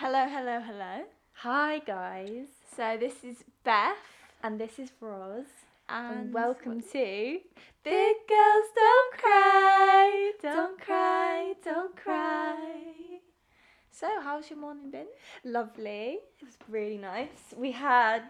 Hello, 0.00 0.26
hello, 0.28 0.60
hello. 0.60 1.04
Hi, 1.44 1.80
guys. 1.80 2.46
So 2.76 2.96
this 2.98 3.24
is 3.24 3.44
Beth, 3.64 3.96
And 4.42 4.58
this 4.60 4.78
is 4.78 4.90
Roz. 5.00 5.46
and, 5.88 6.18
And 6.20 6.32
welcome 6.34 6.80
to 6.80 7.38
Big 7.84 8.16
Girls 8.28 8.68
Don't 8.74 9.12
Cry, 9.18 10.32
Don't 10.42 10.80
Cry, 10.80 11.54
Don't 11.64 11.96
Cry. 11.96 12.56
So, 13.90 14.06
how's 14.22 14.48
your 14.48 14.58
morning 14.60 14.90
been? 14.90 15.06
Lovely. 15.44 16.18
It 16.40 16.44
was 16.44 16.56
really 16.68 16.98
nice. 16.98 17.52
We 17.56 17.72
had 17.72 18.22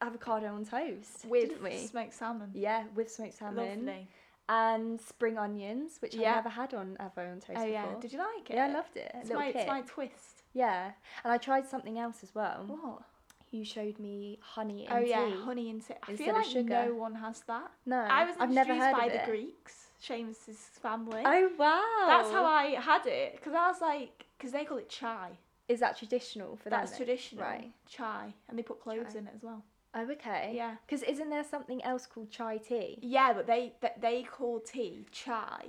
avocado 0.00 0.46
on 0.46 0.64
toast, 0.64 1.22
didn't 1.30 1.62
we? 1.62 1.76
smoked 1.86 2.14
salmon. 2.14 2.50
Yeah, 2.54 2.84
with 2.94 3.10
smoked 3.10 3.34
salmon 3.38 3.86
Lovely. 3.86 4.06
and 4.48 5.00
spring 5.00 5.36
onions, 5.38 5.96
which 6.00 6.14
Yeah. 6.14 6.30
I've 6.30 6.36
never 6.44 6.48
had 6.50 6.74
on 6.74 6.96
avocado 7.00 7.30
on 7.32 7.40
toast 7.40 7.50
Oh 7.58 7.64
before. 7.64 7.68
yeah, 7.70 7.86
did 8.00 8.12
you 8.12 8.18
like 8.18 8.50
it? 8.50 8.54
Yeah, 8.54 8.66
I 8.66 8.72
loved 8.72 8.96
it. 8.96 9.10
It's 9.14 9.30
my, 9.30 9.46
it's 9.48 9.66
my 9.66 9.80
twist. 9.80 10.35
Yeah, 10.56 10.92
and 11.22 11.32
I 11.32 11.36
tried 11.38 11.66
something 11.68 11.98
else 11.98 12.22
as 12.22 12.34
well. 12.34 12.64
What? 12.66 13.02
You 13.50 13.64
showed 13.64 13.98
me 13.98 14.38
honey 14.42 14.86
and 14.88 14.98
Oh 14.98 15.00
yeah, 15.06 15.26
tea. 15.26 15.36
honey 15.44 15.70
and 15.70 15.86
tea. 15.86 15.94
I 16.08 16.10
instead 16.12 16.26
feel 16.26 16.34
like 16.34 16.46
sugar. 16.46 16.68
no 16.86 16.94
one 16.94 17.14
has 17.14 17.40
that. 17.46 17.70
No, 17.84 17.96
I 17.98 18.24
was 18.24 18.34
I've 18.40 18.48
introduced 18.50 18.68
never 18.68 18.74
heard 18.84 18.92
by 18.96 19.06
of 19.06 19.12
the 19.12 19.22
it. 19.22 19.26
Greeks, 19.28 19.74
Seamus's 20.00 20.58
family. 20.80 21.22
Oh 21.24 21.50
wow! 21.58 22.06
That's 22.06 22.30
how 22.30 22.44
I 22.44 22.64
had 22.80 23.06
it 23.06 23.36
because 23.36 23.52
I 23.54 23.68
was 23.68 23.80
like, 23.80 24.24
because 24.38 24.52
they 24.52 24.64
call 24.64 24.78
it 24.78 24.88
chai. 24.88 25.30
Is 25.68 25.80
that 25.80 25.96
traditional 25.98 26.56
for 26.56 26.70
them? 26.70 26.80
That's 26.80 26.96
traditional. 26.96 27.42
Right. 27.44 27.70
Chai, 27.88 28.32
and 28.48 28.58
they 28.58 28.62
put 28.62 28.80
cloves 28.82 29.12
Chai. 29.12 29.18
in 29.20 29.26
it 29.26 29.32
as 29.36 29.42
well. 29.42 29.62
Oh 29.94 30.10
okay. 30.12 30.52
Yeah. 30.54 30.76
Because 30.86 31.02
isn't 31.02 31.28
there 31.30 31.44
something 31.44 31.82
else 31.84 32.06
called 32.06 32.30
chai 32.30 32.56
tea? 32.58 32.98
Yeah, 33.02 33.32
but 33.34 33.46
they 33.46 33.74
th- 33.80 33.94
they 34.00 34.22
call 34.22 34.60
tea 34.60 35.06
chai, 35.12 35.66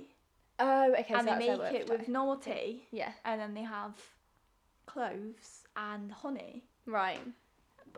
Oh 0.58 0.92
okay. 0.98 1.12
so 1.12 1.18
and 1.18 1.28
they 1.28 1.36
make 1.36 1.72
it 1.74 1.88
with 1.90 2.08
normal 2.08 2.36
tea, 2.36 2.84
Yeah. 2.90 3.12
and 3.24 3.40
then 3.40 3.54
they 3.54 3.62
have 3.62 3.94
cloves 4.92 5.64
and 5.76 6.10
honey. 6.10 6.64
Right. 6.86 7.20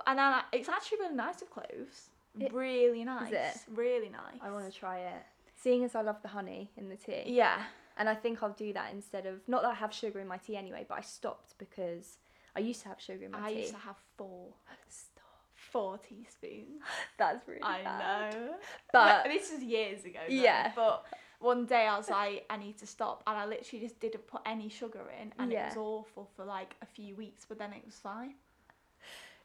And 0.07 0.19
then 0.19 0.33
I- 0.39 0.45
it's 0.53 0.69
actually 0.69 0.99
really 0.99 1.15
nice 1.15 1.41
with 1.41 1.51
cloves. 1.51 2.11
It- 2.39 2.53
really 2.53 3.05
nice. 3.05 3.29
Is 3.33 3.33
it? 3.69 3.75
Really 3.77 4.09
nice. 4.09 4.39
I 4.41 4.51
want 4.51 4.71
to 4.73 4.79
try 4.79 4.99
it. 5.01 5.23
Seeing 5.57 5.85
as 5.85 5.95
I 5.95 6.03
love 6.03 6.21
the 6.23 6.29
honey 6.29 6.71
in 6.77 6.89
the 6.89 6.97
tea, 6.97 7.25
Yeah. 7.27 7.63
and 7.99 8.09
I 8.09 8.15
think 8.15 8.43
I'll 8.43 8.53
do 8.67 8.73
that 8.73 8.93
instead 8.93 9.27
of 9.27 9.47
not 9.49 9.63
that 9.63 9.69
I 9.71 9.75
have 9.75 9.93
sugar 9.93 10.19
in 10.21 10.27
my 10.27 10.39
tea 10.39 10.57
anyway, 10.57 10.87
but 10.89 10.97
I 10.99 11.03
stopped 11.03 11.59
because 11.59 12.19
I 12.57 12.61
used 12.61 12.83
to 12.83 12.89
have 12.89 13.01
sugar 13.01 13.25
in 13.27 13.33
my 13.33 13.45
I 13.45 13.51
tea. 13.53 13.57
I 13.57 13.61
used 13.61 13.73
to 13.75 13.79
have 13.81 13.97
four, 14.17 14.55
Stop. 14.89 15.25
four 15.55 15.99
teaspoons. 15.99 16.83
That's 17.19 17.47
really 17.47 17.63
I 17.63 17.83
bad. 17.83 18.35
know. 18.35 18.55
But 18.93 19.25
this 19.33 19.53
was 19.53 19.63
years 19.63 20.05
ago. 20.05 20.21
though, 20.27 20.33
Yeah. 20.35 20.73
But 20.75 21.05
one 21.41 21.65
day 21.67 21.87
I 21.87 21.97
was 21.97 22.09
like, 22.11 22.45
I 22.51 22.57
need 22.59 22.79
to 22.79 22.87
stop, 22.87 23.23
and 23.27 23.37
I 23.37 23.47
literally 23.47 23.81
just 23.85 23.99
didn't 23.99 24.27
put 24.27 24.43
any 24.47 24.69
sugar 24.69 25.01
in, 25.21 25.33
and 25.39 25.51
Yeah. 25.51 25.65
it 25.65 25.69
was 25.71 25.77
awful 25.79 26.31
for 26.37 26.45
like 26.45 26.77
a 26.83 26.87
few 26.87 27.17
weeks, 27.17 27.45
but 27.49 27.59
then 27.59 27.73
it 27.73 27.85
was 27.85 27.95
fine. 27.97 28.35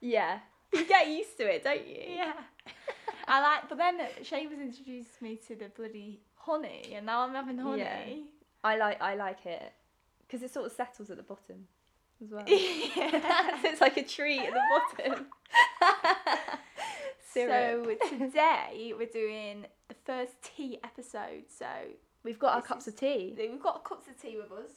yeah, 0.01 0.39
you 0.73 0.85
get 0.85 1.07
used 1.07 1.37
to 1.37 1.43
it, 1.53 1.63
don't 1.63 1.87
you? 1.87 2.03
Yeah. 2.07 2.33
I 3.27 3.41
like, 3.41 3.69
but 3.69 3.77
then 3.77 3.97
Seamus 4.21 4.61
introduced 4.61 5.21
me 5.21 5.37
to 5.47 5.55
the 5.55 5.69
bloody 5.69 6.19
honey, 6.35 6.93
and 6.93 7.05
now 7.05 7.21
I'm 7.21 7.33
having 7.33 7.57
honey. 7.57 7.81
Yeah. 7.81 8.23
I 8.63 8.77
like 8.77 9.01
I 9.01 9.15
like 9.15 9.45
it 9.45 9.73
because 10.27 10.43
it 10.43 10.51
sort 10.51 10.65
of 10.65 10.71
settles 10.73 11.09
at 11.09 11.17
the 11.17 11.23
bottom 11.23 11.67
as 12.23 12.29
well. 12.31 12.43
Yeah. 12.47 13.61
so 13.61 13.69
it's 13.69 13.81
like 13.81 13.97
a 13.97 14.03
tree 14.03 14.39
at 14.39 14.53
the 14.53 14.61
bottom. 15.05 15.25
So 17.33 17.97
today 18.09 18.93
we're 18.97 19.07
doing 19.07 19.65
first 20.05 20.33
tea 20.43 20.79
episode. 20.83 21.45
So 21.49 21.65
We've 22.23 22.39
got 22.39 22.55
our 22.55 22.61
cups 22.61 22.87
is- 22.87 22.93
of 22.93 22.99
tea. 22.99 23.35
we've 23.37 23.61
got 23.61 23.83
cups 23.83 24.07
of 24.07 24.19
tea 24.21 24.37
with 24.37 24.51
us 24.51 24.71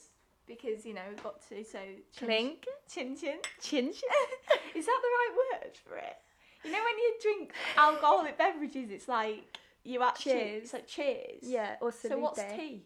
because 0.46 0.84
you 0.84 0.94
know 0.94 1.02
we've 1.08 1.22
got 1.22 1.40
to. 1.48 1.64
So 1.64 1.78
chin- 2.16 2.26
Clink, 2.28 2.66
chin 2.92 3.16
chin. 3.16 3.38
chin 3.60 3.84
chin. 3.92 3.92
Is 4.74 4.86
that 4.86 5.00
the 5.02 5.08
right 5.18 5.60
word 5.62 5.76
for 5.86 5.96
it? 5.96 6.16
You 6.64 6.72
know 6.72 6.78
when 6.78 6.98
you 6.98 7.14
drink 7.22 7.52
alcoholic 7.76 8.36
beverages, 8.36 8.90
it's 8.90 9.08
like 9.08 9.58
you 9.84 10.02
actually 10.02 10.32
Cheers. 10.32 10.62
it's 10.64 10.72
like 10.72 10.86
cheers. 10.86 11.42
Yeah, 11.42 11.76
or 11.80 11.92
salute. 11.92 12.14
So 12.16 12.18
what's 12.20 12.42
tea? 12.54 12.84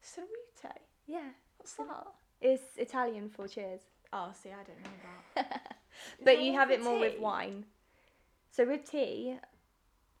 Salute. 0.00 0.28
Yeah, 1.06 1.28
What's 1.58 1.74
that? 1.74 2.06
it's 2.40 2.62
Italian 2.76 3.28
for 3.28 3.46
cheers. 3.48 3.80
Oh, 4.12 4.30
see, 4.40 4.50
I 4.50 4.62
don't 4.64 4.82
know 4.82 4.90
that. 5.36 5.76
But 6.24 6.42
you 6.42 6.52
have 6.54 6.70
it 6.70 6.82
more 6.82 6.98
with 6.98 7.18
wine. 7.18 7.64
So 8.50 8.64
with 8.66 8.88
tea, 8.90 9.36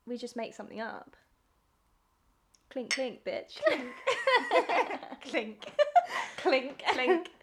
we 0.06 0.16
just 0.18 0.36
make 0.36 0.54
something 0.54 0.80
up. 0.80 1.16
Clink 2.72 2.90
clink, 2.90 3.24
bitch. 3.24 3.60
Clink. 3.66 3.92
clink 5.20 5.72
Clink. 6.42 6.82
Clink. 6.92 7.30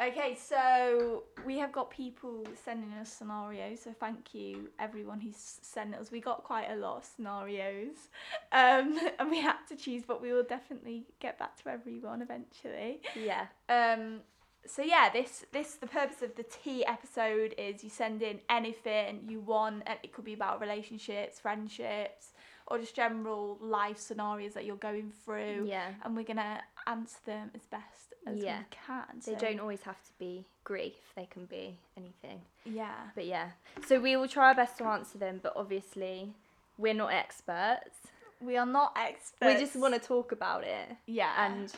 Okay, 0.00 0.34
so 0.34 1.24
we 1.46 1.58
have 1.58 1.70
got 1.70 1.90
people 1.90 2.44
sending 2.64 2.92
us 2.94 3.12
scenarios. 3.12 3.82
So 3.82 3.94
thank 4.00 4.34
you 4.34 4.70
everyone 4.80 5.20
who's 5.20 5.36
sent 5.36 5.94
us. 5.94 6.10
We 6.10 6.18
got 6.18 6.42
quite 6.42 6.70
a 6.70 6.76
lot 6.76 6.96
of 6.96 7.04
scenarios, 7.04 8.08
um, 8.50 8.98
and 9.18 9.30
we 9.30 9.40
had 9.40 9.58
to 9.68 9.76
choose, 9.76 10.02
but 10.04 10.20
we 10.20 10.32
will 10.32 10.42
definitely 10.42 11.04
get 11.20 11.38
back 11.38 11.62
to 11.62 11.68
everyone 11.68 12.20
eventually. 12.20 13.02
Yeah. 13.14 13.46
Um, 13.68 14.22
so 14.66 14.82
yeah, 14.82 15.10
this 15.12 15.44
this 15.52 15.74
the 15.74 15.86
purpose 15.86 16.22
of 16.22 16.34
the 16.36 16.44
tea 16.44 16.84
episode 16.86 17.54
is 17.58 17.84
you 17.84 17.90
send 17.90 18.22
in 18.22 18.40
anything 18.48 19.20
you 19.28 19.40
want, 19.40 19.82
and 19.86 19.98
it 20.02 20.12
could 20.12 20.24
be 20.24 20.32
about 20.32 20.60
relationships, 20.60 21.38
friendships, 21.38 22.31
or 22.66 22.78
just 22.78 22.94
general 22.94 23.58
life 23.60 23.98
scenarios 23.98 24.54
that 24.54 24.64
you're 24.64 24.76
going 24.76 25.12
through, 25.24 25.64
Yeah. 25.66 25.92
and 26.04 26.16
we're 26.16 26.24
gonna 26.24 26.62
answer 26.86 27.18
them 27.24 27.50
as 27.54 27.62
best 27.66 28.14
as 28.26 28.38
Yeah. 28.38 28.58
we 28.60 28.64
can. 28.70 29.20
They 29.24 29.34
don't 29.34 29.60
always 29.60 29.82
have 29.82 30.02
to 30.04 30.12
be 30.18 30.44
grief, 30.64 31.12
they 31.14 31.26
can 31.26 31.46
be 31.46 31.78
anything. 31.96 32.42
Yeah. 32.64 33.10
But 33.14 33.26
yeah. 33.26 33.50
So 33.86 34.00
we 34.00 34.16
will 34.16 34.28
try 34.28 34.48
our 34.48 34.54
best 34.54 34.78
to 34.78 34.84
answer 34.84 35.18
them, 35.18 35.40
but 35.42 35.52
obviously 35.56 36.34
we're 36.78 36.94
not 36.94 37.12
experts. 37.12 37.98
We 38.40 38.56
are 38.56 38.66
not 38.66 38.96
experts. 38.96 39.54
We 39.54 39.60
just 39.60 39.76
want 39.76 39.94
to 39.94 40.00
talk 40.00 40.32
about 40.32 40.64
it 40.64 40.96
yeah, 41.06 41.46
and 41.46 41.72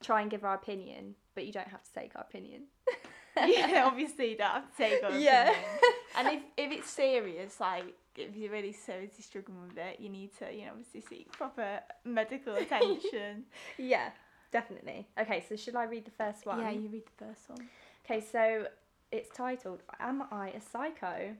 try 0.00 0.20
and 0.20 0.30
give 0.30 0.44
our 0.44 0.54
opinion, 0.54 1.14
but 1.34 1.46
you 1.46 1.52
don't 1.52 1.68
have 1.68 1.82
to 1.84 1.92
take 1.92 2.14
our 2.16 2.22
opinion. 2.22 2.64
yeah. 3.46 3.84
Obviously, 3.86 4.30
you 4.30 4.36
don't 4.36 4.50
have 4.50 4.70
to 4.70 4.76
take 4.76 5.04
our 5.04 5.18
Yeah. 5.18 5.54
and 6.16 6.28
if 6.28 6.42
if 6.56 6.72
it's 6.72 6.90
serious, 6.90 7.60
like 7.60 7.94
if 8.16 8.34
you're 8.34 8.50
really 8.50 8.72
seriously 8.72 9.22
struggling 9.22 9.68
with 9.68 9.76
it, 9.76 10.00
you 10.00 10.08
need 10.08 10.30
to, 10.38 10.52
you 10.52 10.64
know, 10.64 10.70
obviously 10.72 11.02
seek 11.02 11.32
proper 11.32 11.80
medical 12.04 12.54
attention. 12.64 13.44
Yeah, 13.78 14.10
definitely. 14.52 15.06
Okay, 15.20 15.44
so 15.48 15.56
should 15.56 15.76
I 15.76 15.84
read 15.84 16.04
the 16.04 16.10
first 16.12 16.46
one? 16.46 16.60
Yeah, 16.60 16.70
you 16.70 16.88
read 16.88 17.04
the 17.18 17.26
first 17.26 17.48
one. 17.48 17.68
Okay, 18.04 18.20
so 18.20 18.66
it's 19.12 19.28
titled 19.36 19.82
Am 20.00 20.24
I 20.30 20.50
a 20.50 20.60
Psycho? 20.60 21.34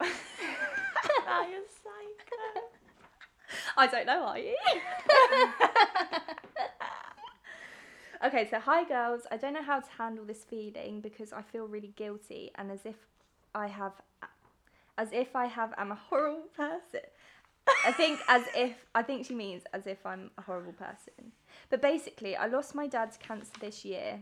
I 0.00 1.42
am 1.44 1.64
psycho. 1.68 2.66
I 3.76 3.86
don't 3.86 4.06
know, 4.06 4.22
are 4.24 4.38
you? 4.38 4.56
Okay, 8.24 8.46
so 8.48 8.58
hi 8.58 8.84
girls. 8.84 9.22
I 9.30 9.36
don't 9.36 9.54
know 9.54 9.62
how 9.62 9.80
to 9.80 9.90
handle 9.96 10.24
this 10.24 10.44
feeling 10.44 11.00
because 11.00 11.32
I 11.32 11.42
feel 11.42 11.66
really 11.66 11.92
guilty 11.96 12.50
and 12.56 12.70
as 12.70 12.80
if 12.84 12.96
I 13.54 13.66
have 13.68 13.92
as 14.98 15.08
if 15.12 15.34
I 15.34 15.46
have 15.46 15.72
am 15.78 15.92
a 15.92 15.94
horrible 15.94 16.48
person. 16.56 17.00
I 17.86 17.92
think 17.92 18.20
as 18.28 18.44
if 18.54 18.84
I 18.94 19.02
think 19.02 19.26
she 19.26 19.34
means 19.34 19.62
as 19.72 19.86
if 19.86 20.04
I'm 20.04 20.30
a 20.36 20.42
horrible 20.42 20.72
person. 20.72 21.32
But 21.70 21.80
basically, 21.82 22.36
I 22.36 22.46
lost 22.46 22.74
my 22.74 22.86
dad 22.86 23.12
to 23.12 23.18
cancer 23.18 23.52
this 23.60 23.84
year. 23.84 24.20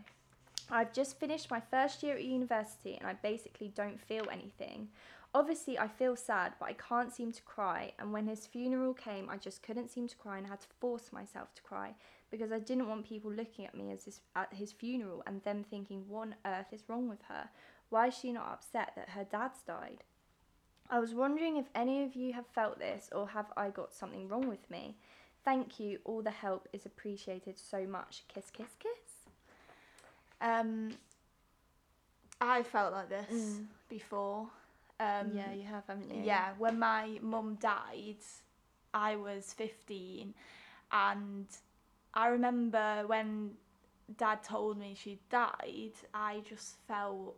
I've 0.70 0.92
just 0.92 1.18
finished 1.18 1.50
my 1.50 1.60
first 1.60 2.02
year 2.02 2.16
at 2.16 2.24
university 2.24 2.96
and 2.96 3.06
I 3.06 3.14
basically 3.14 3.72
don't 3.74 3.98
feel 3.98 4.26
anything. 4.30 4.88
Obviously, 5.34 5.78
I 5.78 5.88
feel 5.88 6.14
sad, 6.14 6.52
but 6.60 6.66
I 6.66 6.74
can't 6.74 7.12
seem 7.12 7.32
to 7.32 7.42
cry. 7.42 7.92
And 7.98 8.12
when 8.12 8.26
his 8.26 8.46
funeral 8.46 8.92
came, 8.92 9.30
I 9.30 9.38
just 9.38 9.62
couldn't 9.62 9.90
seem 9.90 10.08
to 10.08 10.16
cry 10.16 10.36
and 10.36 10.46
I 10.46 10.50
had 10.50 10.60
to 10.60 10.66
force 10.78 11.10
myself 11.10 11.54
to 11.54 11.62
cry 11.62 11.94
because 12.30 12.52
I 12.52 12.58
didn't 12.58 12.88
want 12.88 13.08
people 13.08 13.30
looking 13.30 13.66
at 13.66 13.74
me 13.74 13.90
as 13.92 14.04
his, 14.04 14.20
at 14.36 14.52
his 14.52 14.72
funeral 14.72 15.22
and 15.26 15.42
them 15.44 15.64
thinking, 15.68 16.04
what 16.08 16.28
on 16.28 16.34
earth 16.44 16.72
is 16.72 16.88
wrong 16.88 17.08
with 17.08 17.22
her? 17.28 17.48
Why 17.90 18.08
is 18.08 18.14
she 18.18 18.32
not 18.32 18.48
upset 18.52 18.92
that 18.96 19.10
her 19.10 19.24
dad's 19.24 19.60
died? 19.62 20.04
I 20.90 20.98
was 20.98 21.14
wondering 21.14 21.56
if 21.56 21.66
any 21.74 22.04
of 22.04 22.14
you 22.14 22.32
have 22.32 22.46
felt 22.46 22.78
this 22.78 23.08
or 23.12 23.28
have 23.28 23.46
I 23.56 23.70
got 23.70 23.92
something 23.94 24.28
wrong 24.28 24.48
with 24.48 24.70
me? 24.70 24.96
Thank 25.44 25.78
you. 25.80 25.98
All 26.04 26.22
the 26.22 26.30
help 26.30 26.68
is 26.72 26.84
appreciated 26.86 27.58
so 27.58 27.86
much. 27.86 28.24
Kiss, 28.28 28.50
kiss, 28.50 28.74
kiss. 28.78 29.30
Um, 30.40 30.90
I 32.40 32.62
felt 32.62 32.92
like 32.92 33.08
this 33.08 33.30
Mm. 33.32 33.66
before. 33.88 34.48
Um, 35.00 35.32
yeah, 35.32 35.52
you 35.52 35.64
have, 35.64 35.86
haven't 35.86 36.10
you? 36.10 36.22
Yeah, 36.22 36.52
when 36.58 36.78
my 36.78 37.18
mum 37.22 37.56
died, 37.60 38.16
I 38.92 39.16
was 39.16 39.52
15, 39.52 40.34
and 40.90 41.46
I 42.14 42.28
remember 42.28 43.04
when 43.06 43.52
dad 44.16 44.42
told 44.42 44.78
me 44.78 44.94
she 44.98 45.20
died, 45.30 45.92
I 46.14 46.42
just 46.48 46.76
felt 46.86 47.36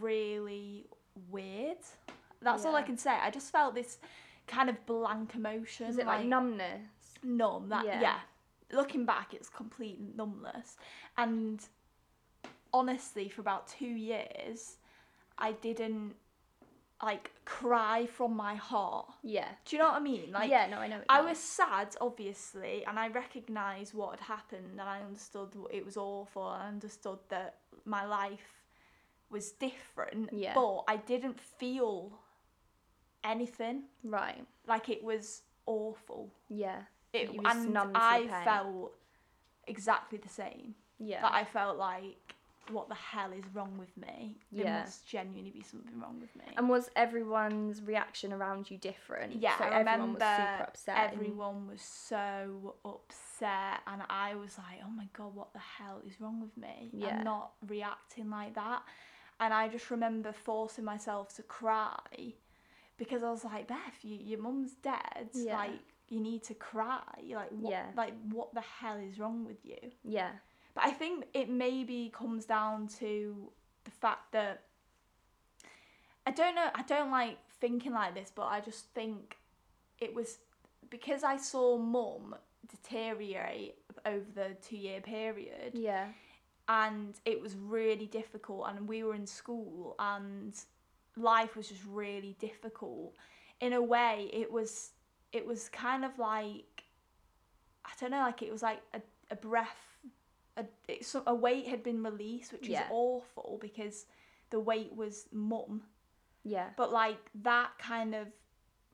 really 0.00 0.86
weird. 1.30 1.78
That's 2.40 2.64
all 2.64 2.76
I 2.76 2.82
can 2.82 2.96
say. 2.96 3.10
I 3.10 3.30
just 3.30 3.50
felt 3.52 3.74
this 3.74 3.98
kind 4.46 4.68
of 4.68 4.84
blank 4.86 5.34
emotion. 5.34 5.86
Is 5.86 5.98
it 5.98 6.06
like, 6.06 6.26
numbness? 6.26 6.82
numb? 7.22 7.68
That 7.68 7.84
Yeah. 7.84 8.00
yeah. 8.00 8.18
Looking 8.72 9.04
back, 9.04 9.34
it's 9.34 9.48
complete 9.48 9.98
numbness, 10.16 10.76
and 11.16 11.60
honestly, 12.72 13.28
for 13.28 13.40
about 13.40 13.68
two 13.68 13.86
years, 13.86 14.78
I 15.38 15.52
didn't 15.52 16.14
like 17.04 17.30
cry 17.44 18.06
from 18.06 18.34
my 18.36 18.54
heart. 18.54 19.06
Yeah. 19.22 19.48
Do 19.64 19.76
you 19.76 19.82
know 19.82 19.88
what 19.88 19.96
I 20.00 20.00
mean? 20.12 20.32
Like, 20.32 20.50
yeah, 20.50 20.66
no, 20.66 20.78
I 20.78 20.88
know. 20.88 21.00
I 21.08 21.20
was 21.20 21.38
sad, 21.38 21.88
obviously, 22.00 22.84
and 22.86 22.98
I 22.98 23.08
recognised 23.08 23.92
what 23.94 24.10
had 24.18 24.20
happened, 24.36 24.70
and 24.72 24.88
I 24.96 25.00
understood 25.08 25.50
it 25.70 25.84
was 25.84 25.96
awful. 25.96 26.42
I 26.42 26.66
understood 26.68 27.18
that 27.28 27.56
my 27.84 28.04
life 28.06 28.62
was 29.30 29.52
different, 29.52 30.30
Yeah. 30.32 30.54
but 30.54 30.84
I 30.88 30.96
didn't 30.96 31.40
feel 31.40 32.12
anything. 33.22 33.84
right. 34.02 34.44
Like 34.66 34.88
it 34.88 35.02
was 35.02 35.42
awful. 35.66 36.30
Yeah. 36.48 36.80
It, 37.12 37.30
was 37.30 37.46
and 37.56 37.72
numb 37.72 37.92
I 37.94 38.20
pain. 38.20 38.44
felt 38.44 38.92
exactly 39.66 40.18
the 40.18 40.28
same. 40.28 40.74
Yeah. 40.98 41.22
That 41.22 41.32
I 41.34 41.44
felt 41.44 41.76
like, 41.78 42.34
what 42.70 42.88
the 42.88 42.94
hell 42.94 43.32
is 43.32 43.44
wrong 43.54 43.76
with 43.78 43.96
me? 43.96 44.36
There 44.52 44.64
Yeah. 44.64 44.80
must 44.80 45.06
genuinely 45.06 45.50
be 45.50 45.62
something 45.62 45.98
wrong 46.00 46.20
with 46.20 46.34
me. 46.36 46.44
and 46.56 46.68
was 46.68 46.90
everyone's 46.96 47.82
reaction 47.82 48.32
around 48.32 48.70
you 48.70 48.78
different? 48.78 49.34
Yeah, 49.36 49.56
so 49.58 49.64
I 49.64 49.66
everyone 49.80 49.86
remember 50.00 50.18
was 50.24 50.36
super 50.36 50.62
upset. 50.62 50.96
and- 50.98 51.12
everyone 51.14 51.66
was 51.66 51.82
so 51.82 52.76
upset, 52.84 53.80
and 53.86 54.02
I 54.08 54.34
was 54.34 54.56
like, 54.58 54.78
"Oh 54.84 54.90
my 54.90 55.08
god, 55.12 55.34
what 55.34 55.52
the 55.52 55.58
hell 55.58 56.00
is 56.06 56.20
wrong 56.20 56.40
with 56.40 56.56
me? 56.56 56.90
Yeah. 56.92 57.18
I'm 57.18 57.24
not 57.24 57.52
reacting 57.66 58.30
like 58.30 58.54
that." 58.54 58.82
And 59.40 59.52
I 59.52 59.68
just 59.68 59.90
remember 59.90 60.32
forcing 60.32 60.84
myself 60.84 61.34
to 61.36 61.42
cry 61.42 62.34
because 62.96 63.22
I 63.22 63.30
was 63.30 63.44
like, 63.44 63.66
"Beth, 63.66 63.98
you, 64.02 64.16
your 64.16 64.38
mum's 64.40 64.74
dead. 64.74 65.30
Yeah. 65.34 65.56
Like, 65.56 65.80
you 66.08 66.20
need 66.20 66.44
to 66.44 66.54
cry. 66.54 67.02
Like, 67.30 67.50
what? 67.50 67.70
Yeah. 67.72 67.86
Like, 67.96 68.14
what 68.30 68.54
the 68.54 68.60
hell 68.60 68.96
is 68.96 69.18
wrong 69.18 69.44
with 69.44 69.64
you?" 69.64 69.90
Yeah. 70.04 70.32
But 70.74 70.84
I 70.86 70.90
think 70.90 71.24
it 71.34 71.48
maybe 71.48 72.12
comes 72.16 72.44
down 72.44 72.88
to 72.98 73.50
the 73.84 73.90
fact 73.90 74.32
that 74.32 74.62
I 76.26 76.30
don't 76.30 76.54
know, 76.54 76.68
I 76.74 76.82
don't 76.82 77.10
like 77.10 77.38
thinking 77.60 77.92
like 77.92 78.14
this, 78.14 78.32
but 78.34 78.46
I 78.46 78.60
just 78.60 78.86
think 78.94 79.36
it 80.00 80.14
was 80.14 80.38
because 80.90 81.22
I 81.22 81.36
saw 81.36 81.76
mum 81.78 82.34
deteriorate 82.68 83.76
over 84.06 84.24
the 84.34 84.56
two 84.62 84.76
year 84.76 85.00
period 85.00 85.72
Yeah. 85.74 86.08
and 86.68 87.14
it 87.24 87.40
was 87.40 87.56
really 87.56 88.06
difficult 88.06 88.66
and 88.68 88.88
we 88.88 89.02
were 89.04 89.14
in 89.14 89.26
school 89.26 89.94
and 89.98 90.54
life 91.16 91.56
was 91.56 91.68
just 91.68 91.82
really 91.86 92.36
difficult 92.38 93.14
in 93.60 93.72
a 93.74 93.82
way 93.82 94.30
it 94.32 94.50
was 94.50 94.90
it 95.32 95.46
was 95.46 95.68
kind 95.68 96.04
of 96.04 96.18
like 96.18 96.84
i 97.84 97.90
don't 98.00 98.10
know 98.10 98.20
like 98.20 98.42
it 98.42 98.50
was 98.50 98.62
like 98.62 98.80
a, 98.94 99.00
a 99.30 99.36
breath 99.36 99.93
a, 100.56 101.02
so, 101.02 101.22
a 101.26 101.34
weight 101.34 101.66
had 101.66 101.82
been 101.82 102.02
released 102.02 102.52
which 102.52 102.68
Yeah. 102.68 102.82
was 102.82 102.88
awful 102.92 103.58
because 103.60 104.06
the 104.50 104.60
weight 104.60 104.94
was 104.94 105.26
mum 105.32 105.82
Yeah. 106.44 106.70
but 106.76 106.92
like 106.92 107.18
that 107.42 107.76
kind 107.78 108.14
of 108.14 108.28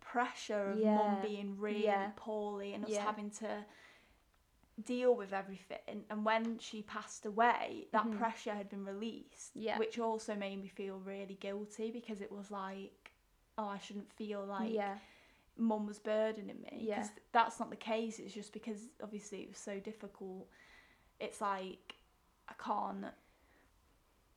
pressure 0.01 0.71
of 0.71 0.79
mum 0.79 1.21
being 1.23 1.59
really 1.59 1.85
Yeah. 1.85 2.13
poorly 2.17 2.73
and 2.75 2.85
us 2.85 2.91
Yeah. 2.91 3.05
having 3.05 3.31
to 3.33 3.65
deal 4.85 5.15
with 5.15 5.33
everything 5.35 6.07
and 6.09 6.25
when 6.25 6.59
she 6.59 6.81
passed 6.83 7.27
away 7.27 7.89
that 7.93 8.07
Mhm. 8.07 8.17
pressure 8.17 8.55
had 8.55 8.69
been 8.71 8.85
released 8.85 9.55
Yeah. 9.55 9.77
which 9.79 9.99
also 9.99 10.35
made 10.35 10.57
me 10.63 10.69
feel 10.69 10.99
really 11.01 11.35
guilty 11.35 11.91
because 11.91 12.23
it 12.23 12.33
was 12.33 12.51
like 12.51 13.13
oh 13.59 13.67
i 13.67 13.79
shouldn't 13.79 14.11
feel 14.11 14.43
like 14.47 14.73
yeah. 14.73 14.99
mum 15.59 15.87
was 15.87 15.99
burdening 15.99 16.63
me 16.63 16.79
Yeah. 16.81 17.01
because 17.01 17.11
that's 17.33 17.61
not 17.61 17.69
the 17.69 17.77
case 17.77 18.19
it's 18.19 18.33
just 18.33 18.55
because 18.55 18.89
obviously 19.03 19.43
it 19.43 19.49
was 19.51 19.59
so 19.59 19.79
difficult 19.81 20.49
it's 21.21 21.41
like 21.41 21.95
i 22.49 22.53
can't 22.63 23.07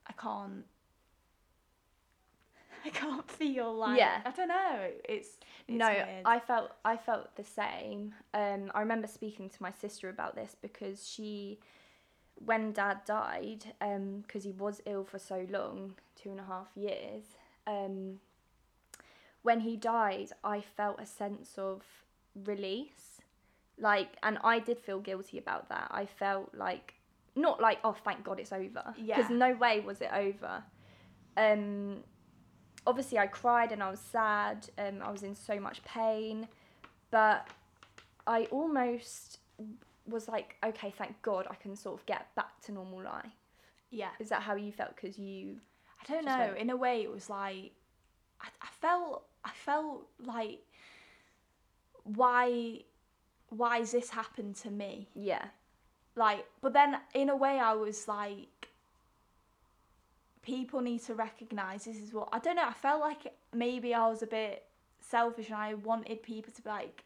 i 0.08 0.14
can't 0.14 0.66
i 2.86 2.90
can't 2.90 3.30
feel 3.30 3.74
like 3.74 3.98
Yeah. 4.00 4.22
i 4.26 4.32
don't 4.32 4.50
know 4.50 4.90
it's, 5.08 5.38
it's 5.68 5.78
no, 5.78 5.88
weird. 5.88 6.08
I 6.26 6.40
felt 6.40 6.72
I 6.84 6.98
felt 6.98 7.36
the 7.38 7.44
same. 7.44 8.14
Um, 8.34 8.72
I 8.76 8.82
remember 8.82 9.08
speaking 9.08 9.50
to 9.50 9.62
my 9.62 9.72
sister 9.72 10.10
about 10.10 10.36
this 10.36 10.56
because 10.62 11.08
she, 11.08 11.60
when 12.36 12.74
Dad 12.74 13.06
died, 13.06 13.74
because 13.80 14.44
he 14.44 14.52
was 14.52 14.82
ill 14.86 15.06
for 15.06 15.20
so 15.20 15.46
long, 15.50 15.94
two 16.22 16.32
and 16.32 16.40
a 16.42 16.44
half 16.44 16.68
years. 16.76 17.24
Um, 17.66 18.20
when 19.42 19.62
he 19.62 19.78
died, 19.78 20.32
I 20.44 20.60
felt 20.62 21.00
a 21.00 21.06
sense 21.06 21.58
of 21.58 21.84
release, 22.36 23.13
like, 23.80 24.10
and 24.24 24.38
I 24.44 24.60
did 24.60 24.80
feel 24.80 25.00
guilty 25.00 25.38
about 25.38 25.70
that. 25.70 25.88
I 25.92 26.06
felt 26.06 26.54
like 26.56 26.94
not 27.36 27.60
like 27.60 27.80
oh 27.84 27.94
thank 28.06 28.24
God 28.24 28.40
it's 28.40 28.52
over, 28.54 28.84
because 28.96 29.30
Yeah. 29.30 29.36
no 29.36 29.54
way 29.56 29.80
was 29.80 30.02
it 30.02 30.12
over. 30.14 30.64
Um, 31.36 32.04
obviously 32.86 33.18
I 33.18 33.28
cried 33.28 33.72
and 33.72 33.82
I 33.82 33.90
was 33.90 34.00
sad. 34.00 34.70
Um, 34.78 35.02
I 35.04 35.10
was 35.12 35.24
in 35.24 35.34
so 35.36 35.60
much 35.60 35.84
pain, 35.84 36.48
but 37.12 37.48
I 38.28 38.46
almost 38.52 39.40
was 40.08 40.28
like, 40.28 40.58
okay, 40.64 40.94
thank 40.98 41.20
God 41.22 41.48
I 41.50 41.56
can 41.56 41.76
sort 41.76 42.00
of 42.00 42.06
get 42.06 42.28
back 42.36 42.60
to 42.66 42.72
normal 42.72 43.02
life. 43.04 43.32
yeah 43.90 44.10
Is 44.20 44.30
that 44.30 44.42
how 44.44 44.56
you 44.56 44.72
felt? 44.72 44.96
Because 44.96 45.18
you, 45.18 45.58
I 46.02 46.14
don't 46.14 46.26
know. 46.26 46.38
went- 46.38 46.58
In 46.60 46.70
a 46.70 46.76
way, 46.76 47.02
it 47.02 47.12
was 47.12 47.30
like 47.30 47.72
I, 48.42 48.48
I 48.62 48.68
felt 48.82 49.24
I 49.44 49.52
felt 49.66 50.08
like 50.24 50.60
why 52.04 52.82
why 53.58 53.80
has 53.80 53.92
this 53.92 54.10
happened 54.10 54.56
to 54.58 54.72
me? 54.72 55.10
yeah, 55.16 55.46
Like, 56.16 56.46
but 56.62 56.74
then 56.74 56.98
in 57.14 57.30
a 57.30 57.36
way, 57.36 57.60
I 57.60 57.74
was 57.74 58.08
like, 58.08 58.70
people 60.42 60.82
need 60.82 61.02
to 61.04 61.14
recognize 61.16 61.86
this 61.86 61.98
is 61.98 62.14
what 62.14 62.30
I 62.32 62.40
don't 62.40 62.56
know. 62.56 62.68
I 62.68 62.74
felt 62.74 63.02
like 63.02 63.34
maybe 63.54 63.94
I 63.94 64.08
was 64.08 64.22
a 64.22 64.28
bit 64.28 64.66
selfish 65.00 65.48
and 65.48 65.56
I 65.58 65.74
wanted 65.76 66.22
people 66.24 66.52
to 66.54 66.62
be 66.62 66.70
like 66.70 67.04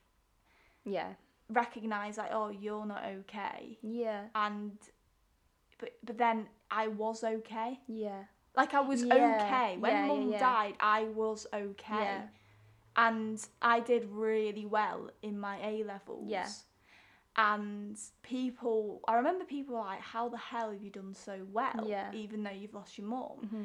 yeah, 0.85 1.09
recognize 1.49 2.17
like, 2.17 2.31
oh, 2.31 2.49
you're 2.49 2.85
not 2.85 3.03
okay, 3.19 3.77
yeah, 3.81 4.21
and 4.33 4.71
but 5.79 5.91
but 6.03 6.17
then 6.17 6.47
I 6.71 6.87
was 6.87 7.23
okay. 7.23 7.79
yeah, 7.87 8.23
Like 8.55 8.73
I 8.73 8.79
was 8.81 9.03
Yeah, 9.03 9.41
okay. 9.43 9.77
When 9.77 9.91
yeah, 9.91 10.07
mum 10.07 10.31
yeah. 10.31 10.39
died, 10.39 10.73
I 10.79 11.03
was 11.03 11.45
okay. 11.53 12.21
And 12.97 13.39
I 13.61 13.79
did 13.79 14.05
really 14.11 14.65
well 14.65 15.11
in 15.21 15.39
my 15.39 15.57
A 15.63 15.83
levels. 15.83 16.25
Yeah. 16.27 16.47
And 17.35 17.95
people, 18.23 19.01
I 19.07 19.15
remember 19.15 19.45
people 19.45 19.75
were 19.75 19.81
like, 19.81 20.01
how 20.01 20.27
the 20.29 20.37
hell 20.37 20.71
have 20.71 20.81
you 20.81 20.89
done 20.89 21.13
so 21.13 21.45
well? 21.51 21.85
Yeah. 21.87 22.11
Even 22.13 22.43
though 22.43 22.49
you've 22.51 22.73
lost 22.73 22.97
your 22.97 23.07
mum. 23.07 23.47
hmm 23.49 23.63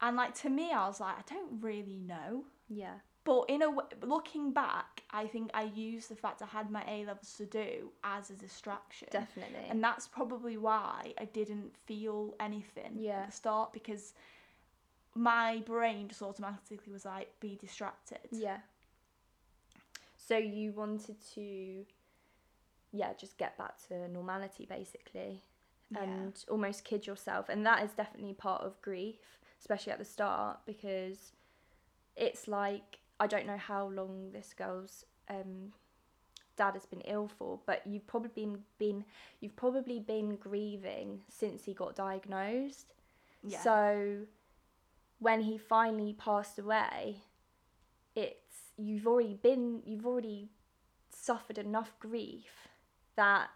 And 0.00 0.16
like 0.16 0.34
to 0.36 0.48
me, 0.50 0.72
I 0.72 0.86
was 0.88 1.00
like, 1.00 1.16
I 1.18 1.22
don't 1.34 1.60
really 1.62 1.98
know. 1.98 2.44
yeah, 2.68 2.94
But 3.24 3.44
in 3.50 3.60
a 3.62 3.66
w- 3.66 3.88
looking 4.02 4.52
back, 4.52 5.02
I 5.10 5.26
think 5.26 5.50
I 5.52 5.64
used 5.64 6.08
the 6.08 6.16
fact 6.16 6.40
I 6.42 6.46
had 6.46 6.70
my 6.70 6.82
A 6.88 7.04
levels 7.04 7.34
to 7.36 7.44
do 7.44 7.90
as 8.02 8.30
a 8.30 8.34
distraction. 8.34 9.08
definitely. 9.10 9.66
And 9.70 9.84
that's 9.84 10.08
probably 10.08 10.56
why 10.56 11.12
I 11.20 11.26
didn't 11.26 11.76
feel 11.86 12.34
anything 12.40 12.96
Yeah. 12.98 13.20
at 13.20 13.26
the 13.26 13.32
start 13.32 13.72
because 13.74 14.14
my 15.14 15.62
brain 15.66 16.08
just 16.08 16.22
automatically 16.22 16.92
was 16.92 17.04
like, 17.04 17.28
be 17.40 17.56
distracted. 17.60 18.18
Yeah. 18.30 18.58
So 20.16 20.36
you 20.36 20.72
wanted 20.72 21.16
to, 21.34 21.84
yeah, 22.92 23.12
just 23.18 23.36
get 23.38 23.58
back 23.58 23.74
to 23.88 24.08
normality 24.08 24.66
basically, 24.66 25.42
Yeah. 25.90 26.02
and 26.02 26.44
almost 26.50 26.84
kid 26.84 27.06
yourself, 27.06 27.48
and 27.48 27.66
that 27.66 27.82
is 27.82 27.90
definitely 27.92 28.34
part 28.34 28.62
of 28.62 28.80
grief, 28.80 29.38
especially 29.60 29.92
at 29.92 29.98
the 29.98 30.04
start, 30.04 30.60
because 30.64 31.32
it's 32.16 32.48
like 32.48 33.00
I 33.20 33.26
don't 33.26 33.46
know 33.46 33.56
how 33.58 33.86
long 33.86 34.30
this 34.32 34.54
girl's 34.56 35.04
um, 35.28 35.72
dad 36.56 36.74
has 36.74 36.86
been 36.86 37.02
ill 37.02 37.28
for, 37.28 37.60
but 37.66 37.86
you've 37.86 38.06
probably 38.06 38.30
been, 38.34 38.58
been 38.78 39.04
you've 39.40 39.56
probably 39.56 40.00
been 40.00 40.36
grieving 40.36 41.22
since 41.28 41.64
he 41.64 41.74
got 41.74 41.94
diagnosed. 41.94 42.94
Yeah. 43.44 43.60
So 43.60 44.18
when 45.22 45.42
he 45.42 45.56
finally 45.56 46.12
passed 46.12 46.58
away, 46.58 47.22
it's 48.16 48.72
you've 48.76 49.06
already 49.06 49.34
been 49.34 49.80
you've 49.86 50.04
already 50.06 50.50
suffered 51.10 51.58
enough 51.58 51.92
grief 52.00 52.68
that 53.14 53.48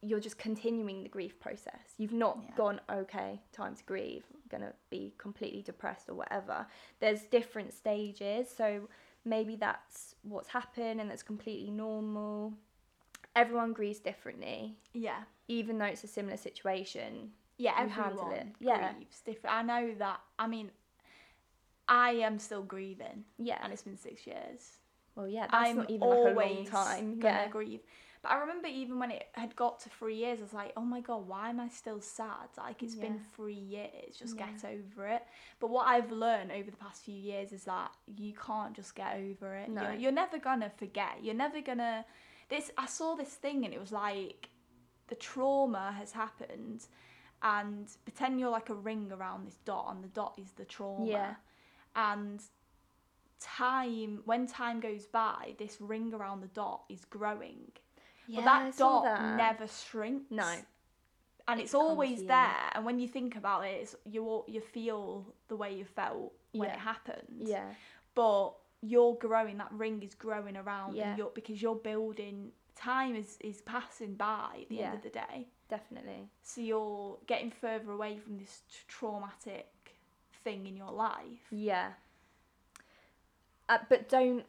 you're 0.00 0.20
just 0.20 0.38
continuing 0.38 1.02
the 1.02 1.08
grief 1.08 1.38
process. 1.38 1.94
You've 1.98 2.12
not 2.12 2.38
Yeah. 2.42 2.54
gone, 2.54 2.80
okay, 2.88 3.40
time 3.52 3.74
to 3.74 3.84
grieve, 3.84 4.24
I'm 4.32 4.40
gonna 4.48 4.72
be 4.90 5.12
completely 5.18 5.60
depressed 5.60 6.08
or 6.08 6.14
whatever. 6.14 6.66
There's 7.00 7.24
different 7.24 7.74
stages, 7.74 8.48
so 8.48 8.88
maybe 9.24 9.56
that's 9.56 10.14
what's 10.22 10.48
happened 10.48 11.00
and 11.00 11.10
that's 11.10 11.24
completely 11.24 11.70
normal. 11.70 12.54
Everyone 13.36 13.72
grieves 13.72 13.98
differently, 13.98 14.78
yeah. 14.94 15.24
even 15.48 15.78
though 15.78 15.86
it's 15.86 16.04
a 16.04 16.08
similar 16.08 16.36
situation. 16.36 17.32
Yeah, 17.58 17.82
you 17.82 17.88
handle 17.88 18.20
everyone 18.20 18.32
it. 18.34 18.46
Yeah. 18.60 18.92
grieves 18.92 19.20
different. 19.20 19.56
I 19.56 19.62
know 19.62 19.94
that. 19.98 20.20
I 20.38 20.46
mean, 20.46 20.70
I 21.88 22.10
am 22.12 22.38
still 22.38 22.62
grieving, 22.62 23.24
Yeah. 23.38 23.58
and 23.62 23.72
it's 23.72 23.82
been 23.82 23.96
six 23.96 24.26
years. 24.26 24.78
Well, 25.14 25.26
yeah, 25.28 25.48
that's 25.50 25.54
I'm 25.70 25.76
not 25.78 25.90
even 25.90 26.08
like 26.08 26.18
a 26.18 26.22
long 26.30 26.64
time. 26.66 27.18
gonna 27.18 27.34
Yeah. 27.34 27.48
grieve. 27.48 27.80
But 28.22 28.32
I 28.32 28.38
remember 28.40 28.66
even 28.68 28.98
when 28.98 29.10
it 29.12 29.28
had 29.32 29.54
got 29.54 29.78
to 29.80 29.88
three 29.90 30.16
years, 30.16 30.40
I 30.40 30.42
was 30.42 30.52
like, 30.52 30.72
oh 30.76 30.82
my 30.82 31.00
god, 31.00 31.26
why 31.28 31.50
am 31.50 31.60
I 31.60 31.68
still 31.68 32.00
sad? 32.00 32.48
Like 32.56 32.82
it's 32.82 32.96
been 32.96 33.18
three 33.36 33.54
years, 33.54 34.16
just 34.16 34.36
Yeah. 34.36 34.50
get 34.50 34.64
over 34.64 35.06
it. 35.06 35.24
But 35.60 35.70
what 35.70 35.86
I've 35.86 36.10
learned 36.10 36.50
over 36.52 36.70
the 36.70 36.76
past 36.76 37.04
few 37.04 37.14
years 37.14 37.52
is 37.52 37.64
that 37.64 37.92
you 38.06 38.34
can't 38.34 38.74
just 38.74 38.94
get 38.96 39.16
over 39.16 39.54
it. 39.54 39.68
No. 39.68 39.82
You're, 39.82 39.94
you're 39.94 40.12
never 40.12 40.38
gonna 40.38 40.70
forget. 40.70 41.22
You're 41.22 41.34
never 41.34 41.60
gonna. 41.60 42.04
This 42.48 42.70
I 42.76 42.86
saw 42.86 43.14
this 43.14 43.34
thing 43.34 43.64
and 43.64 43.72
it 43.72 43.80
was 43.80 43.92
like, 43.92 44.48
the 45.08 45.14
trauma 45.14 45.92
has 45.96 46.12
happened, 46.12 46.86
and 47.42 47.88
pretend 48.04 48.40
you're 48.40 48.50
like 48.50 48.68
a 48.70 48.74
ring 48.74 49.12
around 49.12 49.46
this 49.46 49.56
dot, 49.64 49.92
and 49.94 50.02
the 50.02 50.08
dot 50.08 50.34
is 50.38 50.50
the 50.52 50.64
trauma. 50.64 51.06
Yeah. 51.06 51.34
And 51.94 52.40
time 53.40 54.20
when 54.24 54.46
time 54.46 54.80
goes 54.80 55.06
by 55.06 55.54
this 55.58 55.76
ring 55.80 56.12
around 56.12 56.40
the 56.40 56.48
dot 56.48 56.82
is 56.88 57.04
growing 57.04 57.70
Yeah, 58.26 58.40
but 58.40 58.44
that 58.46 58.74
saw 58.74 59.02
dot 59.02 59.04
that. 59.04 59.36
never 59.36 59.68
shrinks 59.68 60.30
No. 60.30 60.54
and 61.46 61.60
it's 61.60 61.72
It 61.72 61.76
always 61.76 62.22
yeah. 62.22 62.26
there 62.46 62.70
and 62.74 62.84
when 62.84 62.98
you 62.98 63.06
think 63.06 63.36
about 63.36 63.64
it 63.64 63.80
it's, 63.82 63.94
you 64.04 64.44
you 64.48 64.60
feel 64.60 65.32
the 65.46 65.56
way 65.56 65.74
you 65.74 65.84
felt 65.84 66.32
when 66.52 66.68
Yeah. 66.68 66.74
it 66.74 66.80
happened 66.80 67.42
Yeah. 67.46 67.72
but 68.14 68.54
you're 68.80 69.14
growing 69.14 69.58
that 69.58 69.70
ring 69.72 70.02
is 70.02 70.14
growing 70.16 70.56
around 70.56 70.96
Yeah. 70.96 71.10
and 71.10 71.18
you're 71.18 71.30
because 71.30 71.62
you're 71.62 71.76
building 71.76 72.50
time 72.74 73.14
is 73.14 73.38
is 73.40 73.60
passing 73.62 74.14
by 74.14 74.50
at 74.62 74.68
the 74.68 74.82
end 74.82 74.94
of 74.96 75.02
the 75.02 75.10
day 75.10 75.46
Definitely. 75.68 76.28
so 76.42 76.60
you're 76.60 77.18
getting 77.26 77.50
further 77.50 77.90
away 77.92 78.16
from 78.18 78.38
this 78.38 78.62
t- 78.70 78.78
traumatic 78.88 79.68
thing 80.44 80.66
in 80.66 80.76
your 80.76 80.90
life 80.92 81.46
Yeah. 81.50 81.90
Uh, 83.68 83.78
but 83.88 84.08
don't. 84.08 84.46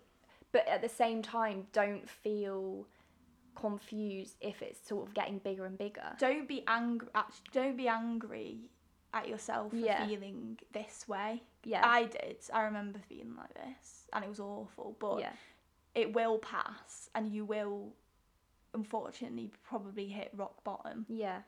But 0.51 0.67
at 0.67 0.81
the 0.81 0.89
same 0.89 1.21
time, 1.21 1.67
don't 1.73 2.09
feel 2.09 2.85
confused 3.55 4.35
if 4.41 4.61
it's 4.61 4.87
sort 4.87 5.07
of 5.07 5.13
getting 5.13 5.39
bigger 5.39 5.65
and 5.65 5.77
bigger. 5.77 6.13
don't 6.17 6.47
be 6.47 6.63
angry 6.67 7.09
don't 7.51 7.75
be 7.75 7.89
angry 7.89 8.59
at 9.13 9.27
yourself 9.27 9.71
for 9.71 9.75
Yeah. 9.77 10.07
feeling 10.07 10.57
this 10.71 11.05
way 11.09 11.43
Yeah. 11.65 11.81
i 11.85 12.05
did 12.05 12.37
i 12.53 12.61
remember 12.63 12.99
feeling 13.09 13.35
like 13.35 13.53
this 13.55 14.07
and 14.13 14.23
it 14.23 14.29
was 14.29 14.39
awful 14.39 14.95
but 14.99 15.19
yeah. 15.19 15.33
it 15.93 16.13
will 16.13 16.37
pass 16.37 17.09
and 17.13 17.27
you 17.33 17.43
will 17.43 17.91
unfortunately 18.73 19.51
probably 19.63 20.07
hit 20.07 20.31
rock 20.35 20.63
bottom 20.63 21.05
Yeah. 21.09 21.39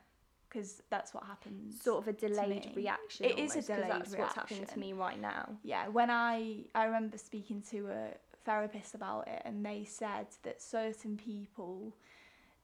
because 0.48 0.82
that's 0.90 1.14
what 1.14 1.24
happens 1.24 1.80
Sort 1.80 2.02
of 2.02 2.08
a 2.08 2.12
delayed 2.12 2.70
reaction. 2.74 3.26
It 3.26 3.38
is 3.38 3.52
a 3.52 3.54
almost, 3.54 3.66
delayed 3.68 3.90
That's 3.90 4.16
what's 4.16 4.34
happening 4.34 4.66
to 4.66 4.78
me 4.78 4.92
right 4.92 5.20
now. 5.20 5.48
yeah 5.62 5.88
when 5.88 6.10
i 6.10 6.64
i 6.74 6.84
remember 6.84 7.18
speaking 7.18 7.62
to 7.70 7.88
a 7.90 8.08
therapist 8.44 8.94
about 8.94 9.28
it 9.28 9.40
and 9.44 9.64
they 9.64 9.84
said 9.84 10.26
that 10.42 10.60
certain 10.60 11.16
people 11.16 11.94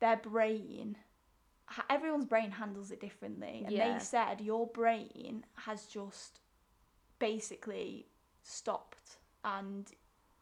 their 0.01 0.17
brain 0.17 0.97
everyone's 1.91 2.25
brain 2.25 2.51
handles 2.51 2.91
it 2.91 3.01
differently 3.01 3.63
and 3.65 3.71
Yeah. 3.73 3.93
they 3.93 3.99
said 4.05 4.41
your 4.41 4.67
brain 4.67 5.45
has 5.55 5.87
just 5.87 6.41
basically 7.19 8.07
stopped 8.43 9.19
and 9.45 9.91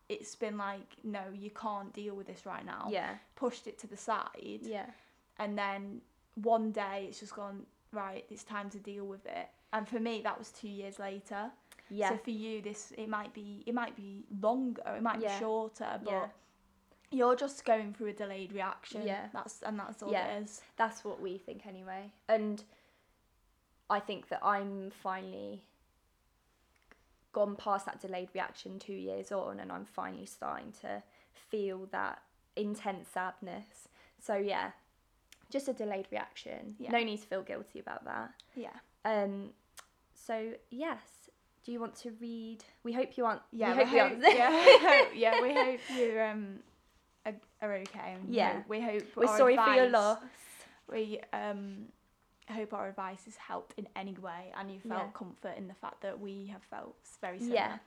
it's 0.09 0.35
been 0.35 0.57
like 0.57 0.89
no 1.05 1.21
you 1.35 1.51
can't 1.51 1.93
deal 1.93 2.15
with 2.15 2.27
this 2.27 2.47
right 2.47 2.65
now 2.65 2.89
Yeah. 2.91 3.15
pushed 3.35 3.67
it 3.67 3.79
to 3.81 3.87
the 3.87 3.97
side 3.97 4.61
Yeah. 4.63 4.87
and 5.39 5.59
then 5.59 6.01
one 6.35 6.71
day 6.73 7.07
it's 7.09 7.21
just 7.21 7.35
gone 7.35 7.67
right 7.93 8.25
it's 8.31 8.45
time 8.45 8.71
to 8.71 8.79
deal 8.79 9.05
with 9.07 9.25
it 9.27 9.49
and 9.73 9.89
for 9.89 9.99
me 10.01 10.21
that 10.23 10.39
was 10.39 10.51
two 10.51 10.69
years 10.69 10.99
later 10.99 11.51
Yeah. 11.89 12.11
so 12.11 12.17
for 12.19 12.31
you, 12.31 12.63
this 12.63 12.93
it 12.97 13.09
might 13.09 13.33
be 13.35 13.63
it 13.67 13.75
might 13.75 13.95
be 13.97 14.25
longer, 14.41 14.83
it 14.97 15.03
might 15.03 15.21
Yeah. 15.21 15.33
be 15.35 15.39
shorter, 15.45 16.01
but 16.03 16.11
Yeah. 16.11 16.29
you're 17.13 17.37
just 17.37 17.65
going 17.65 17.95
through 17.95 18.09
a 18.09 18.13
delayed 18.13 18.53
reaction. 18.53 19.03
Yeah. 19.07 19.29
that's 19.33 19.63
and 19.63 19.79
that's 19.79 20.03
all 20.03 20.11
Yeah. 20.11 20.27
it 20.27 20.43
is. 20.43 20.63
That's 20.77 21.05
what 21.05 21.21
we 21.21 21.39
think 21.39 21.65
anyway. 21.67 22.11
And 22.29 22.65
I 23.89 24.01
think 24.01 24.29
that 24.29 24.45
I'm 24.45 24.91
finally 24.91 25.63
gone 27.37 27.55
past 27.55 27.85
that 27.85 28.01
delayed 28.01 28.31
reaction 28.33 28.79
two 28.79 28.95
years 28.95 29.31
on 29.31 29.61
and 29.61 29.71
I'm 29.71 29.85
finally 29.85 30.25
starting 30.25 30.73
to 30.81 31.03
feel 31.51 31.87
that 31.93 32.23
intense 32.57 33.09
sadness. 33.13 33.89
So 34.19 34.37
yeah, 34.37 34.71
just 35.51 35.69
a 35.69 35.75
delayed 35.75 36.07
reaction. 36.11 36.77
Yeah. 36.79 36.93
No 36.93 37.05
need 37.05 37.21
to 37.21 37.27
feel 37.27 37.43
guilty 37.43 37.79
about 37.79 38.07
that. 38.07 38.31
Yeah, 38.55 38.71
Um 39.05 39.51
so 40.15 40.55
yes. 40.71 41.03
Do 41.63 41.73
you 41.73 41.81
want 41.81 41.95
to 41.97 42.13
read? 42.21 42.65
We 42.85 42.95
hope 42.95 43.19
you 43.19 43.27
aren't. 43.27 43.43
yeah. 43.53 43.77
we 43.77 43.85
We 43.85 43.85
hope 43.85 43.93
you 43.93 44.01
hope, 44.01 44.19
yeah, 44.23 44.51
hope, 44.81 45.09
yeah. 45.15 45.43
We 45.43 45.55
hope 45.55 45.81
you 45.95 46.21
um 46.21 46.47
are, 47.27 47.35
are 47.61 47.75
okay. 47.75 48.17
Yeah. 48.31 48.63
we 48.67 48.81
hope 48.81 49.03
We're 49.15 49.37
sorry 49.37 49.57
for 49.57 49.75
your 49.75 49.91
loss. 49.91 50.21
We 50.91 51.21
um 51.35 51.89
hope 52.51 52.73
our 52.73 52.89
advice 52.89 53.25
has 53.25 53.37
helped 53.37 53.75
in 53.79 53.89
any 53.97 54.17
way, 54.19 54.53
and 54.59 54.71
you 54.73 54.81
felt 54.81 55.07
Yeah. 55.07 55.11
comfort 55.13 55.57
in 55.57 55.69
the 55.69 55.75
fact 55.75 56.01
that 56.03 56.19
we 56.21 56.47
have 56.47 56.63
felt 56.63 56.97
very 57.21 57.39
similar. 57.39 57.55
Yeah. 57.55 57.79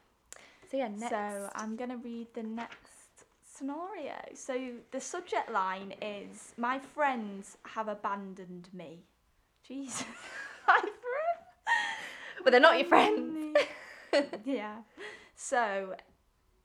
So 0.70 0.78
yeah, 0.78 0.88
next. 0.90 1.10
So 1.10 1.50
I'm 1.56 1.76
gonna 1.76 1.98
read 1.98 2.28
the 2.34 2.44
next 2.44 3.26
scenario. 3.44 4.16
So 4.36 4.74
the 4.92 5.02
subject 5.02 5.50
line 5.52 5.94
is 6.02 6.54
My 6.58 6.80
friends 6.80 7.58
have 7.66 7.88
abandoned 7.88 8.70
me. 8.74 9.04
Jesus. 9.64 10.06
My 10.68 10.80
friends 10.80 10.94
But 12.44 12.52
they're 12.52 12.60
not 12.62 12.78
your 12.78 12.88
friends. 12.88 13.58
yeah. 14.46 14.78
So 15.36 15.96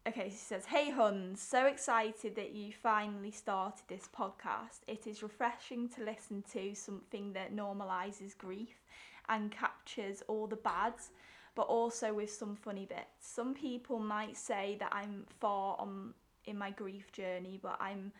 okay, 0.06 0.28
she 0.28 0.36
says, 0.36 0.66
Hey 0.66 0.90
Huns, 0.90 1.40
so 1.40 1.66
excited 1.66 2.36
that 2.36 2.52
you 2.52 2.72
finally 2.72 3.30
started 3.30 3.82
this 3.88 4.08
podcast. 4.14 4.80
It 4.86 5.06
is 5.06 5.22
refreshing 5.22 5.88
to 5.90 6.04
listen 6.04 6.44
to 6.52 6.74
something 6.74 7.32
that 7.32 7.56
normalises 7.56 8.36
grief 8.36 8.82
and 9.28 9.50
captures 9.50 10.22
all 10.28 10.46
the 10.46 10.56
bads, 10.56 11.10
but 11.54 11.62
also 11.62 12.12
with 12.12 12.30
some 12.30 12.56
funny 12.56 12.84
bits. 12.84 13.20
Some 13.20 13.54
people 13.54 13.98
might 13.98 14.36
say 14.36 14.76
that 14.80 14.92
I'm 14.92 15.24
far 15.40 15.76
on 15.78 16.12
in 16.44 16.58
my 16.58 16.70
grief 16.70 17.10
journey, 17.12 17.58
but 17.62 17.78
I'm 17.80 18.12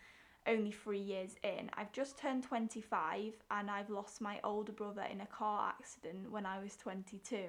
only 0.47 0.73
three 0.73 1.00
years 1.00 1.37
in. 1.43 1.71
I've 1.75 1.93
just 1.93 2.19
turned 2.19 2.45
25 2.45 3.35
and 3.50 3.71
I've 3.71 3.91
lost 3.91 4.21
my 4.21 4.41
older 4.45 4.73
brother 4.73 5.05
in 5.11 5.21
a 5.21 5.26
car 5.26 5.75
accident 5.79 6.31
when 6.31 6.47
I 6.47 6.62
was 6.62 6.76
22. 6.76 7.49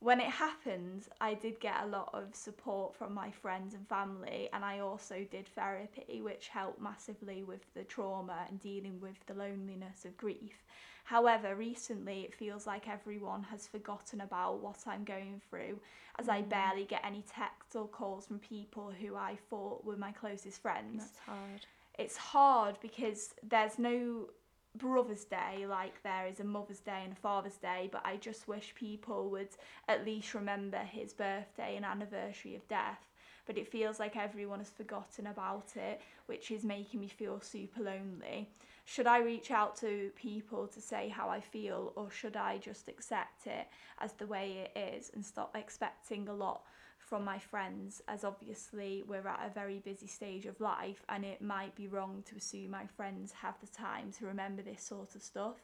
When 0.00 0.20
it 0.20 0.26
happened, 0.30 1.08
I 1.20 1.34
did 1.34 1.58
get 1.58 1.82
a 1.82 1.86
lot 1.86 2.10
of 2.12 2.34
support 2.34 2.94
from 2.94 3.14
my 3.14 3.30
friends 3.30 3.72
and 3.74 3.88
family, 3.88 4.48
and 4.52 4.62
I 4.64 4.80
also 4.80 5.26
did 5.30 5.48
therapy, 5.48 6.20
which 6.20 6.48
helped 6.48 6.80
massively 6.80 7.42
with 7.42 7.72
the 7.74 7.82
trauma 7.84 8.44
and 8.48 8.60
dealing 8.60 9.00
with 9.00 9.16
the 9.26 9.34
loneliness 9.34 10.04
of 10.04 10.16
grief. 10.18 10.64
However, 11.04 11.54
recently 11.56 12.22
it 12.22 12.34
feels 12.34 12.66
like 12.66 12.88
everyone 12.88 13.42
has 13.44 13.66
forgotten 13.66 14.20
about 14.20 14.60
what 14.60 14.78
I'm 14.86 15.04
going 15.04 15.40
through, 15.48 15.80
as 16.18 16.28
I 16.28 16.42
Mm. 16.42 16.48
barely 16.50 16.84
get 16.84 17.04
any 17.04 17.22
texts 17.22 17.74
or 17.74 17.88
calls 17.88 18.26
from 18.26 18.38
people 18.38 18.90
who 18.90 19.16
I 19.16 19.36
thought 19.48 19.84
were 19.84 19.96
my 19.96 20.12
closest 20.12 20.60
friends 20.60 21.04
That's 21.04 21.18
hard. 21.18 21.66
it's 21.98 22.16
hard 22.16 22.78
because 22.80 23.34
there's 23.42 23.78
no 23.78 24.28
Brother's 24.78 25.24
Day 25.24 25.66
like 25.68 26.02
there 26.02 26.26
is 26.26 26.40
a 26.40 26.44
Mother's 26.44 26.80
Day 26.80 27.02
and 27.04 27.12
a 27.12 27.16
Father's 27.16 27.56
Day, 27.56 27.88
but 27.90 28.04
I 28.04 28.16
just 28.16 28.48
wish 28.48 28.74
people 28.74 29.30
would 29.30 29.48
at 29.88 30.04
least 30.04 30.34
remember 30.34 30.78
his 30.78 31.12
birthday 31.12 31.76
and 31.76 31.84
anniversary 31.84 32.54
of 32.54 32.68
death. 32.68 33.00
But 33.46 33.58
it 33.58 33.68
feels 33.68 34.00
like 34.00 34.16
everyone 34.16 34.58
has 34.58 34.70
forgotten 34.70 35.28
about 35.28 35.76
it, 35.76 36.00
which 36.26 36.50
is 36.50 36.64
making 36.64 37.00
me 37.00 37.08
feel 37.08 37.40
super 37.40 37.82
lonely. 37.82 38.48
Should 38.84 39.06
I 39.06 39.18
reach 39.18 39.50
out 39.50 39.76
to 39.78 40.10
people 40.16 40.68
to 40.68 40.80
say 40.80 41.08
how 41.08 41.28
I 41.28 41.40
feel, 41.40 41.92
or 41.96 42.10
should 42.10 42.36
I 42.36 42.58
just 42.58 42.88
accept 42.88 43.46
it 43.46 43.66
as 43.98 44.12
the 44.12 44.26
way 44.26 44.68
it 44.74 44.78
is 44.78 45.10
and 45.14 45.24
stop 45.24 45.56
expecting 45.56 46.28
a 46.28 46.34
lot 46.34 46.62
from 47.06 47.24
my 47.24 47.38
friends 47.38 48.02
as 48.08 48.24
obviously 48.24 49.04
we're 49.06 49.26
at 49.28 49.46
a 49.46 49.54
very 49.54 49.78
busy 49.78 50.08
stage 50.08 50.44
of 50.44 50.60
life 50.60 51.04
and 51.08 51.24
it 51.24 51.40
might 51.40 51.74
be 51.76 51.86
wrong 51.86 52.22
to 52.28 52.34
assume 52.36 52.70
my 52.72 52.84
friends 52.96 53.30
have 53.32 53.54
the 53.60 53.66
time 53.68 54.10
to 54.18 54.26
remember 54.26 54.60
this 54.60 54.82
sort 54.82 55.14
of 55.14 55.22
stuff. 55.22 55.56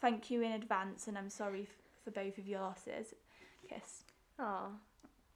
Thank 0.00 0.28
you 0.30 0.42
in 0.42 0.52
advance 0.52 1.06
and 1.06 1.16
I'm 1.16 1.30
sorry 1.30 1.62
f- 1.62 1.68
for 2.04 2.10
both 2.10 2.36
of 2.38 2.48
your 2.48 2.60
losses. 2.60 3.14
Kiss. 3.68 4.02
Oh, 4.40 4.70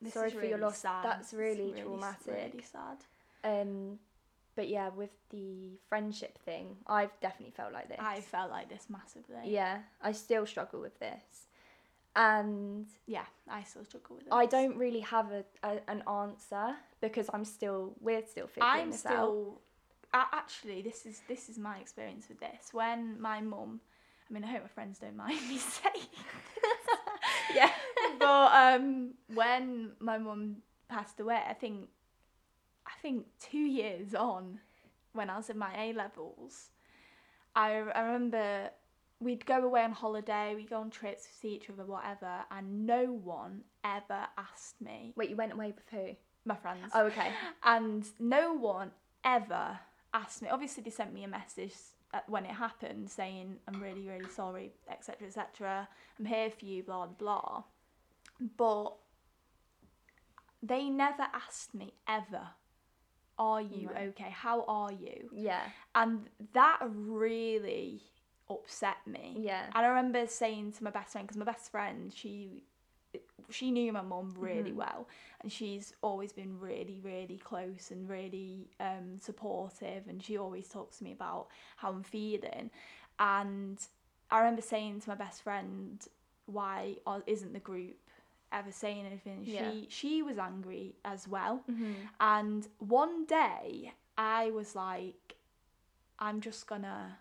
This 0.00 0.14
Sorry 0.14 0.30
for 0.30 0.44
your 0.44 0.58
loss. 0.58 0.78
sad. 0.78 1.04
That's 1.04 1.32
really 1.32 1.72
s- 1.74 1.80
traumatic. 1.84 2.26
Really 2.52 2.62
sad. 2.64 2.98
um, 3.44 3.98
but 4.56 4.68
yeah, 4.68 4.88
with 4.90 5.10
the 5.30 5.78
friendship 5.88 6.38
thing, 6.44 6.76
I've 6.86 7.18
definitely 7.20 7.52
felt 7.56 7.72
like 7.72 7.88
this. 7.88 7.98
I 8.00 8.20
felt 8.20 8.50
like 8.50 8.68
this 8.68 8.86
massively. 8.90 9.44
yeah, 9.50 9.78
I 10.02 10.10
still 10.12 10.44
struggle 10.44 10.80
with 10.80 10.98
this, 10.98 11.46
and 12.14 12.86
Yeah, 13.06 13.24
I 13.48 13.62
still 13.62 13.84
struggle 13.84 14.16
with 14.16 14.26
it. 14.26 14.32
I 14.32 14.46
don't 14.46 14.76
really 14.76 15.00
have 15.00 15.32
a, 15.32 15.44
a 15.62 15.80
an 15.88 16.02
answer 16.08 16.76
because 17.00 17.28
I'm 17.32 17.44
still 17.44 17.94
we're 18.00 18.24
still 18.26 18.46
figuring 18.46 18.70
I'm 18.72 18.90
this 18.90 19.06
out. 19.06 19.12
still 19.12 19.60
actually 20.14 20.82
this 20.82 21.06
is 21.06 21.22
this 21.28 21.48
is 21.48 21.58
my 21.58 21.78
experience 21.78 22.28
with 22.28 22.40
this. 22.40 22.72
When 22.72 23.20
my 23.20 23.40
mum 23.40 23.80
I 24.28 24.32
mean 24.32 24.44
I 24.44 24.48
hope 24.48 24.62
my 24.62 24.68
friends 24.68 24.98
don't 24.98 25.16
mind 25.16 25.40
me 25.48 25.58
saying 25.58 26.06
Yeah. 27.54 27.70
but 28.18 28.52
um, 28.54 29.14
when 29.34 29.92
my 30.00 30.18
mum 30.18 30.56
passed 30.88 31.20
away, 31.20 31.40
I 31.48 31.54
think, 31.54 31.88
I 32.86 32.92
think 33.00 33.26
two 33.40 33.58
years 33.58 34.14
on, 34.14 34.60
when 35.12 35.30
I 35.30 35.36
was 35.36 35.50
in 35.50 35.58
my 35.58 35.72
A 35.76 35.92
levels, 35.92 36.70
I, 37.54 37.72
I 37.72 38.00
remember 38.00 38.70
we'd 39.22 39.46
go 39.46 39.62
away 39.64 39.82
on 39.84 39.92
holiday, 39.92 40.54
we'd 40.54 40.68
go 40.70 40.80
on 40.80 40.90
trips, 40.90 41.26
see 41.40 41.54
each 41.54 41.70
other, 41.70 41.84
whatever, 41.84 42.40
and 42.50 42.86
no 42.86 43.04
one 43.12 43.62
ever 43.84 44.26
asked 44.36 44.80
me, 44.80 45.12
Wait, 45.16 45.30
you 45.30 45.36
went 45.36 45.52
away 45.52 45.72
with 45.74 45.88
who? 45.90 46.14
my 46.44 46.56
friends, 46.56 46.90
Oh, 46.92 47.06
okay. 47.06 47.30
and 47.62 48.04
no 48.18 48.52
one 48.54 48.90
ever 49.24 49.78
asked 50.12 50.42
me. 50.42 50.48
Obviously, 50.48 50.82
they 50.82 50.90
sent 50.90 51.14
me 51.14 51.22
a 51.24 51.28
message 51.28 51.74
when 52.26 52.44
it 52.44 52.50
happened 52.50 53.08
saying, 53.10 53.56
I'm 53.68 53.80
really, 53.80 54.06
really 54.08 54.28
sorry, 54.28 54.72
etc., 54.90 55.28
etc. 55.28 55.88
I'm 56.18 56.24
here 56.24 56.50
for 56.50 56.64
you, 56.64 56.82
blah, 56.82 57.06
blah. 57.06 57.62
But 58.56 58.96
they 60.62 60.88
never 60.90 61.26
asked 61.32 61.74
me 61.74 61.94
ever, 62.08 62.48
Are 63.38 63.62
you 63.62 63.88
Right. 63.88 64.08
okay? 64.08 64.30
How 64.30 64.62
are 64.68 64.92
you? 64.92 65.30
Yeah. 65.32 65.62
And 65.94 66.28
that 66.52 66.80
really 66.82 68.02
upset 68.52 68.96
me. 69.06 69.36
Yeah. 69.38 69.64
And 69.74 69.84
I 69.86 69.88
remember 69.88 70.26
saying 70.26 70.72
to 70.72 70.84
my 70.84 70.90
best 70.90 71.12
friend, 71.12 71.26
because 71.26 71.38
my 71.38 71.44
best 71.44 71.70
friend, 71.70 72.12
she 72.14 72.64
she 73.50 73.70
knew 73.70 73.92
my 73.92 74.00
mum 74.00 74.32
really 74.38 74.70
Mhm. 74.72 74.76
well, 74.76 75.08
and 75.40 75.52
she's 75.52 75.92
always 76.00 76.32
been 76.32 76.58
really, 76.58 76.98
really 77.02 77.36
close 77.36 77.90
and 77.90 78.08
really 78.08 78.70
um, 78.80 79.18
supportive, 79.20 80.08
and 80.08 80.22
she 80.22 80.38
always 80.38 80.68
talks 80.68 80.98
to 80.98 81.04
me 81.04 81.12
about 81.12 81.48
how 81.76 81.90
I'm 81.90 82.02
feeling. 82.02 82.70
And 83.18 83.78
I 84.30 84.38
remember 84.38 84.62
saying 84.62 85.00
to 85.02 85.08
my 85.10 85.14
best 85.14 85.42
friend, 85.42 86.06
"Why 86.46 86.96
isn't 87.26 87.52
the 87.52 87.60
group 87.60 87.98
ever 88.50 88.72
saying 88.72 89.04
anything?" 89.04 89.44
Yeah. 89.44 89.70
She 89.70 89.86
she 89.90 90.22
was 90.22 90.38
angry 90.38 90.96
as 91.04 91.28
well. 91.28 91.64
Mm-hmm. 91.70 91.92
And 92.20 92.68
one 92.78 93.26
day 93.26 93.92
I 94.16 94.50
was 94.52 94.74
like, 94.74 95.36
I'm 96.18 96.40
just 96.40 96.66
gonna, 96.66 97.18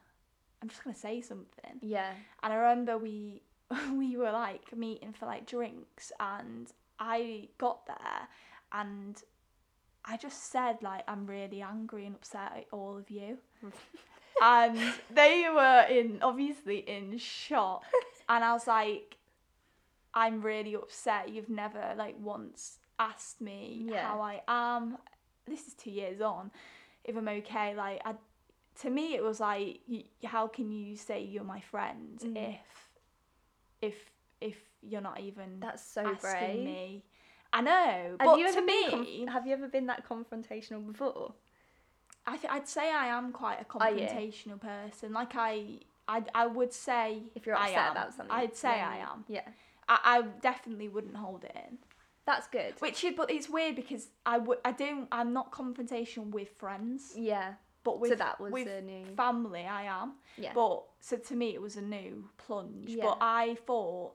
I'm 0.62 0.70
just 0.70 0.84
gonna 0.84 0.96
say 0.96 1.22
something. 1.22 1.80
Yeah. 1.82 2.12
And 2.44 2.54
I 2.54 2.56
remember 2.56 2.98
we, 2.98 3.42
we 3.94 4.18
were 4.18 4.32
like 4.32 4.76
meeting 4.76 5.14
for 5.14 5.26
like 5.26 5.46
drinks, 5.46 6.12
and 6.20 6.72
I 7.00 7.50
got 7.58 7.86
there, 7.88 8.28
and 8.72 9.22
I 10.06 10.18
just 10.18 10.52
said 10.52 10.78
like 10.82 11.04
I'm 11.08 11.26
really 11.26 11.62
angry 11.62 12.06
and 12.06 12.16
upset 12.16 12.54
at 12.56 12.66
all 12.72 12.98
of 12.98 13.10
you, 13.10 13.38
and 14.42 14.78
they 15.14 15.46
were 15.54 15.86
in 15.90 16.20
obviously 16.22 16.78
in 16.80 17.18
shock, 17.18 17.84
and 18.30 18.44
I 18.44 18.54
was 18.54 18.68
like, 18.68 19.18
I'm 20.14 20.42
really 20.42 20.76
upset. 20.76 21.30
You've 21.30 21.50
never 21.50 21.94
like 21.98 22.16
once 22.20 22.80
asked 23.00 23.42
me 23.42 23.88
Yeah. 23.90 24.08
how 24.08 24.22
I 24.22 24.42
am. 24.48 24.98
This 25.48 25.68
is 25.68 25.74
two 25.74 25.90
years 25.92 26.22
on. 26.22 26.52
If 27.04 27.16
I'm 27.18 27.28
okay, 27.28 27.74
like 27.76 28.02
I, 28.06 28.14
to 28.80 28.90
me 28.90 29.14
it 29.16 29.24
was 29.24 29.40
like, 29.40 29.82
how 30.26 30.48
can 30.48 30.72
you 30.72 30.96
say 30.96 31.22
you're 31.24 31.44
my 31.44 31.60
friend 31.60 32.20
Mm. 32.24 32.38
if, 32.38 32.60
if 33.82 33.96
if 34.40 34.58
you're 34.82 35.02
not 35.02 35.20
even 35.20 35.60
That's 35.60 35.84
so 35.86 36.02
asking 36.02 36.20
brave. 36.22 36.66
me? 36.66 37.04
I 37.54 37.62
know, 37.62 38.16
Have 38.20 38.20
but 38.20 38.40
you 38.40 38.46
to 38.46 38.58
ever 38.58 38.66
me, 38.66 38.90
conf- 38.90 39.30
have 39.30 39.46
you 39.46 39.54
ever 39.54 39.68
been 39.68 39.86
that 39.88 40.08
confrontational 40.08 40.86
before? 40.88 41.34
I 42.26 42.38
th- 42.38 42.52
I'd 42.52 42.68
say 42.68 42.90
I 42.92 43.08
am 43.08 43.32
quite 43.32 43.60
a 43.62 43.66
confrontational 43.66 44.60
person. 44.60 45.12
Like 45.14 45.34
I, 45.36 45.80
I, 46.08 46.24
I 46.34 46.48
would 46.48 46.72
say 46.74 47.24
If 47.36 47.46
you're 47.46 47.56
I 47.58 47.66
upset 47.70 47.78
am. 47.88 47.92
about 47.92 48.14
something, 48.14 48.36
I'd 48.36 48.56
say 48.56 48.70
then- 48.70 48.88
I 48.88 48.98
am. 48.98 49.26
Yeah. 49.28 49.42
I, 49.90 50.00
I 50.04 50.22
definitely 50.42 50.88
wouldn't 50.88 51.16
hold 51.18 51.44
it 51.44 51.56
in. 51.56 51.78
That's 52.26 52.48
good. 52.48 52.76
Which 52.80 53.04
is, 53.04 53.14
but 53.18 53.30
it's 53.30 53.50
weird 53.50 53.76
because 53.76 54.08
I 54.26 54.38
would, 54.38 54.60
I 54.64 54.72
don't, 54.72 55.08
I'm 55.12 55.34
not 55.34 55.52
confrontational 55.52 56.30
with 56.32 56.50
friends, 56.58 57.14
Yeah. 57.18 57.54
But 57.84 58.00
with 58.00 58.12
so 58.12 58.16
that 58.16 58.40
was 58.40 58.52
with 58.52 58.68
new. 58.84 59.06
family 59.16 59.66
I 59.66 59.84
am. 59.84 60.14
yeah. 60.38 60.52
But 60.54 60.84
so 61.00 61.18
to 61.18 61.36
me 61.36 61.54
it 61.54 61.62
was 61.62 61.76
a 61.78 61.82
new 61.82 62.30
plunge. 62.38 62.90
Yeah. 62.90 63.06
But 63.06 63.18
I 63.22 63.56
thought 63.66 64.14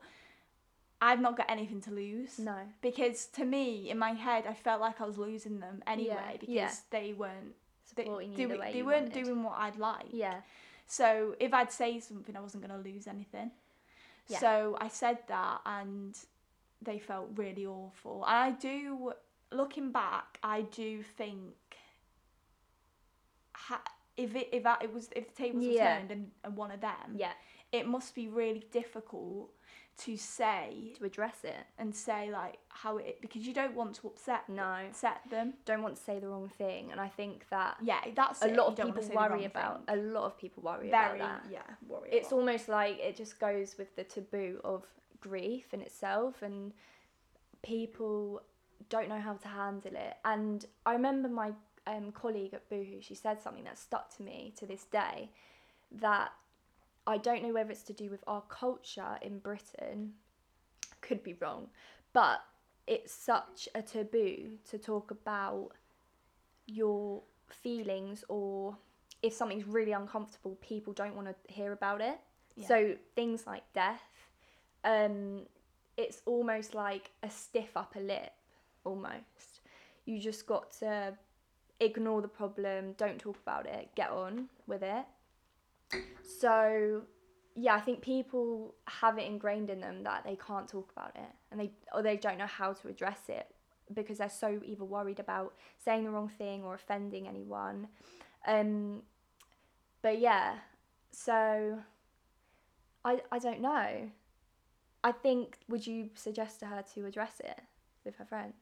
I've 1.01 1.19
not 1.21 1.37
got 1.37 1.49
anything 1.49 1.81
to 1.81 1.91
lose. 1.91 2.39
no. 2.39 2.57
Because 2.81 3.27
to 3.27 3.45
me, 3.45 3.89
in 3.91 3.99
my 3.99 4.11
head, 4.13 4.45
I 4.47 4.53
felt 4.53 4.81
like 4.81 4.99
I 4.99 5.05
was 5.05 5.17
losing 5.17 5.59
them 5.59 5.83
anyway 5.85 6.15
Yeah, 6.15 6.31
because 6.39 6.47
yeah. 6.49 6.71
they 6.89 7.13
weren't 7.13 7.53
they, 7.95 8.03
Supporting 8.05 8.31
you 8.31 8.37
do- 8.37 8.47
the 8.53 8.59
way 8.59 8.73
they 8.73 8.81
weren't 8.81 9.09
wanted. 9.09 9.23
doing 9.25 9.43
what 9.43 9.57
I'd 9.59 9.77
like. 9.77 10.07
Yeah. 10.11 10.41
So 10.87 11.35
if 11.39 11.53
I'd 11.53 11.71
say 11.71 11.99
something, 11.99 12.35
I 12.35 12.39
wasn't 12.39 12.65
going 12.67 12.81
to 12.83 12.89
lose 12.89 13.05
anything. 13.07 13.51
Yeah. 14.27 14.39
So 14.39 14.77
I 14.81 14.87
said 14.87 15.19
that, 15.27 15.61
and 15.65 16.17
they 16.81 16.97
felt 16.99 17.29
really 17.35 17.65
awful. 17.65 18.23
And 18.27 18.35
I 18.35 18.51
do, 18.51 19.13
looking 19.51 19.91
back, 19.91 20.37
I 20.43 20.61
do 20.63 21.03
think, 21.03 21.53
ha- 23.67 23.83
if 24.15 24.35
it 24.35 24.49
if 24.51 24.63
that 24.63 24.83
it 24.83 24.93
was 24.93 25.09
if 25.15 25.27
the 25.29 25.35
tables 25.43 25.63
Yeah. 25.65 25.71
were 25.73 25.99
turned 25.99 26.11
and, 26.11 26.31
and 26.43 26.55
one 26.57 26.71
of 26.71 26.81
them, 26.81 27.15
Yeah. 27.15 27.33
it 27.71 27.87
must 27.87 28.15
be 28.15 28.27
really 28.27 28.65
difficult 28.71 29.51
to 30.05 30.15
say 30.15 30.93
To 30.99 31.05
address 31.05 31.43
it. 31.43 31.55
and 31.79 31.95
say 31.95 32.29
like 32.31 32.59
how 32.69 32.97
it 32.97 33.19
because 33.19 33.47
you 33.47 33.53
don't 33.53 33.73
want 33.73 33.95
to 33.95 34.07
upset 34.07 34.47
No. 34.47 34.63
upset 34.89 35.21
them. 35.29 35.55
Don't 35.65 35.81
want 35.81 35.95
to 35.95 36.01
say 36.01 36.19
the 36.19 36.29
wrong 36.29 36.49
thing, 36.49 36.91
and 36.91 37.01
I 37.01 37.09
think 37.09 37.47
that 37.49 37.77
Yeah, 37.81 38.01
that's 38.15 38.41
a 38.43 38.47
it. 38.49 38.55
lot 38.55 38.67
of 38.67 38.75
people 38.75 39.01
say 39.01 39.09
the 39.09 39.15
wrong 39.15 39.31
worry 39.31 39.45
about. 39.45 39.85
thing. 39.87 39.97
A 39.97 40.01
lot 40.01 40.25
of 40.25 40.37
people 40.37 40.61
worry 40.63 40.89
very 40.91 41.19
about 41.19 41.43
that. 41.43 41.51
yeah 41.51 41.75
worry. 41.87 42.09
it's 42.11 42.31
almost 42.31 42.69
like 42.69 42.99
it 42.99 43.15
just 43.15 43.39
goes 43.39 43.75
with 43.79 43.95
the 43.95 44.03
taboo 44.03 44.61
of 44.63 44.85
grief 45.19 45.73
in 45.73 45.81
itself 45.81 46.43
and 46.43 46.73
people 47.63 48.41
don't 48.89 49.09
know 49.09 49.19
how 49.19 49.33
to 49.33 49.47
handle 49.47 49.95
it 49.95 50.15
and 50.23 50.65
i 50.85 50.93
remember 50.93 51.27
my 51.27 51.51
um, 51.87 52.11
colleague 52.11 52.53
at 52.53 52.69
boohoo 52.69 53.01
she 53.01 53.15
said 53.15 53.41
something 53.41 53.63
that 53.63 53.77
stuck 53.77 54.15
to 54.15 54.21
me 54.23 54.53
to 54.57 54.65
this 54.65 54.83
day 54.85 55.29
that 55.91 56.31
i 57.07 57.17
don't 57.17 57.41
know 57.41 57.53
whether 57.53 57.71
it's 57.71 57.83
to 57.83 57.93
do 57.93 58.09
with 58.09 58.23
our 58.27 58.43
culture 58.49 59.17
in 59.21 59.39
britain 59.39 60.11
could 61.01 61.23
be 61.23 61.33
wrong 61.41 61.67
but 62.13 62.39
it's 62.87 63.13
such 63.13 63.67
a 63.73 63.81
taboo 63.81 64.57
to 64.69 64.77
talk 64.77 65.11
about 65.11 65.69
your 66.65 67.21
feelings 67.49 68.23
or 68.27 68.75
if 69.23 69.33
something's 69.33 69.65
really 69.65 69.93
uncomfortable 69.93 70.57
people 70.61 70.93
don't 70.93 71.15
want 71.15 71.27
to 71.27 71.53
hear 71.53 71.71
about 71.71 72.01
it 72.01 72.19
Yeah. 72.55 72.67
so 72.67 72.95
things 73.15 73.47
like 73.47 73.63
death 73.73 74.01
um 74.83 75.43
it's 75.95 76.21
almost 76.25 76.75
like 76.75 77.11
a 77.23 77.29
stiff 77.29 77.71
upper 77.75 77.99
lip 78.01 78.31
almost 78.83 79.61
you 80.05 80.19
just 80.19 80.45
got 80.45 80.71
to 80.79 81.13
ignore 81.79 82.21
the 82.21 82.27
problem 82.27 82.93
don't 82.97 83.19
talk 83.19 83.37
about 83.41 83.65
it 83.67 83.89
get 83.95 84.09
on 84.09 84.49
with 84.65 84.83
it. 84.83 85.05
So 86.23 87.03
yeah 87.59 87.73
i 87.73 87.79
think 87.79 88.01
people 88.01 88.75
have 88.85 89.17
it 89.17 89.25
ingrained 89.25 89.69
in 89.69 89.81
them 89.81 90.03
that 90.03 90.23
they 90.23 90.37
can't 90.47 90.67
talk 90.67 90.91
about 90.95 91.11
it 91.15 91.31
and 91.51 91.59
they 91.59 91.71
or 91.91 92.03
they 92.03 92.15
don't 92.15 92.37
know 92.37 92.45
how 92.45 92.71
to 92.71 92.87
address 92.87 93.21
it 93.27 93.47
because 93.93 94.19
they're 94.19 94.29
so 94.29 94.61
either 94.63 94.83
worried 94.83 95.19
about 95.19 95.55
saying 95.83 96.03
the 96.03 96.09
wrong 96.11 96.29
thing 96.29 96.63
or 96.63 96.75
offending 96.75 97.27
anyone. 97.27 97.87
Um 98.45 99.01
but 100.01 100.19
yeah 100.19 100.55
so 101.11 101.79
i 103.03 103.19
i 103.31 103.39
don't 103.39 103.61
know. 103.61 104.09
I 105.03 105.11
think 105.11 105.57
would 105.69 105.87
you 105.87 106.09
suggest 106.15 106.59
to 106.59 106.65
her 106.67 106.83
to 106.93 107.05
address 107.05 107.39
it 107.39 107.61
with 108.03 108.15
her 108.17 108.25
friends? 108.25 108.55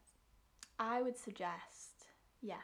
I 0.80 1.02
would 1.02 1.18
suggest 1.18 2.06
yeah, 2.42 2.62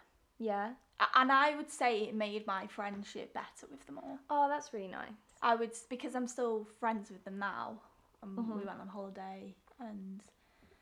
yeah 0.50 0.70
and 1.16 1.32
I 1.32 1.56
would 1.58 1.70
say 1.72 1.92
it 2.04 2.16
made 2.16 2.46
my 2.46 2.68
friendship 2.68 3.34
better 3.34 3.66
with 3.72 3.86
them 3.88 3.98
all. 4.04 4.18
oh 4.30 4.46
that's 4.50 4.74
really 4.74 4.88
nice 5.02 5.22
I 5.42 5.56
would 5.56 5.72
because 5.90 6.14
I'm 6.16 6.28
still 6.28 6.68
friends 6.80 7.10
with 7.10 7.24
them 7.26 7.40
now. 7.40 7.82
And 8.22 8.38
we 8.38 8.44
Mhm. 8.62 8.66
went 8.68 8.80
on 8.80 8.88
holiday 8.88 9.56
and 9.80 10.22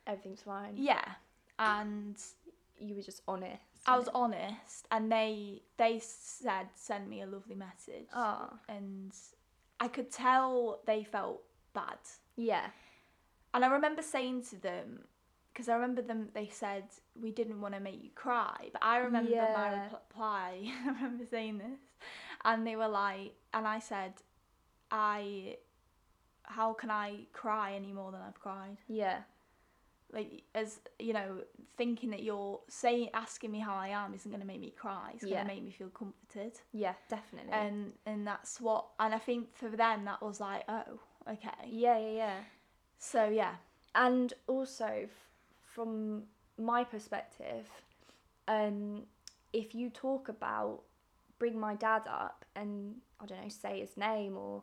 everything's 0.06 0.42
fine 0.42 0.74
yeah, 0.76 1.06
and 1.58 2.16
you 2.78 2.94
were 2.96 3.02
just 3.02 3.22
honest 3.26 3.62
I 3.86 3.96
was 3.96 4.08
honest, 4.14 4.86
and 4.90 5.10
they 5.10 5.62
they 5.82 5.94
said 6.00 6.66
send 6.74 7.08
me 7.08 7.22
a 7.22 7.26
lovely 7.26 7.54
message, 7.68 8.08
oh 8.14 8.50
and 8.68 9.12
I 9.80 9.88
could 9.88 10.10
tell 10.10 10.80
they 10.90 11.02
felt 11.04 11.40
bad. 11.72 11.98
yeah 12.36 12.66
And 13.54 13.64
I 13.64 13.68
remember 13.78 14.02
saying 14.02 14.38
to 14.50 14.56
them, 14.68 14.86
because 15.52 15.68
I 15.68 15.74
remember 15.74 16.02
them, 16.02 16.28
they 16.34 16.48
said, 16.48 16.84
we 17.20 17.30
didn't 17.32 17.60
want 17.60 17.74
to 17.74 17.80
make 17.80 18.02
you 18.02 18.10
cry. 18.14 18.68
But 18.72 18.82
I 18.84 18.98
remember 18.98 19.30
my 19.54 19.82
reply, 19.92 20.72
I 20.86 20.88
remember 20.88 21.24
saying 21.30 21.58
this. 21.58 21.80
And 22.44 22.66
they 22.66 22.76
were 22.76 22.88
like, 22.88 23.34
and 23.52 23.66
I 23.66 23.78
said, 23.80 24.14
I, 24.90 25.56
how 26.44 26.72
can 26.72 26.90
I 26.90 27.26
cry 27.32 27.74
any 27.74 27.92
more 27.92 28.10
than 28.12 28.20
I've 28.26 28.40
cried? 28.40 28.78
yeah 28.88 29.20
Like, 30.12 30.42
as, 30.54 30.80
you 30.98 31.12
know, 31.12 31.42
thinking 31.76 32.10
that 32.10 32.22
you're 32.22 32.60
saying, 32.68 33.10
asking 33.14 33.50
me 33.52 33.58
how 33.60 33.74
I 33.74 33.88
am 33.88 34.14
isn't 34.14 34.30
going 34.30 34.40
to 34.40 34.46
make 34.46 34.60
me 34.60 34.70
cry. 34.70 35.10
It's 35.14 35.22
going 35.24 35.34
Yeah. 35.34 35.42
to 35.42 35.46
make 35.48 35.62
me 35.62 35.70
feel 35.70 35.88
comforted. 35.90 36.58
yeah 36.72 36.94
definitely 37.08 37.52
And, 37.52 37.92
and 38.06 38.26
that's 38.26 38.60
what, 38.60 38.86
and 38.98 39.14
I 39.14 39.18
think 39.18 39.54
for 39.54 39.68
them 39.68 40.04
that 40.06 40.22
was 40.22 40.40
like, 40.40 40.64
oh, 40.68 40.98
okay. 41.28 41.68
yeah 41.68 41.98
yeah 41.98 42.12
yeah 42.24 42.36
So, 42.98 43.28
yeah. 43.28 43.54
and 43.94 44.32
also 44.46 45.08
from 45.74 46.24
my 46.58 46.84
perspective 46.84 47.66
um 48.48 49.02
if 49.52 49.74
you 49.74 49.88
talk 49.90 50.28
about 50.28 50.80
bring 51.38 51.58
my 51.58 51.74
dad 51.74 52.02
up 52.08 52.44
and 52.54 52.96
I 53.18 53.26
don't 53.26 53.42
know, 53.42 53.48
say 53.48 53.80
his 53.80 53.96
name 53.96 54.36
or 54.36 54.62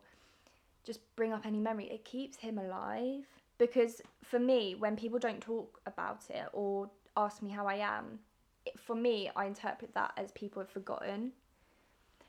just 0.85 0.99
bring 1.15 1.33
up 1.33 1.45
any 1.45 1.59
memory, 1.59 1.85
it 1.91 2.05
keeps 2.05 2.37
him 2.37 2.57
alive. 2.57 3.25
Because 3.57 4.01
for 4.23 4.39
me, 4.39 4.75
when 4.75 4.95
people 4.95 5.19
don't 5.19 5.41
talk 5.41 5.81
about 5.85 6.23
it 6.29 6.45
or 6.53 6.89
ask 7.17 7.41
me 7.41 7.49
how 7.49 7.67
I 7.67 7.75
am, 7.75 8.19
it, 8.65 8.79
for 8.79 8.95
me, 8.95 9.29
I 9.35 9.45
interpret 9.45 9.93
that 9.95 10.13
as 10.15 10.31
people 10.31 10.61
have 10.61 10.69
forgotten. 10.69 11.33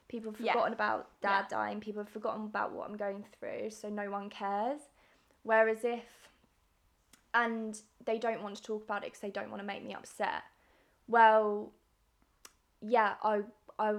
People 0.09 0.33
have 0.33 0.41
Yeah. 0.41 0.53
forgotten 0.53 0.73
about 0.73 1.09
dad 1.21 1.47
Yeah. 1.51 1.59
dying, 1.59 1.81
people 1.81 2.03
have 2.03 2.13
forgotten 2.13 2.47
about 2.47 2.73
what 2.73 2.89
I'm 2.89 2.97
going 2.97 3.25
through, 3.39 3.71
so 3.71 3.89
no 3.91 4.11
one 4.11 4.31
cares. 4.31 4.81
Whereas 5.43 5.85
if, 5.85 6.28
and 7.35 7.81
they 8.05 8.19
don't 8.19 8.43
want 8.43 8.57
to 8.57 8.63
talk 8.63 8.85
about 8.85 9.03
it 9.03 9.07
because 9.07 9.21
they 9.21 9.31
don't 9.31 9.51
want 9.51 9.61
to 9.61 9.67
make 9.67 9.85
me 9.85 9.95
upset, 9.95 10.43
well, 11.07 11.73
yeah, 12.81 13.15
I, 13.23 13.41
I 13.79 13.97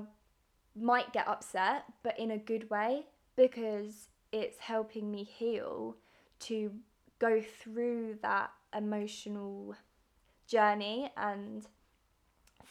might 0.76 1.14
get 1.14 1.28
upset, 1.28 1.86
but 2.04 2.18
in 2.18 2.32
a 2.32 2.38
good 2.38 2.70
way 2.70 3.06
because 3.36 4.10
it's 4.32 4.60
helping 4.60 5.12
me 5.12 5.24
heal 5.24 5.96
to 6.40 6.72
go 7.20 7.42
through 7.42 8.18
that 8.22 8.52
emotional 8.76 9.76
journey 10.48 11.12
and 11.18 11.66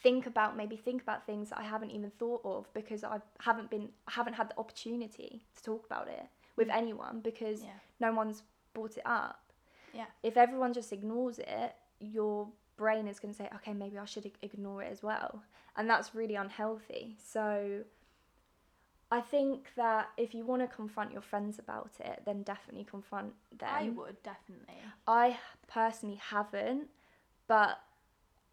think 0.03 0.27
about 0.27 0.57
maybe 0.57 0.77
think 0.77 1.03
about 1.03 1.27
things 1.27 1.51
that 1.51 1.59
I 1.59 1.63
haven't 1.63 1.91
even 1.91 2.11
thought 2.11 2.41
of 2.45 2.73
because 2.73 3.03
I 3.03 3.19
haven't 3.41 3.71
been 3.71 3.89
I 4.07 4.13
haven't 4.13 4.35
had 4.35 4.51
the 4.51 4.59
opportunity 4.59 5.43
to 5.57 5.63
talk 5.63 5.87
about 5.87 6.09
it 6.09 6.27
with 6.57 6.69
mm. 6.69 6.77
anyone 6.77 7.21
because 7.21 7.63
Yeah. 7.63 7.71
no 8.01 8.13
one's 8.13 8.43
brought 8.75 8.97
it 8.97 9.03
up. 9.05 9.48
Yeah. 9.95 10.07
If 10.23 10.37
everyone 10.37 10.73
just 10.73 10.93
ignores 10.93 11.39
it, 11.39 11.75
your 12.01 12.49
brain 12.77 13.09
is 13.09 13.19
going 13.19 13.35
to 13.35 13.39
say, 13.39 13.49
okay, 13.57 13.73
maybe 13.73 13.99
I 13.99 14.05
should 14.05 14.31
ignore 14.43 14.83
it 14.83 14.91
as 14.91 15.03
well. 15.03 15.43
And 15.77 15.89
that's 15.89 16.15
really 16.15 16.35
unhealthy. 16.35 17.17
So 17.25 17.83
I 19.11 19.21
think 19.21 19.69
that 19.77 20.11
if 20.17 20.35
you 20.35 20.45
want 20.45 20.63
to 20.63 20.69
confront 20.69 21.13
your 21.13 21.23
friends 21.23 21.59
about 21.59 21.91
it, 22.01 22.23
then 22.25 22.43
definitely 22.43 22.85
confront 22.85 23.33
them. 23.59 23.69
I 23.71 23.89
would 23.91 24.23
definitely. 24.23 24.75
I 25.07 25.39
personally 25.67 26.21
haven't, 26.31 26.89
but 27.47 27.81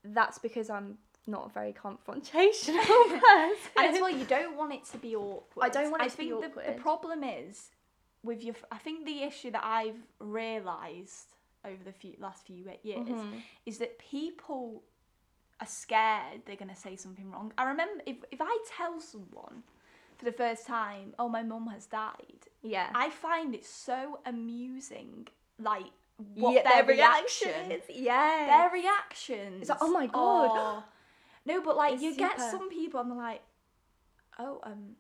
that's 0.03 0.37
because 0.39 0.69
I'm 0.69 0.97
not 1.27 1.47
a 1.47 1.49
very 1.49 1.73
confrontational 1.73 2.85
person. 3.09 3.71
And 3.77 3.95
as 3.95 3.99
well, 3.99 4.09
you 4.09 4.25
don't 4.25 4.55
want 4.55 4.73
it 4.73 4.85
to 4.91 4.97
be 4.97 5.15
awkward. 5.15 5.63
I 5.63 5.69
don't 5.69 5.91
want 5.91 6.03
it 6.03 6.05
I 6.05 6.09
to 6.09 6.17
be 6.17 6.29
think 6.29 6.55
The, 6.55 6.71
the 6.73 6.79
problem 6.79 7.23
is 7.23 7.69
with 8.25 8.43
your. 8.43 8.55
I 8.71 8.77
think 8.77 9.05
the 9.05 9.21
issue 9.23 9.51
that 9.51 9.63
I've 9.63 10.01
realised 10.19 11.27
over 11.63 11.83
the 11.83 11.91
few, 12.01 12.15
last 12.19 12.45
few 12.45 12.57
years 12.83 13.07
Mhm. 13.07 13.41
is 13.65 13.77
that 13.79 13.97
people 13.99 14.83
are 15.61 15.67
scared 15.67 16.41
they're 16.45 16.57
going 16.63 16.69
to 16.79 16.81
say 16.87 16.95
something 16.97 17.31
wrong. 17.31 17.53
I 17.57 17.63
remember 17.73 18.03
if 18.05 18.17
if 18.31 18.39
I 18.41 18.53
tell 18.77 18.99
someone 18.99 19.63
for 20.17 20.25
the 20.25 20.31
first 20.43 20.65
time, 20.67 21.13
"Oh, 21.17 21.29
my 21.29 21.43
mum 21.43 21.67
has 21.67 21.85
died," 21.85 22.41
Yeah. 22.61 22.89
I 22.93 23.09
find 23.09 23.53
it 23.55 23.65
so 23.65 24.19
amusing. 24.25 25.27
Like 25.57 25.91
what 26.35 26.53
yeah, 26.53 26.63
their, 26.63 26.83
their 26.83 26.95
reaction, 26.95 27.69
reactions. 27.69 27.83
Yeah. 28.09 28.47
their 28.47 28.69
reactions. 28.81 29.61
It's 29.61 29.69
like, 29.69 29.81
"Oh 29.81 29.91
my 30.01 30.07
God." 30.07 30.51
are- 30.57 30.85
No, 31.45 31.61
but 31.61 31.75
like 31.77 32.01
you 32.01 32.15
get 32.15 32.39
some 32.39 32.69
people 32.69 32.99
and 33.01 33.11
they're 33.11 33.17
like, 33.17 33.43
"Oh, 34.39 34.59
um, 34.63 34.95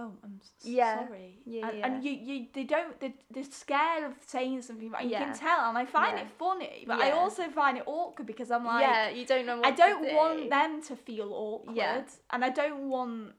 oh, 0.00 0.12
I'm 0.24 0.40
Yeah. 0.62 0.94
sorry." 1.06 1.30
Yeah, 1.44 1.68
and, 1.68 1.78
yeah. 1.78 1.86
and 1.86 2.04
you, 2.04 2.12
you, 2.28 2.36
they 2.56 2.64
don't. 2.74 2.92
They, 3.00 3.14
they're 3.30 3.44
scared 3.64 4.04
of 4.08 4.14
saying 4.26 4.62
something, 4.62 4.90
but 4.90 5.02
you 5.04 5.10
Yeah. 5.10 5.24
can 5.24 5.34
tell, 5.46 5.62
and 5.68 5.76
I 5.82 5.84
find 5.84 6.14
Yeah. 6.16 6.24
it 6.24 6.30
funny, 6.44 6.84
but 6.86 6.98
I 7.06 7.10
also 7.20 7.44
find 7.60 7.74
it 7.78 7.84
awkward 7.86 8.26
because 8.32 8.50
I'm 8.50 8.64
like, 8.64 8.82
yeah, 8.82 9.08
you 9.18 9.24
don't 9.32 9.46
know 9.46 9.60
I 9.70 9.72
don't 9.84 10.02
do. 10.08 10.14
want 10.20 10.50
them 10.50 10.72
to 10.88 10.94
feel 10.96 11.28
awkward, 11.32 11.76
Yeah. 11.76 12.02
and 12.32 12.44
I 12.44 12.50
don't 12.50 12.88
want 12.88 13.34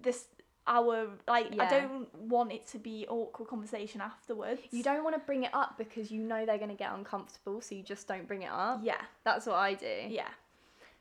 this 0.00 0.26
our 0.66 1.08
like 1.26 1.46
I 1.58 1.66
don't 1.76 2.14
want 2.14 2.52
it 2.52 2.66
to 2.72 2.78
be 2.78 3.06
awkward 3.08 3.48
conversation 3.48 4.00
afterwards. 4.02 4.60
You 4.70 4.82
don't 4.82 5.02
want 5.02 5.16
to 5.16 5.22
bring 5.30 5.44
it 5.44 5.54
up 5.54 5.78
because 5.78 6.10
you 6.12 6.20
know 6.22 6.44
they're 6.46 6.58
going 6.58 6.68
to 6.78 6.82
get 6.84 6.92
uncomfortable, 6.92 7.60
so 7.62 7.74
you 7.74 7.82
just 7.82 8.06
don't 8.06 8.28
bring 8.28 8.42
it 8.42 8.50
up. 8.50 8.80
Yeah, 8.82 9.00
That's 9.24 9.46
what 9.46 9.56
I 9.56 9.72
do. 9.74 9.94
yeah, 10.08 10.28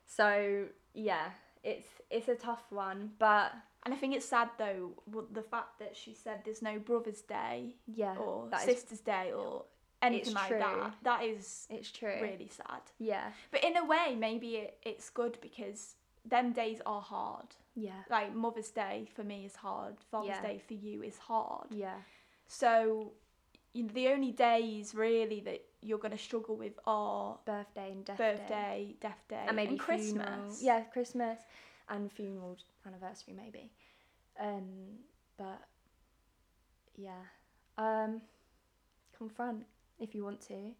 So, 0.06 0.65
yeah, 0.93 1.26
it's 1.63 1.89
it's 2.10 2.30
a 2.30 2.36
tough 2.36 2.63
one, 2.70 3.12
but 3.20 3.52
and 3.88 3.93
I 3.93 3.97
think 3.97 4.13
it's 4.13 4.26
sad 4.26 4.50
though 4.58 4.91
the 5.32 5.41
fact 5.41 5.80
that 5.80 5.95
she 5.95 6.13
said 6.13 6.41
there's 6.43 6.62
no 6.62 6.78
Brother's 6.78 7.21
Day 7.21 7.78
yeah, 7.86 8.17
or 8.17 8.50
that 8.52 8.67
is 8.67 8.76
Sister's 8.76 9.00
Day 9.00 9.32
or 9.34 9.63
anything 10.02 10.34
like 10.34 10.50
true. 10.50 10.60
that. 10.60 10.93
That 11.04 11.23
is 11.23 11.67
it's 11.69 11.89
true. 11.89 12.19
really 12.21 12.50
sad. 12.52 12.82
Yeah. 13.00 13.30
But 13.50 13.63
in 13.63 13.78
a 13.78 13.86
way, 13.86 14.13
maybe 14.19 14.58
it, 14.58 14.78
it's 14.84 15.10
good 15.10 15.38
because 15.39 15.95
them 16.26 16.52
days 16.52 16.82
are 16.86 17.00
hard. 17.00 17.47
Yeah. 17.76 17.91
Like 18.10 18.36
Mother's 18.36 18.71
Day 18.71 19.08
for 19.15 19.23
me 19.23 19.45
is 19.45 19.56
hard. 19.56 19.95
Father's 20.12 20.32
Yeah. 20.32 20.41
Day 20.41 20.62
for 20.67 20.73
you 20.73 21.02
is 21.02 21.17
hard. 21.17 21.67
Yeah. 21.71 21.95
So, 22.45 23.13
you 23.71 23.84
know, 23.84 23.89
the 23.93 24.10
only 24.10 24.34
days 24.34 24.93
really 24.93 25.39
that 25.45 25.62
you're 25.82 25.97
going 25.97 26.12
to 26.12 26.17
struggle 26.17 26.58
with 26.58 26.73
are 26.86 27.38
Birthday 27.45 27.93
and 27.93 28.04
death 28.04 28.17
day. 28.17 28.32
birthday, 28.36 28.95
death 29.00 29.23
day, 29.30 29.45
and 29.47 29.56
maybe 29.56 29.78
Christmas. 29.78 30.12
funeral. 30.12 30.56
Yeah, 30.60 30.82
Christmas 30.82 31.39
and 31.89 32.12
funeral 32.12 32.58
anniversary 32.86 33.34
maybe. 33.36 33.71
Um, 34.39 34.97
but 35.38 35.62
yeah, 36.95 37.23
um, 37.78 38.21
confront 39.17 39.63
if 40.00 40.13
you 40.15 40.23
want 40.23 40.41
to. 40.47 40.71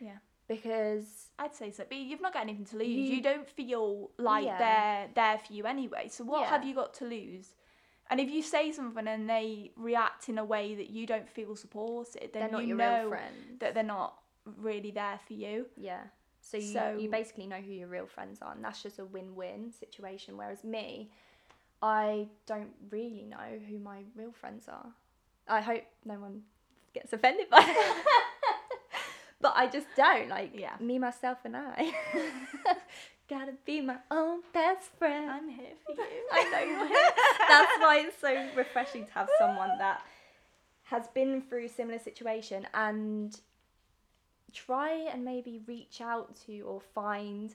Yeah. 0.00 0.18
Because 0.48 1.28
I'd 1.38 1.54
say 1.54 1.70
so. 1.70 1.84
But 1.88 1.98
you've 1.98 2.22
not 2.22 2.32
got 2.32 2.42
anything 2.42 2.64
to 2.66 2.76
lose. 2.76 2.88
You- 2.88 3.16
You, 3.16 3.22
don't 3.22 3.48
feel 3.48 4.10
like 4.18 4.46
Yeah. 4.46 4.58
they're 4.58 5.08
there 5.14 5.38
for 5.38 5.52
you 5.52 5.64
anyway. 5.66 6.08
So 6.08 6.24
what 6.24 6.40
Yeah. 6.42 6.48
have 6.50 6.64
you 6.64 6.74
got 6.74 6.94
to 6.94 7.04
lose? 7.04 7.54
And 8.10 8.18
if 8.20 8.30
you 8.30 8.40
say 8.42 8.72
something 8.72 9.06
and 9.06 9.28
they 9.28 9.72
react 9.76 10.30
in 10.30 10.38
a 10.38 10.44
way 10.44 10.74
that 10.74 10.88
you 10.88 11.06
don't 11.06 11.28
feel 11.28 11.54
supported, 11.56 12.32
then 12.32 12.40
they're 12.44 12.50
not 12.50 12.62
you 12.62 12.68
your 12.68 12.76
know 12.78 13.18
that 13.60 13.74
they're 13.74 13.82
not 13.82 14.22
really 14.46 14.90
there 14.90 15.18
for 15.26 15.34
you. 15.34 15.66
Yeah. 15.76 16.04
So 16.50 16.56
you, 16.56 16.72
So- 16.72 16.96
you 16.98 17.10
basically 17.10 17.46
know 17.46 17.60
who 17.60 17.72
your 17.72 17.88
real 17.88 18.06
friends 18.06 18.40
are, 18.40 18.52
and 18.52 18.64
that's 18.64 18.82
just 18.82 18.98
a 18.98 19.04
win-win 19.04 19.72
situation. 19.72 20.36
Whereas 20.36 20.64
me, 20.64 21.10
I 21.82 22.28
don't 22.46 22.72
really 22.90 23.22
know 23.24 23.58
who 23.68 23.78
my 23.78 23.98
real 24.16 24.32
friends 24.32 24.66
are. 24.68 24.86
I 25.46 25.60
hope 25.60 25.84
no 26.04 26.14
one 26.14 26.42
gets 26.94 27.12
offended 27.12 27.50
by 27.50 27.60
that. 27.60 28.04
but 29.40 29.52
I 29.56 29.66
just 29.66 29.86
don't. 29.96 30.28
Like 30.28 30.52
Yeah. 30.58 30.74
me, 30.80 30.98
myself, 30.98 31.38
and 31.44 31.56
I. 31.56 31.92
Gotta 33.28 33.52
be 33.66 33.82
my 33.82 33.96
own 34.10 34.40
best 34.54 34.88
friend. 34.98 35.30
I'm 35.30 35.50
here 35.50 35.74
for 35.84 35.92
you. 35.92 36.26
I 36.32 36.44
know. 36.44 36.88
That's 37.46 37.72
why 37.78 38.04
it's 38.06 38.18
so 38.18 38.48
refreshing 38.56 39.04
to 39.04 39.12
have 39.12 39.28
someone 39.38 39.76
that 39.78 40.00
has 40.84 41.08
been 41.08 41.42
through 41.42 41.66
a 41.66 41.68
similar 41.68 41.98
situation 41.98 42.66
and 42.72 43.38
try 44.52 45.06
and 45.12 45.24
maybe 45.24 45.60
reach 45.66 46.00
out 46.00 46.36
to 46.46 46.60
or 46.60 46.80
find 46.80 47.54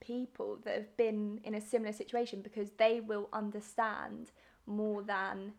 people 0.00 0.58
that 0.64 0.74
have 0.74 0.96
been 0.96 1.40
in 1.44 1.54
a 1.54 1.60
similar 1.60 1.92
situation 1.92 2.42
because 2.42 2.70
they 2.78 3.00
will 3.00 3.28
understand 3.32 4.30
more 4.66 5.02
than 5.02 5.52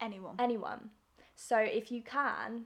Anyone. 0.00 0.36
anyone. 0.38 0.90
So 1.34 1.58
if 1.58 1.90
you 1.90 2.02
can, 2.02 2.64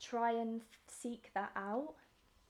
try 0.00 0.32
and 0.32 0.62
seek 0.88 1.30
that 1.34 1.52
out. 1.54 1.94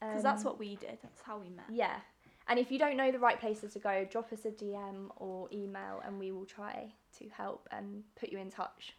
Because 0.01 0.23
that's 0.23 0.41
Um, 0.43 0.47
what 0.47 0.59
we 0.59 0.77
did. 0.77 0.99
That's 1.03 1.21
how 1.21 1.39
we 1.39 1.51
met. 1.51 1.67
yeah. 1.71 2.01
And 2.49 2.59
if 2.59 2.73
you 2.73 2.79
don't 2.79 2.97
know 2.97 3.13
the 3.13 3.19
right 3.19 3.39
places 3.39 3.75
to 3.75 3.79
go, 3.79 4.05
drop 4.07 4.33
us 4.33 4.45
a 4.45 4.51
DM 4.51 5.11
or 5.17 5.49
email 5.53 6.01
and 6.05 6.19
we 6.19 6.33
will 6.33 6.47
try 6.47 6.93
to 7.19 7.29
help 7.29 7.69
and 7.71 8.03
put 8.17 8.31
you 8.31 8.39
in 8.39 8.51
touch 8.51 8.97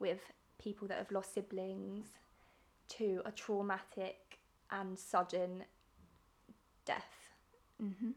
with 0.00 0.18
people 0.58 0.88
that 0.88 0.98
have 0.98 1.12
lost 1.12 1.34
siblings 1.34 2.06
to 2.88 3.22
a 3.24 3.32
traumatic 3.32 4.38
and 4.70 4.98
sudden 4.98 5.64
death. 6.84 7.32
hmm 7.78 8.10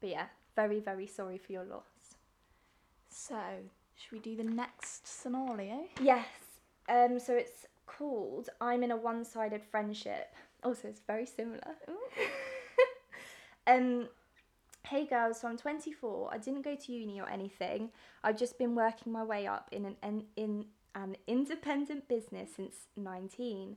But 0.00 0.10
yeah, 0.10 0.26
very, 0.56 0.80
very 0.80 1.06
sorry 1.06 1.38
for 1.38 1.52
your 1.52 1.64
loss. 1.64 2.16
So, 3.08 3.40
should 3.96 4.12
we 4.12 4.18
do 4.18 4.36
the 4.36 4.44
next 4.44 5.06
scenario? 5.06 5.84
Yes. 6.00 6.26
Um, 6.88 7.18
so 7.18 7.34
it's 7.34 7.66
called 7.86 8.48
I'm 8.60 8.82
in 8.82 8.90
a 8.90 8.96
one 8.96 9.24
sided 9.24 9.62
friendship. 9.62 10.34
Also, 10.62 10.88
it's 10.88 11.00
very 11.06 11.26
similar. 11.26 11.74
um, 13.66 14.08
hey 14.86 15.06
girls, 15.06 15.40
so 15.40 15.48
I'm 15.48 15.56
24. 15.56 16.30
I 16.32 16.38
didn't 16.38 16.62
go 16.62 16.74
to 16.74 16.92
uni 16.92 17.20
or 17.20 17.28
anything. 17.28 17.90
I've 18.24 18.38
just 18.38 18.58
been 18.58 18.74
working 18.74 19.12
my 19.12 19.22
way 19.24 19.46
up 19.46 19.68
in 19.72 19.96
an 20.02 20.24
in 20.36 20.66
an 20.94 21.16
independent 21.26 22.08
business 22.08 22.50
since 22.56 22.74
19. 22.96 23.76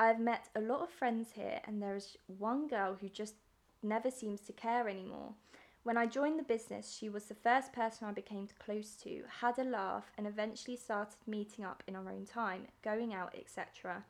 I've 0.00 0.18
met 0.18 0.48
a 0.56 0.62
lot 0.62 0.80
of 0.80 0.88
friends 0.88 1.32
here, 1.34 1.60
and 1.66 1.82
there 1.82 1.94
is 1.94 2.16
one 2.38 2.68
girl 2.68 2.96
who 2.98 3.10
just 3.10 3.34
never 3.82 4.10
seems 4.10 4.40
to 4.40 4.52
care 4.54 4.88
anymore. 4.88 5.34
When 5.82 5.98
I 5.98 6.06
joined 6.06 6.38
the 6.38 6.42
business, 6.42 6.90
she 6.90 7.10
was 7.10 7.26
the 7.26 7.34
first 7.34 7.74
person 7.74 8.08
I 8.08 8.12
became 8.12 8.48
close 8.64 8.94
to, 9.02 9.24
had 9.42 9.58
a 9.58 9.64
laugh, 9.64 10.10
and 10.16 10.26
eventually 10.26 10.78
started 10.78 11.18
meeting 11.26 11.66
up 11.66 11.82
in 11.86 11.96
our 11.96 12.08
own 12.08 12.24
time, 12.24 12.62
going 12.82 13.12
out, 13.12 13.34
etc. 13.38 14.02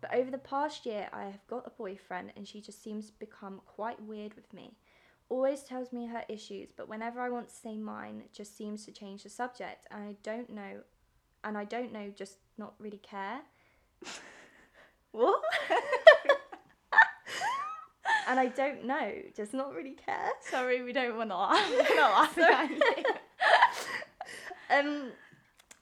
But 0.00 0.14
over 0.14 0.30
the 0.30 0.38
past 0.38 0.86
year, 0.86 1.10
I 1.12 1.24
have 1.24 1.46
got 1.46 1.66
a 1.66 1.70
boyfriend, 1.76 2.32
and 2.36 2.48
she 2.48 2.62
just 2.62 2.82
seems 2.82 3.08
to 3.08 3.18
become 3.18 3.60
quite 3.66 4.00
weird 4.02 4.32
with 4.32 4.50
me. 4.54 4.78
always 5.28 5.62
tells 5.62 5.92
me 5.92 6.06
her 6.06 6.24
issues, 6.26 6.72
but 6.74 6.88
whenever 6.88 7.20
I 7.20 7.28
want 7.28 7.50
to 7.50 7.54
say 7.54 7.76
mine, 7.76 8.22
just 8.32 8.56
seems 8.56 8.86
to 8.86 8.92
change 8.92 9.24
the 9.24 9.28
subject, 9.28 9.84
and 9.90 10.04
I 10.04 10.16
don't 10.22 10.48
know, 10.48 10.80
and 11.44 11.58
I 11.58 11.66
don't 11.66 11.92
know, 11.92 12.10
just 12.16 12.38
not 12.56 12.72
really 12.78 13.02
care. 13.02 13.42
what? 15.14 15.40
and 18.28 18.40
I 18.40 18.46
don't 18.46 18.84
know, 18.84 19.12
just 19.36 19.54
not 19.54 19.74
really 19.74 19.96
care. 20.04 20.30
Sorry, 20.50 20.82
we 20.82 20.92
don't 20.92 21.16
want 21.16 21.30
to 21.30 21.36
laugh. 21.36 21.70
We're 21.70 21.96
not 21.96 22.12
laughing 22.12 22.44
at 22.44 22.70
you. 22.70 23.04
Um, 24.70 25.12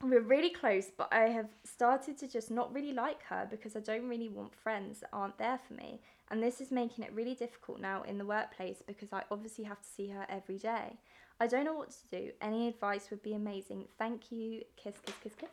we're 0.03 0.21
really 0.21 0.49
close, 0.49 0.91
but 0.95 1.07
I 1.11 1.29
have 1.29 1.47
started 1.63 2.17
to 2.19 2.27
just 2.27 2.51
not 2.51 2.73
really 2.75 2.91
like 2.91 3.23
her 3.23 3.47
because 3.49 3.77
I 3.77 3.79
don't 3.79 4.07
really 4.07 4.27
want 4.27 4.53
friends 4.53 4.99
that 4.99 5.09
aren't 5.13 5.37
there 5.37 5.57
for 5.57 5.73
me. 5.73 6.01
And 6.29 6.43
this 6.43 6.59
is 6.59 6.69
making 6.69 7.05
it 7.05 7.13
really 7.13 7.33
difficult 7.33 7.79
now 7.79 8.03
in 8.03 8.17
the 8.17 8.25
workplace 8.25 8.83
because 8.85 9.13
I 9.13 9.23
obviously 9.31 9.63
have 9.63 9.81
to 9.81 9.87
see 9.87 10.09
her 10.09 10.27
every 10.29 10.57
day. 10.57 10.97
I 11.39 11.47
don't 11.47 11.63
know 11.63 11.73
what 11.73 11.91
to 11.91 12.19
do. 12.19 12.31
Any 12.41 12.67
advice 12.67 13.09
would 13.09 13.23
be 13.23 13.33
amazing. 13.33 13.85
Thank 13.97 14.31
you. 14.31 14.63
Kiss, 14.75 14.95
kiss, 15.03 15.15
kiss, 15.23 15.33
kiss. 15.35 15.49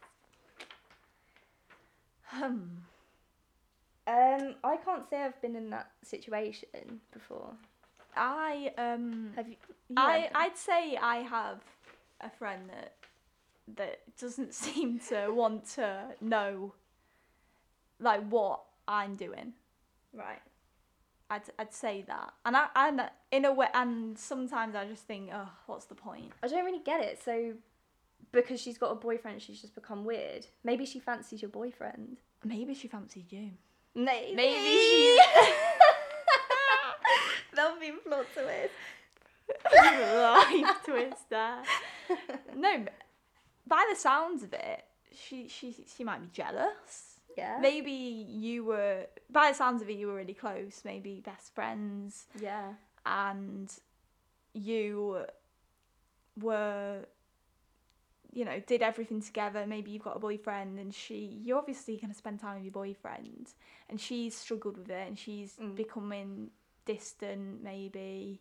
Hmm. 2.25 2.59
Um, 4.11 4.57
I 4.65 4.77
can't 4.77 5.09
say 5.09 5.23
I've 5.23 5.41
been 5.41 5.55
in 5.55 5.71
that 5.71 5.91
situation 6.03 7.01
before. 7.13 7.53
I 8.17 8.73
um 8.77 9.33
Have 9.37 9.47
you? 9.47 9.57
you 9.89 9.95
I 9.97 10.29
I'd 10.35 10.57
say 10.57 10.97
I 10.97 11.19
have 11.19 11.61
a 12.21 12.29
friend 12.29 12.63
that 12.71 12.95
that 13.77 14.01
doesn't 14.21 14.53
seem 14.65 14.99
to 15.11 15.29
want 15.31 15.69
to 15.77 16.07
know 16.21 16.73
like 18.01 18.29
what 18.29 18.63
I'm 18.89 19.15
doing. 19.15 19.53
right. 20.13 20.43
I'd 21.31 21.43
I'd 21.61 21.73
say 21.73 22.03
that. 22.09 22.33
And 22.45 22.57
I 22.57 22.67
and 22.75 23.03
in 23.31 23.45
a 23.45 23.53
way 23.53 23.69
and 23.73 24.19
sometimes 24.19 24.75
I 24.75 24.87
just 24.87 25.05
think, 25.05 25.31
oh, 25.33 25.51
what's 25.67 25.85
the 25.85 25.95
point? 25.95 26.33
I 26.43 26.49
don't 26.49 26.65
really 26.65 26.83
get 26.85 27.01
it. 27.05 27.21
So, 27.25 27.53
because 28.33 28.61
she's 28.61 28.79
got 28.79 28.91
a 28.91 28.97
boyfriend, 28.97 29.41
she's 29.41 29.61
just 29.61 29.77
become 29.77 30.05
weird. 30.05 30.49
Maybe 30.65 30.85
she 30.85 30.99
fancies 30.99 31.41
your 31.43 31.51
boyfriend. 31.51 32.17
Maybe 32.45 32.75
she 32.75 32.89
fancied 32.89 33.31
you. 33.31 33.51
Maybe. 33.95 34.35
Maybe 34.37 35.19
That'll 37.55 37.81
be 37.81 37.93
plot 38.07 38.27
twist. 38.33 38.71
life 39.75 40.77
twist 40.85 41.29
there. 41.29 41.63
No, 42.57 42.85
by 43.67 43.87
the 43.91 43.97
sounds 43.97 44.43
of 44.43 44.53
it, 44.53 44.85
she 45.15 45.49
she 45.49 45.75
she 45.97 46.05
might 46.05 46.21
be 46.21 46.29
jealous. 46.33 47.19
Yeah. 47.37 47.59
Maybe 47.61 47.93
you 47.93 48.65
were 48.65 49.07
by 49.31 49.51
the 49.51 49.55
sounds 49.57 49.83
of 49.83 49.89
it, 49.89 49.97
you 49.97 50.09
were 50.09 50.15
really 50.17 50.35
close, 50.35 50.83
maybe 50.85 51.21
best 51.25 51.55
friends, 51.55 52.27
Yeah. 52.41 52.73
and 53.07 53.73
you 54.53 55.25
were 56.41 57.05
you 58.33 58.45
know 58.45 58.61
did 58.67 58.81
everything 58.83 59.21
together 59.21 59.65
maybe 59.67 59.91
you've 59.91 60.03
got 60.05 60.17
a 60.17 60.21
boyfriend 60.21 60.79
and 60.79 60.95
she 60.95 61.39
you're 61.43 61.59
obviously 61.59 61.97
going 61.97 62.11
to 62.11 62.17
spend 62.17 62.39
time 62.39 62.55
with 62.57 62.65
your 62.65 62.73
boyfriend 62.73 63.49
and 63.89 64.01
she's 64.01 64.37
struggled 64.37 64.77
with 64.79 64.91
it 64.91 65.07
and 65.09 65.19
she's 65.19 65.57
Mm. 65.61 65.75
becoming 65.75 66.51
distant 66.85 67.63
maybe 67.63 68.41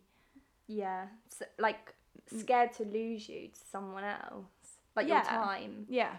Yeah. 0.66 1.06
So, 1.28 1.44
like 1.58 1.94
scared 2.26 2.72
to 2.74 2.84
lose 2.84 3.28
you 3.28 3.48
to 3.48 3.60
someone 3.72 4.04
else. 4.04 4.44
Like 4.94 5.08
Yeah. 5.08 5.22
your 5.32 5.42
time. 5.42 5.86
yeah 5.88 6.16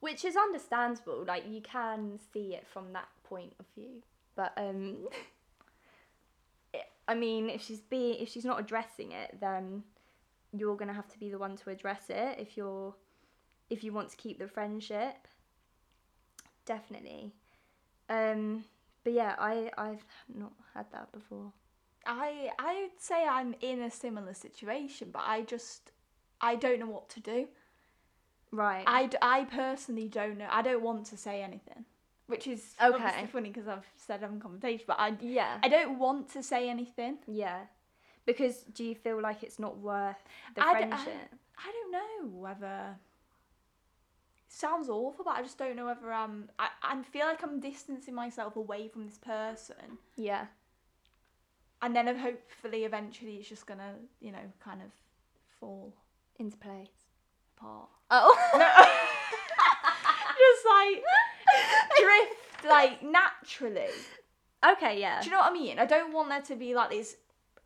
Which 0.00 0.24
is 0.24 0.36
understandable. 0.36 1.24
Like 1.26 1.44
you 1.48 1.60
can 1.62 2.18
see 2.32 2.54
it 2.54 2.66
from 2.66 2.92
that 2.92 3.08
point 3.24 3.54
of 3.58 3.66
view. 3.74 4.02
But 4.36 4.52
um 4.58 5.08
it- 6.74 6.92
I 7.08 7.14
mean, 7.14 7.48
if 7.48 7.62
she's 7.62 7.80
be 7.80 8.12
if 8.20 8.28
she's 8.28 8.44
not 8.44 8.60
addressing 8.60 9.12
it, 9.12 9.40
then 9.40 9.84
you're 10.56 10.76
gonna 10.76 10.94
have 10.94 11.08
to 11.08 11.18
be 11.18 11.30
the 11.30 11.38
one 11.38 11.56
to 11.56 11.70
address 11.70 12.04
it 12.08 12.38
if 12.38 12.56
you're 12.56 12.94
if 13.70 13.84
you 13.84 13.92
want 13.92 14.08
to 14.10 14.16
keep 14.16 14.38
the 14.38 14.48
friendship. 14.48 15.28
Definitely. 16.64 17.32
Um 18.08 18.64
but 19.04 19.12
yeah, 19.12 19.34
I 19.38 19.70
I've 19.78 20.04
not 20.34 20.52
had 20.74 20.86
that 20.92 21.12
before. 21.12 21.52
I 22.06 22.50
I 22.58 22.82
would 22.82 23.00
say 23.00 23.26
I'm 23.26 23.54
in 23.60 23.82
a 23.82 23.90
similar 23.90 24.34
situation, 24.34 25.10
but 25.12 25.22
I 25.26 25.42
just 25.42 25.92
I 26.40 26.56
don't 26.56 26.80
know 26.80 26.86
what 26.88 27.08
to 27.10 27.20
do. 27.20 27.48
Right. 28.50 28.84
i 28.86 29.10
i 29.20 29.44
personally 29.44 30.08
don't 30.08 30.38
know. 30.38 30.48
I 30.50 30.62
don't 30.62 30.82
want 30.82 31.04
to 31.06 31.16
say 31.18 31.42
anything, 31.42 31.84
which 32.26 32.46
is 32.46 32.74
Okay. 32.82 33.26
funny 33.30 33.50
because 33.50 33.68
I've 33.68 33.86
said 33.96 34.22
I'm 34.24 34.40
confrontation, 34.40 34.84
but 34.86 34.98
I 34.98 35.16
yeah. 35.20 35.58
I 35.62 35.68
don't 35.68 35.98
want 35.98 36.30
to 36.32 36.42
say 36.42 36.68
anything. 36.70 37.18
Yeah. 37.26 37.66
Because 38.28 38.58
do 38.74 38.84
you 38.84 38.94
feel 38.94 39.22
like 39.22 39.42
it's 39.42 39.58
not 39.58 39.78
worth 39.78 40.22
the 40.54 40.62
I 40.62 40.64
d- 40.64 40.84
I- 40.84 40.88
friendship? 40.88 41.34
I 41.56 41.72
don't 41.72 41.92
know 41.92 42.38
whether. 42.38 42.94
Sounds 44.48 44.90
awful, 44.90 45.24
but 45.24 45.34
I 45.36 45.40
just 45.42 45.56
don't 45.56 45.74
know 45.76 45.86
whether 45.86 46.12
I'm. 46.12 46.50
I, 46.58 46.68
I 46.82 47.02
feel 47.04 47.24
like 47.24 47.42
I'm 47.42 47.58
distancing 47.58 48.14
myself 48.14 48.56
away 48.56 48.88
from 48.88 49.06
this 49.06 49.16
person, 49.16 49.96
yeah. 50.16 50.44
and 51.80 51.96
then 51.96 52.06
hopefully 52.16 52.84
eventually 52.84 53.36
it's 53.36 53.48
just 53.48 53.66
gonna, 53.66 53.94
you 54.20 54.30
know, 54.32 54.46
kind 54.62 54.82
of 54.82 54.88
fall 55.58 55.94
Into 56.38 56.58
place. 56.58 56.88
apart. 57.56 57.88
Oh. 58.10 58.36
No. 58.54 58.68
just 60.44 60.64
like 60.76 61.02
drift 61.98 62.68
like 62.68 63.02
naturally. 63.02 63.92
okay, 64.72 65.00
yeah. 65.00 65.20
Do 65.20 65.26
you 65.26 65.32
know 65.32 65.38
what 65.38 65.50
I 65.50 65.54
mean? 65.54 65.78
I 65.78 65.86
don't 65.86 66.12
want 66.12 66.28
there 66.28 66.42
to 66.42 66.56
be 66.56 66.74
like 66.74 66.90
this 66.90 67.16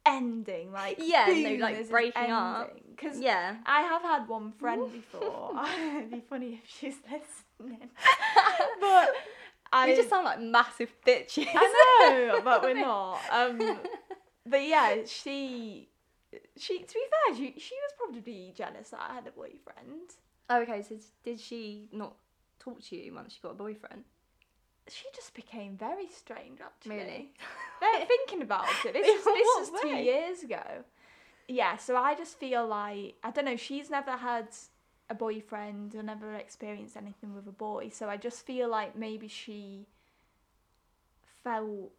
ending, 0.07 0.73
like 0.73 0.97
Yeah, 0.99 1.27
no, 1.29 1.55
like 1.57 1.89
breaking 1.89 2.31
up. 2.31 2.77
Because 2.91 3.19
Yeah. 3.21 3.57
I 3.67 3.83
have 3.83 4.03
had 4.03 4.29
one 4.29 4.53
friend 4.53 4.91
before. 5.13 5.53
It'd 5.97 6.11
be 6.11 6.21
funny 6.21 6.61
if 6.63 6.69
she's 6.69 6.97
listening. 7.05 7.91
but 8.81 9.11
I 9.73 9.89
we 9.89 9.97
just 9.97 10.11
sound 10.11 10.25
like 10.25 10.41
massive 10.41 10.93
bitches. 11.07 11.47
I 11.55 12.09
know, 12.11 12.41
but 12.45 12.63
we're 12.63 12.75
not. 12.75 13.21
Um, 13.31 13.79
but 14.47 14.63
yeah, 14.63 14.97
she 15.07 15.89
she 16.57 16.79
to 16.81 16.95
be 16.95 17.01
fair, 17.11 17.37
she 17.37 17.61
she 17.61 17.75
was 17.75 17.93
probably 17.97 18.53
jealous 18.57 18.91
that 18.91 19.01
I 19.09 19.15
had 19.15 19.27
a 19.27 19.31
boyfriend. 19.31 20.11
okay, 20.51 20.83
so 20.83 20.97
did 21.25 21.41
she 21.41 21.89
not 21.93 22.15
talk 22.59 22.83
to 22.83 22.97
you 22.97 23.15
once 23.15 23.35
she 23.35 23.41
got 23.41 23.53
a 23.53 23.55
boyfriend? 23.55 24.05
She 24.89 25.05
just 25.15 25.35
became 25.35 25.77
very 25.77 26.09
strange 26.09 26.61
actually. 26.61 26.97
Really? 26.97 27.33
Thinking 28.09 28.43
about 28.43 28.67
it. 28.85 28.93
This 28.93 29.07
is 29.19 29.25
this 29.25 29.69
is 29.69 29.81
two 29.81 29.89
years 29.89 30.43
ago. 30.43 30.63
Yeah, 31.49 31.77
so 31.77 31.97
I 31.97 32.15
just 32.15 32.39
feel 32.39 32.67
like 32.67 33.15
I 33.23 33.31
don't 33.31 33.45
know. 33.45 33.57
She's 33.57 33.91
never 33.91 34.13
had 34.13 34.49
a 35.11 35.15
boyfriend 35.15 35.95
or 35.95 36.03
never 36.03 36.35
experienced 36.35 36.97
anything 36.97 37.35
with 37.35 37.47
a 37.47 37.53
boy, 37.53 37.91
so 37.93 38.09
I 38.09 38.17
just 38.17 38.47
feel 38.47 38.69
like 38.69 38.97
maybe 38.97 39.29
she 39.29 39.87
felt 41.45 41.91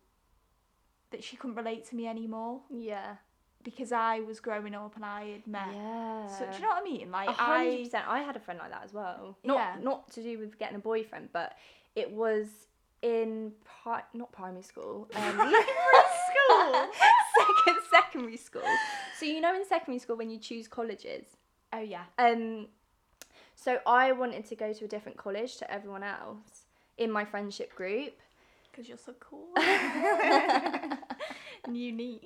that 1.11 1.23
she 1.23 1.35
couldn't 1.35 1.55
relate 1.55 1.85
to 1.89 1.95
me 1.95 2.07
anymore 2.07 2.61
Yeah. 2.71 3.15
because 3.63 3.91
I 3.91 4.21
was 4.21 4.39
growing 4.39 4.73
up 4.73 4.95
and 4.95 5.05
I 5.05 5.25
had 5.33 5.47
met. 5.47 5.67
Yeah. 5.73 6.27
So 6.27 6.45
do 6.49 6.55
you 6.55 6.61
know 6.63 6.69
what 6.69 6.81
I 6.81 6.83
mean? 6.83 7.11
Like 7.11 7.29
A 7.29 7.33
hundred 7.33 7.71
I 7.79 7.83
percent. 7.83 8.05
I 8.07 8.19
had 8.21 8.35
a 8.35 8.39
friend 8.39 8.59
like 8.59 8.71
that 8.71 8.83
as 8.83 8.93
well. 8.93 9.37
Not 9.43 9.55
Yeah. 9.57 9.75
not 9.81 10.11
to 10.13 10.23
do 10.23 10.39
with 10.39 10.57
getting 10.57 10.75
a 10.77 10.79
boyfriend, 10.79 11.29
but 11.33 11.55
it 11.95 12.11
was 12.11 12.47
in 13.03 13.51
pri- 13.83 14.03
not 14.15 14.31
primary 14.31 14.63
school. 14.63 15.07
Um, 15.13 15.37
school. 16.29 16.71
second 17.37 17.81
secondary 17.91 18.37
school. 18.37 18.61
So 19.19 19.25
you 19.25 19.41
know 19.41 19.53
in 19.55 19.65
secondary 19.65 19.99
school 19.99 20.15
when 20.15 20.29
you 20.31 20.39
choose 20.39 20.67
colleges. 20.67 21.25
Oh 21.71 21.79
yeah. 21.81 22.03
Um, 22.17 22.67
so 23.55 23.79
I 23.85 24.11
wanted 24.13 24.45
to 24.47 24.55
go 24.55 24.73
to 24.73 24.85
a 24.85 24.87
different 24.87 25.17
college 25.17 25.57
to 25.57 25.71
everyone 25.71 26.03
else 26.03 26.65
in 26.97 27.11
my 27.11 27.25
friendship 27.25 27.75
group. 27.75 28.13
Because 28.71 28.87
you're 28.89 28.97
so 28.97 29.13
cool. 29.19 29.49
unique. 31.71 32.25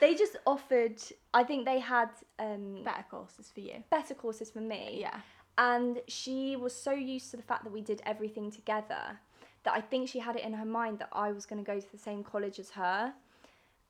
They 0.00 0.14
just 0.14 0.36
offered. 0.46 1.00
I 1.32 1.44
think 1.44 1.64
they 1.64 1.78
had 1.78 2.10
um, 2.38 2.82
Better 2.84 3.04
courses 3.10 3.50
for 3.52 3.60
you. 3.60 3.82
better 3.90 4.14
courses 4.14 4.50
for 4.50 4.60
me. 4.60 4.98
Yeah. 5.00 5.16
And 5.58 6.00
she 6.08 6.56
was 6.56 6.74
so 6.74 6.92
used 6.92 7.30
to 7.30 7.36
the 7.36 7.42
fact 7.42 7.64
that 7.64 7.72
we 7.72 7.80
did 7.80 8.02
everything 8.04 8.50
together 8.50 9.20
that 9.64 9.72
I 9.74 9.80
think 9.80 10.08
she 10.08 10.18
had 10.18 10.36
it 10.36 10.42
in 10.44 10.52
her 10.54 10.64
mind 10.66 10.98
that 10.98 11.08
I 11.12 11.32
was 11.32 11.46
going 11.46 11.64
to 11.64 11.66
go 11.66 11.80
to 11.80 11.92
the 11.92 11.98
same 11.98 12.22
college 12.22 12.58
as 12.58 12.70
her, 12.70 13.14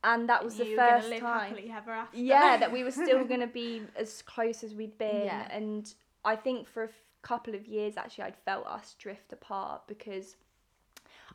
and 0.05 0.29
that 0.29 0.45
was 0.45 0.57
the 0.57 0.67
You 0.67 0.73
were 0.73 0.77
gonna 0.77 0.97
first 1.01 1.09
live 1.11 1.21
time. 1.21 1.57
ever 1.73 1.91
after. 1.91 2.17
Yeah, 2.19 2.57
that 2.61 2.71
we 2.71 2.85
were 2.85 2.91
still 2.93 3.25
going 3.25 3.41
to 3.41 3.47
be 3.49 3.83
as 3.97 4.23
close 4.23 4.63
as 4.63 4.75
we'd 4.75 4.97
been, 4.99 5.25
Yeah. 5.25 5.49
and 5.51 5.93
I 6.25 6.37
think 6.37 6.69
for 6.69 6.83
a 6.85 6.89
f- 6.89 6.93
couple 7.23 7.55
of 7.55 7.67
years 7.67 7.97
actually 7.97 8.25
I'd 8.25 8.37
felt 8.45 8.67
us 8.67 8.95
drift 8.99 9.33
apart 9.33 9.87
because 9.89 10.37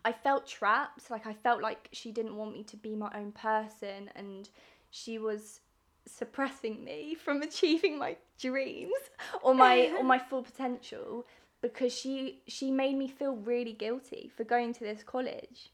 I 0.06 0.12
felt 0.14 0.48
trapped. 0.48 1.10
Like 1.12 1.26
I 1.28 1.34
felt 1.34 1.62
like 1.62 1.90
she 1.92 2.12
didn't 2.12 2.36
want 2.38 2.54
me 2.54 2.64
to 2.64 2.78
be 2.78 2.96
my 2.96 3.12
own 3.16 3.32
person, 3.34 4.10
and 4.16 4.48
she 4.92 5.18
was 5.18 5.60
suppressing 6.06 6.84
me 6.84 7.16
from 7.16 7.42
achieving 7.50 7.98
my 7.98 8.16
dreams 8.40 8.94
or 9.42 9.54
my 9.54 9.92
or 9.98 10.04
my 10.04 10.18
full 10.20 10.44
potential 10.44 11.26
because 11.62 11.94
she 11.94 12.42
she 12.48 12.72
made 12.72 12.96
me 12.98 13.08
feel 13.08 13.36
really 13.36 13.74
guilty 13.74 14.32
for 14.36 14.44
going 14.44 14.74
to 14.74 14.80
this 14.82 15.04
college 15.04 15.72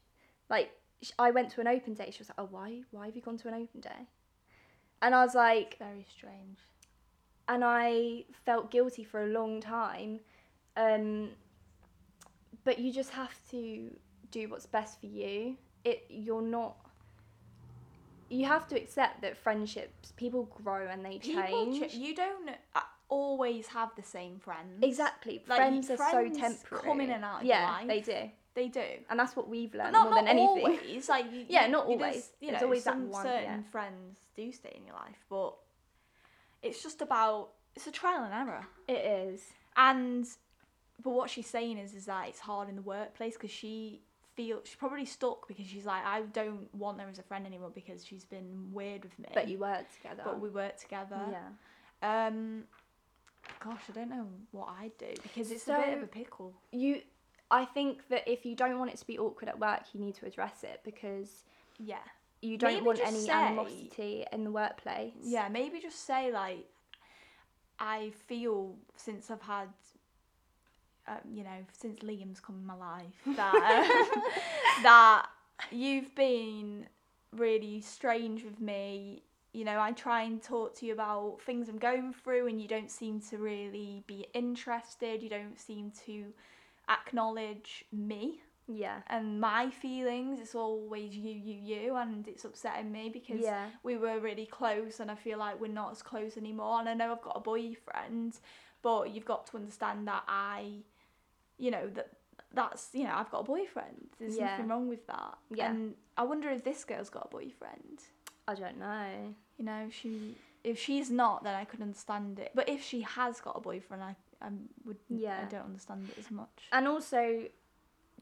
like 0.50 0.70
I 1.18 1.30
went 1.30 1.50
to 1.50 1.60
an 1.60 1.68
open 1.68 1.94
day. 1.94 2.10
She 2.10 2.20
was 2.20 2.30
like, 2.30 2.38
"Oh, 2.38 2.48
why? 2.50 2.80
Why 2.90 3.06
have 3.06 3.14
you 3.14 3.22
gone 3.22 3.36
to 3.38 3.48
an 3.48 3.54
open 3.54 3.80
day?" 3.80 4.08
And 5.02 5.14
I 5.14 5.22
was 5.24 5.34
like, 5.34 5.76
Very 5.78 6.06
strange. 6.08 6.58
and 7.48 7.62
I 7.62 8.24
felt 8.44 8.70
guilty 8.70 9.04
for 9.04 9.22
a 9.22 9.26
long 9.26 9.60
time. 9.60 10.20
Um, 10.76 11.30
but 12.64 12.78
you 12.78 12.92
just 12.92 13.10
have 13.10 13.34
to 13.50 13.94
do 14.30 14.48
what's 14.48 14.66
best 14.66 15.00
for 15.00 15.06
you. 15.06 15.56
It 15.84 16.06
you're 16.08 16.42
not. 16.42 16.76
You 18.28 18.46
have 18.46 18.66
to 18.68 18.76
accept 18.76 19.22
that 19.22 19.36
friendships, 19.36 20.12
people 20.16 20.44
grow 20.62 20.86
and 20.88 21.04
they 21.04 21.18
People, 21.18 21.42
change. 21.42 21.92
ch- 21.92 21.94
you 21.94 22.14
don't 22.14 22.48
uh, 22.74 22.80
always 23.08 23.66
have 23.68 23.90
the 23.96 24.02
same 24.02 24.38
friends. 24.38 24.82
exactly, 24.82 25.42
Like, 25.46 25.58
friends 25.58 25.90
are 25.90 25.96
so 25.96 26.28
temporary. 26.28 26.84
come 26.84 27.00
in 27.00 27.10
and 27.10 27.24
out 27.24 27.40
of 27.40 27.46
your 27.46 27.54
yeah, 27.56 27.84
they 27.86 28.00
do, 28.00 28.30
They 28.54 28.68
do. 28.68 28.82
and 29.08 29.18
that's 29.20 29.36
what 29.36 29.48
we've 29.48 29.72
learned 29.74 29.92
not, 29.92 30.06
more 30.10 30.14
than 30.16 30.24
not 30.24 30.30
anything. 30.30 30.78
always. 30.78 31.08
Like 31.08 31.26
you, 31.32 31.44
Yeah, 31.48 31.66
not 31.68 31.86
always. 31.86 32.30
You 32.40 32.48
There's 32.50 32.60
know, 32.62 32.66
always 32.66 32.84
that 32.84 32.98
one, 32.98 33.22
certain 33.22 33.42
yeah. 33.44 33.70
friends 33.70 34.18
do 34.34 34.50
stay 34.52 34.74
in 34.76 34.84
your 34.86 34.94
life, 34.96 35.24
but 35.30 35.54
it's 36.62 36.82
just 36.82 37.00
about 37.02 37.50
it's 37.76 37.86
a 37.86 37.92
trial 37.92 38.24
and 38.24 38.34
error. 38.34 38.66
It 38.88 39.04
is. 39.32 39.42
And 39.76 40.26
but 41.02 41.10
what 41.10 41.28
she's 41.30 41.46
saying 41.46 41.78
is 41.78 41.94
is 41.94 42.06
that 42.06 42.28
it's 42.28 42.40
hard 42.40 42.68
in 42.68 42.74
the 42.76 42.82
workplace 42.82 43.34
because 43.34 43.50
she 43.50 44.00
feels 44.36 44.66
she's 44.66 44.76
probably 44.76 45.04
stuck 45.06 45.48
because 45.48 45.66
she's 45.66 45.84
like 45.86 46.04
I 46.04 46.22
don't 46.32 46.72
want 46.74 47.00
her 47.00 47.08
as 47.08 47.18
a 47.18 47.22
friend 47.22 47.46
anymore 47.46 47.70
because 47.74 48.04
she's 48.04 48.24
been 48.24 48.68
weird 48.72 49.02
with 49.02 49.18
me. 49.18 49.28
But 49.34 49.48
you 49.48 49.58
work 49.58 49.86
together. 49.96 50.22
but 50.24 50.40
we 50.40 50.48
work 50.50 50.76
together. 50.78 51.18
yeah. 51.30 52.26
Um, 52.26 52.64
gosh, 53.64 53.80
I 53.88 53.92
don't 53.92 54.10
know 54.10 54.26
what 54.52 54.68
I'd 54.80 54.96
do 54.98 55.06
because 55.22 55.50
it's 55.50 55.66
a 55.68 55.76
bit 55.84 55.96
of 55.96 56.02
a 56.02 56.06
pickle. 56.06 56.52
You, 56.72 57.00
I 57.50 57.64
think 57.64 58.08
that 58.10 58.28
if 58.30 58.44
you 58.44 58.54
don't 58.54 58.78
want 58.78 58.90
it 58.92 58.98
to 58.98 59.06
be 59.06 59.18
awkward 59.18 59.48
at 59.48 59.58
work, 59.58 59.80
you 59.94 60.00
need 60.00 60.14
to 60.16 60.26
address 60.26 60.62
it 60.62 60.80
because 60.84 61.44
Yeah. 61.78 61.96
you 62.42 62.58
don't 62.58 62.74
Maybe 62.74 62.86
want 62.86 63.00
any 63.02 63.20
say- 63.20 63.32
animosity 63.32 64.24
in 64.32 64.44
the 64.44 64.50
workplace. 64.50 65.14
Yeah, 65.22 65.48
maybe 65.48 65.80
just 65.80 66.04
say 66.06 66.30
like, 66.32 66.66
I 67.78 68.10
feel 68.26 68.74
since 68.96 69.30
I've 69.30 69.42
had, 69.42 69.68
um, 71.08 71.18
you 71.32 71.44
know, 71.44 71.64
since 71.72 72.00
Liam's 72.00 72.40
come 72.40 72.56
in 72.56 72.66
my 72.66 72.74
life 72.74 73.36
that 73.36 73.88
that 74.82 75.26
you've 75.70 76.14
been 76.14 76.86
really 77.32 77.80
strange 77.80 78.44
with 78.44 78.60
me. 78.60 79.22
You 79.52 79.64
know, 79.64 79.80
I 79.80 79.92
try 79.92 80.22
and 80.22 80.42
talk 80.42 80.74
to 80.78 80.86
you 80.86 80.92
about 80.92 81.38
things 81.40 81.68
I'm 81.68 81.78
going 81.78 82.12
through, 82.12 82.46
and 82.48 82.60
you 82.60 82.68
don't 82.68 82.90
seem 82.90 83.20
to 83.30 83.38
really 83.38 84.02
be 84.06 84.26
interested. 84.34 85.22
You 85.22 85.30
don't 85.30 85.58
seem 85.58 85.92
to 86.04 86.26
acknowledge 86.88 87.84
me 87.92 88.40
Yeah. 88.68 88.98
and 89.08 89.40
my 89.40 89.70
feelings. 89.70 90.40
It's 90.40 90.54
always 90.54 91.16
you, 91.16 91.32
you, 91.32 91.54
you, 91.54 91.96
and 91.96 92.26
it's 92.28 92.44
upsetting 92.44 92.92
me 92.92 93.08
because 93.08 93.40
Yeah. 93.40 93.66
we 93.82 93.96
were 93.96 94.18
really 94.20 94.46
close 94.46 95.00
and 95.00 95.10
I 95.10 95.14
feel 95.14 95.38
like 95.38 95.60
we're 95.60 95.68
not 95.68 95.92
as 95.92 96.02
close 96.02 96.36
anymore 96.36 96.80
and 96.80 96.88
I 96.88 96.94
know 96.94 97.12
I've 97.12 97.22
got 97.22 97.36
a 97.36 97.40
boyfriend 97.40 98.38
but 98.82 99.10
you've 99.14 99.24
got 99.24 99.46
to 99.48 99.56
understand 99.56 100.06
that 100.06 100.22
I 100.28 100.82
you 101.58 101.70
know 101.70 101.88
that 101.94 102.10
that's 102.54 102.88
you 102.92 103.04
know 103.04 103.12
I've 103.14 103.30
got 103.30 103.40
a 103.40 103.44
boyfriend 103.44 104.08
there's 104.18 104.36
Yeah. 104.36 104.46
nothing 104.46 104.68
wrong 104.68 104.88
with 104.88 105.06
that 105.06 105.36
Yeah. 105.50 105.70
and 105.70 105.94
I 106.16 106.22
wonder 106.24 106.48
if 106.50 106.64
this 106.64 106.84
girl's 106.84 107.10
got 107.10 107.26
a 107.26 107.28
boyfriend 107.28 108.02
I 108.48 108.54
don't 108.54 108.78
know. 108.78 109.34
you 109.58 109.64
know 109.64 109.88
she 109.90 110.36
if 110.64 110.78
she's 110.78 111.10
not 111.10 111.44
then 111.44 111.54
I 111.54 111.64
could 111.64 111.82
understand 111.82 112.38
it 112.38 112.52
but 112.54 112.68
if 112.68 112.82
she 112.82 113.02
has 113.02 113.40
got 113.40 113.56
a 113.56 113.60
boyfriend 113.60 114.02
I, 114.02 114.16
I 114.40 114.48
would 114.84 114.98
Yeah. 115.08 115.40
I 115.42 115.44
don't 115.50 115.64
understand 115.66 116.08
it 116.10 116.18
as 116.18 116.30
much 116.30 116.68
And 116.72 116.86
also, 116.88 117.44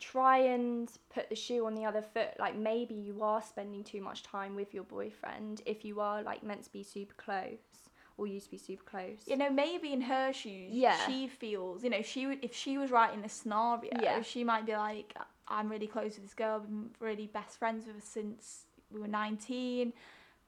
try 0.01 0.39
and 0.39 0.91
put 1.15 1.29
the 1.29 1.37
shoe 1.37 1.65
on 1.67 1.75
the 1.77 1.85
other 1.85 2.03
foot. 2.03 2.31
Like 2.39 2.57
maybe 2.57 2.95
you 2.95 3.23
are 3.23 3.41
spending 3.43 3.85
too 3.85 4.01
much 4.01 4.25
time 4.25 4.57
with 4.57 4.75
your 4.75 4.83
boyfriend 4.85 5.63
if 5.67 5.85
you 5.85 6.01
are 6.01 6.23
like 6.23 6.43
meant 6.43 6.65
to 6.65 6.73
be 6.73 6.83
super 6.83 7.15
close 7.15 7.84
or 8.17 8.27
used 8.27 8.47
to 8.47 8.51
be 8.53 8.59
super 8.59 8.83
close. 8.85 9.19
you 9.27 9.37
know 9.37 9.51
maybe 9.51 9.93
in 9.93 10.01
her 10.03 10.33
shoes 10.33 10.71
Yeah. 10.73 10.97
she 11.07 11.27
feels 11.29 11.83
you 11.85 11.91
know 11.91 12.03
she 12.03 12.27
would 12.27 12.39
if 12.43 12.55
she 12.55 12.79
was 12.79 12.91
writing 12.91 13.25
a 13.25 13.29
scenario 13.29 13.91
Yeah. 13.93 14.23
she 14.23 14.45
might 14.45 14.67
be 14.67 14.73
like 14.77 15.15
i'm 15.49 15.69
really 15.69 15.87
close 15.87 16.15
with 16.15 16.23
this 16.23 16.35
girl 16.35 16.57
i've 16.57 16.67
been 16.69 16.91
really 17.01 17.27
best 17.27 17.59
friends 17.59 17.87
with 17.87 17.97
her 17.97 18.01
since 18.03 18.65
we 18.93 19.01
were 19.01 19.09
19 19.09 19.93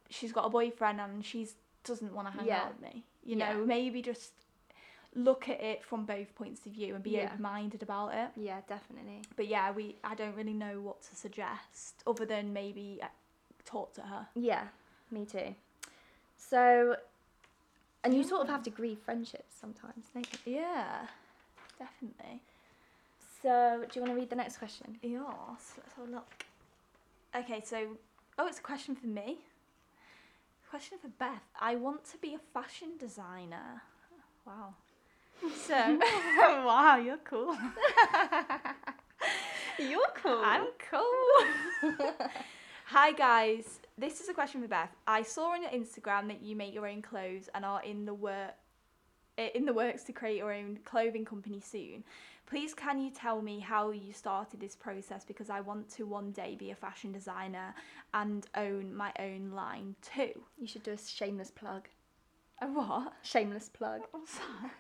she's 0.09 0.33
got 0.33 0.45
a 0.47 0.49
boyfriend 0.51 1.01
and 1.01 1.25
she 1.25 1.49
doesn't 1.85 2.15
want 2.15 2.29
to 2.29 2.33
hang 2.33 2.47
Yeah. 2.47 2.63
out 2.63 2.69
with 2.75 2.81
me 2.83 3.05
you 3.25 3.37
Yeah. 3.37 3.53
know 3.53 3.65
maybe 3.67 4.01
just 4.03 4.33
look 5.15 5.49
at 5.49 5.61
it 5.63 5.83
from 5.83 6.05
both 6.05 6.35
points 6.35 6.67
of 6.67 6.73
view 6.73 6.95
and 6.95 7.03
be 7.03 7.13
Yeah. 7.13 7.25
open-minded 7.25 7.83
about 7.83 8.15
it 8.15 8.31
Yeah, 8.37 8.61
definitely. 8.69 9.23
but 9.35 9.47
yeah 9.49 9.71
we 9.73 9.97
i 10.05 10.15
don't 10.15 10.37
really 10.37 10.53
know 10.53 10.81
what 10.81 11.03
to 11.03 11.17
suggest 11.17 12.03
other 12.07 12.25
than 12.27 12.53
maybe 12.53 13.01
uh, 13.03 13.07
talk 13.65 13.93
to 13.95 14.03
her 14.03 14.29
Yeah, 14.35 14.69
me 15.11 15.25
too. 15.25 15.55
So, 16.37 16.97
and 18.07 18.15
you 18.15 18.23
sort 18.23 18.43
of 18.43 18.49
have 18.49 18.63
to 18.63 18.71
grieve 18.71 18.99
friendships 19.05 19.55
sometimes, 19.61 20.05
don't 20.15 20.27
you? 20.47 20.55
yeah 20.59 21.07
definitely 21.79 22.41
So, 23.43 23.85
do 23.91 23.99
you 23.99 24.03
want 24.03 24.15
to 24.15 24.21
read 24.21 24.31
the 24.31 24.37
next 24.37 24.59
question? 24.59 24.97
Yes, 25.03 25.75
let's 25.77 25.93
have 25.97 26.09
a 26.09 26.11
look. 26.11 26.29
Okay, 27.35 27.61
so 27.65 27.89
oh, 28.39 28.47
it's 28.47 28.59
a 28.59 28.63
question 28.63 28.95
for 28.95 29.07
me. 29.07 29.39
Question 30.71 30.99
for 31.03 31.09
Beth. 31.09 31.43
I 31.61 31.77
want 31.77 32.05
to 32.13 32.19
be 32.19 32.35
a 32.35 32.39
fashion 32.55 32.91
designer. 32.99 33.83
Wow. 34.47 34.75
So, 35.67 35.75
wow, 36.39 36.97
you're 36.97 37.19
cool. 37.19 37.57
You're 39.79 40.01
cool. 40.15 40.41
I'm 40.43 40.69
cool. 40.91 41.83
Hi 42.87 43.13
guys, 43.13 43.81
this 43.99 44.21
is 44.21 44.29
a 44.29 44.35
question 44.35 44.61
for 44.61 44.69
Beth. 44.69 44.95
I 45.07 45.23
saw 45.23 45.53
on 45.53 45.63
your 45.63 45.71
Instagram 45.71 46.29
that 46.29 46.43
you 46.43 46.55
make 46.55 46.75
your 46.75 46.87
own 46.87 47.01
clothes 47.01 47.49
and 47.55 47.65
are 47.65 47.83
in 47.83 48.05
the 48.05 48.15
work 48.15 48.53
in 49.55 49.67
the 49.67 49.73
works 49.73 50.03
to 50.03 50.15
create 50.15 50.39
your 50.39 50.53
own 50.53 50.79
clothing 50.85 51.25
company 51.25 51.61
soon. 51.61 52.03
Please 52.47 52.73
can 52.73 52.99
you 52.99 53.11
tell 53.11 53.43
me 53.43 53.59
how 53.59 53.91
you 53.91 54.13
started 54.13 54.61
this 54.61 54.75
process 54.75 55.25
because 55.27 55.51
I 55.51 55.61
want 55.61 55.91
to 55.91 56.05
one 56.05 56.31
day 56.31 56.57
be 56.59 56.71
a 56.71 56.75
fashion 56.75 57.13
designer 57.13 57.75
and 58.15 58.47
own 58.55 58.95
my 58.95 59.13
own 59.19 59.51
line 59.55 59.95
too. 60.01 60.31
You 60.59 60.67
should 60.67 60.85
do 60.85 60.93
a 60.93 60.99
shameless 60.99 61.51
plug. 61.51 61.89
A 62.63 62.67
what? 62.67 63.13
Shameless 63.23 63.69
plug. 63.69 64.03
What's 64.11 64.37
that? 64.37 64.71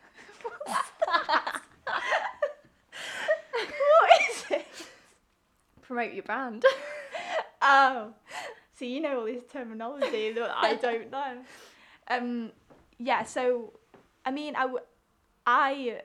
What's 0.64 0.90
that? 1.06 1.62
what 3.44 4.10
is 4.30 4.44
it? 4.50 4.66
Promote 5.82 6.12
your 6.14 6.22
brand. 6.22 6.64
Oh, 7.62 8.12
so 8.78 8.84
you 8.84 9.00
know 9.00 9.20
all 9.20 9.26
this 9.26 9.44
terminology 9.52 10.32
that 10.32 10.50
I 10.54 10.74
don't 10.86 11.10
know. 11.10 11.38
Um, 12.08 12.52
yeah. 12.98 13.24
So, 13.24 13.72
I 14.24 14.30
mean, 14.30 14.54
I, 14.56 14.62
w- 14.62 14.84
I 15.46 16.00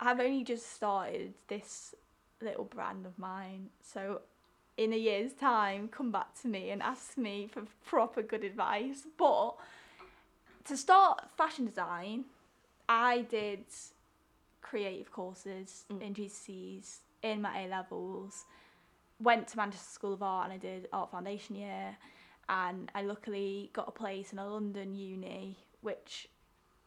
have 0.00 0.20
only 0.20 0.44
just 0.44 0.72
started 0.72 1.34
this 1.48 1.94
little 2.40 2.64
brand 2.64 3.06
of 3.06 3.18
mine. 3.18 3.70
So, 3.82 4.22
in 4.76 4.92
a 4.92 4.96
year's 4.96 5.32
time, 5.34 5.88
come 5.88 6.10
back 6.10 6.40
to 6.42 6.48
me 6.48 6.70
and 6.70 6.82
ask 6.82 7.18
me 7.18 7.48
for 7.52 7.62
proper 7.84 8.22
good 8.22 8.44
advice. 8.44 9.06
But 9.18 9.56
to 10.64 10.76
start 10.76 11.30
fashion 11.36 11.66
design, 11.66 12.24
I 12.88 13.22
did 13.22 13.64
creative 14.62 15.10
courses 15.12 15.84
Mm. 15.90 16.02
in 16.02 16.14
GCSEs 16.14 16.98
in 17.22 17.42
my 17.42 17.64
A 17.64 17.68
levels 17.68 18.44
went 19.20 19.46
to 19.48 19.56
Manchester 19.56 19.90
School 19.92 20.14
of 20.14 20.22
Art 20.22 20.46
and 20.50 20.54
I 20.54 20.56
did 20.56 20.88
art 20.92 21.10
foundation 21.10 21.54
year 21.54 21.96
and 22.48 22.90
I 22.94 23.02
luckily 23.02 23.70
got 23.72 23.88
a 23.88 23.92
place 23.92 24.32
in 24.32 24.38
a 24.38 24.48
London 24.48 24.94
uni 24.94 25.56
which 25.80 26.28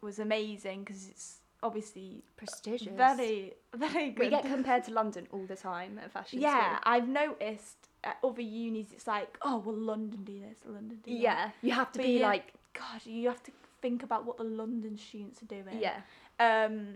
was 0.02 0.20
amazing 0.20 0.84
because 0.84 1.08
it's 1.08 1.40
obviously 1.64 2.24
Prestigious. 2.38 2.94
very 2.96 3.54
very 3.76 4.12
good. 4.12 4.20
We 4.26 4.30
get 4.30 4.44
compared 4.46 4.84
to 4.86 4.92
London 4.94 5.28
all 5.32 5.46
the 5.46 5.56
time 5.56 6.00
at 6.04 6.12
fashion 6.12 6.40
yeah, 6.40 6.78
school. 6.78 6.80
I've 6.94 7.08
noticed 7.08 7.78
at 8.04 8.18
other 8.24 8.42
unis 8.42 8.88
it's 8.92 9.08
like 9.08 9.38
oh 9.42 9.58
well 9.66 9.76
London 9.76 10.24
do 10.24 10.40
this, 10.40 10.60
London 10.66 11.00
do 11.04 11.12
that. 11.12 11.20
Yeah, 11.20 11.50
you 11.62 11.72
have 11.72 11.92
to 11.94 12.00
But 12.00 12.04
be 12.06 12.20
like, 12.20 12.54
God, 12.74 13.02
you 13.06 13.28
have 13.30 13.42
to 13.44 13.52
think 13.82 14.04
about 14.04 14.26
what 14.26 14.38
the 14.38 14.44
London 14.44 14.98
students 14.98 15.42
are 15.42 15.46
doing. 15.46 15.80
yeah, 15.80 16.02
Um, 16.40 16.96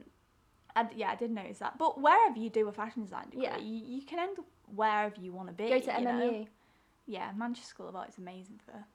and 0.75 0.89
yeah, 0.95 1.11
I 1.11 1.15
did 1.15 1.31
notice 1.31 1.59
that. 1.59 1.77
But 1.77 1.99
wherever 2.01 2.37
you 2.37 2.49
do 2.49 2.67
a 2.67 2.71
fashion 2.71 3.03
design 3.03 3.25
degree, 3.29 3.43
Yeah. 3.45 3.57
you, 3.57 3.81
you 3.85 4.01
can 4.03 4.19
end 4.19 4.37
up 4.39 4.45
wherever 4.75 5.15
you 5.19 5.31
want 5.31 5.47
to 5.49 5.53
be. 5.53 5.69
go 5.69 5.79
to 5.79 5.93
you 5.99 6.05
know? 6.05 6.47
Yeah, 7.09 7.31
Manchester 7.35 7.67
School 7.69 7.89
of 7.89 7.95
Art 7.95 8.09
is 8.09 8.19
amazing 8.19 8.59
for 8.63 8.85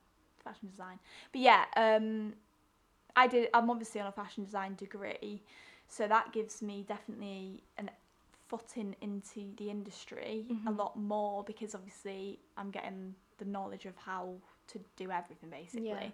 fashion 0.45 0.69
design. 0.69 1.01
But 1.33 1.41
yeah, 1.41 1.65
um, 1.77 2.35
I 3.17 3.27
did. 3.27 3.49
I'm 3.53 3.69
obviously 3.71 4.01
on 4.01 4.07
a 4.07 4.13
fashion 4.13 4.45
design 4.45 4.77
degree, 4.77 5.43
so 5.89 6.07
that 6.07 6.33
gives 6.33 6.63
me 6.63 6.85
definitely 6.87 7.65
an 7.77 7.91
footing 8.47 8.95
into 9.01 9.53
the 9.57 9.69
industry 9.71 10.47
a 10.49 10.71
Mhm. 10.71 10.77
lot 10.77 10.97
more 10.97 11.43
because 11.43 11.75
obviously 11.75 12.39
I'm 12.57 12.71
getting 12.71 13.17
the 13.39 13.47
knowledge 13.47 13.85
of 13.87 13.97
how 13.97 14.37
to 14.69 14.79
do 14.97 15.11
everything 15.11 15.51
basically. 15.51 16.13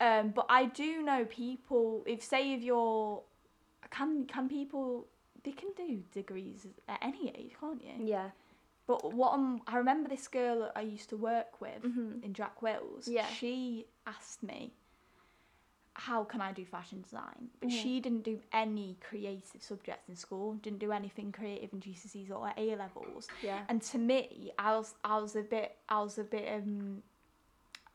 Um, 0.00 0.30
but 0.30 0.46
I 0.48 0.64
do 0.64 1.02
know 1.02 1.26
people. 1.26 2.02
If 2.06 2.22
say 2.24 2.54
if 2.54 2.62
you're, 2.62 3.22
can 3.90 4.26
can 4.26 4.48
people 4.48 5.06
they 5.44 5.52
can 5.52 5.72
do 5.76 6.02
degrees 6.12 6.66
at 6.88 6.98
any 7.02 7.28
age, 7.36 7.52
can't 7.60 7.82
you? 7.84 8.04
Yeah. 8.04 8.30
But 8.90 9.14
what 9.14 9.34
I'm, 9.34 9.62
I 9.68 9.76
remember 9.76 10.08
this 10.08 10.26
girl 10.26 10.58
that 10.62 10.72
I 10.74 10.80
used 10.80 11.08
to 11.10 11.16
work 11.16 11.60
with 11.60 11.82
Mhm. 11.84 12.24
in 12.24 12.34
Jack 12.34 12.60
Wills. 12.60 13.06
Yeah. 13.06 13.26
She 13.28 13.86
asked 14.04 14.42
me, 14.42 14.72
"How 15.94 16.24
can 16.24 16.40
I 16.40 16.50
do 16.52 16.64
fashion 16.64 17.00
design?" 17.02 17.50
But 17.60 17.68
Mhm. 17.68 17.82
she 17.82 18.00
didn't 18.00 18.22
do 18.24 18.40
any 18.52 18.96
creative 19.00 19.62
subjects 19.62 20.08
in 20.08 20.16
school. 20.16 20.54
Didn't 20.54 20.80
do 20.80 20.90
anything 20.90 21.30
creative 21.30 21.72
in 21.72 21.78
GCSEs 21.80 22.30
or 22.32 22.52
A 22.56 22.74
levels. 22.74 23.28
Yeah. 23.42 23.64
And 23.68 23.80
to 23.82 23.98
me, 23.98 24.50
I 24.58 24.76
was 24.76 24.96
I 25.04 25.18
was 25.18 25.36
a 25.36 25.42
bit 25.42 25.78
I 25.88 26.00
was 26.02 26.18
a 26.18 26.24
bit 26.24 26.46
um. 26.52 27.04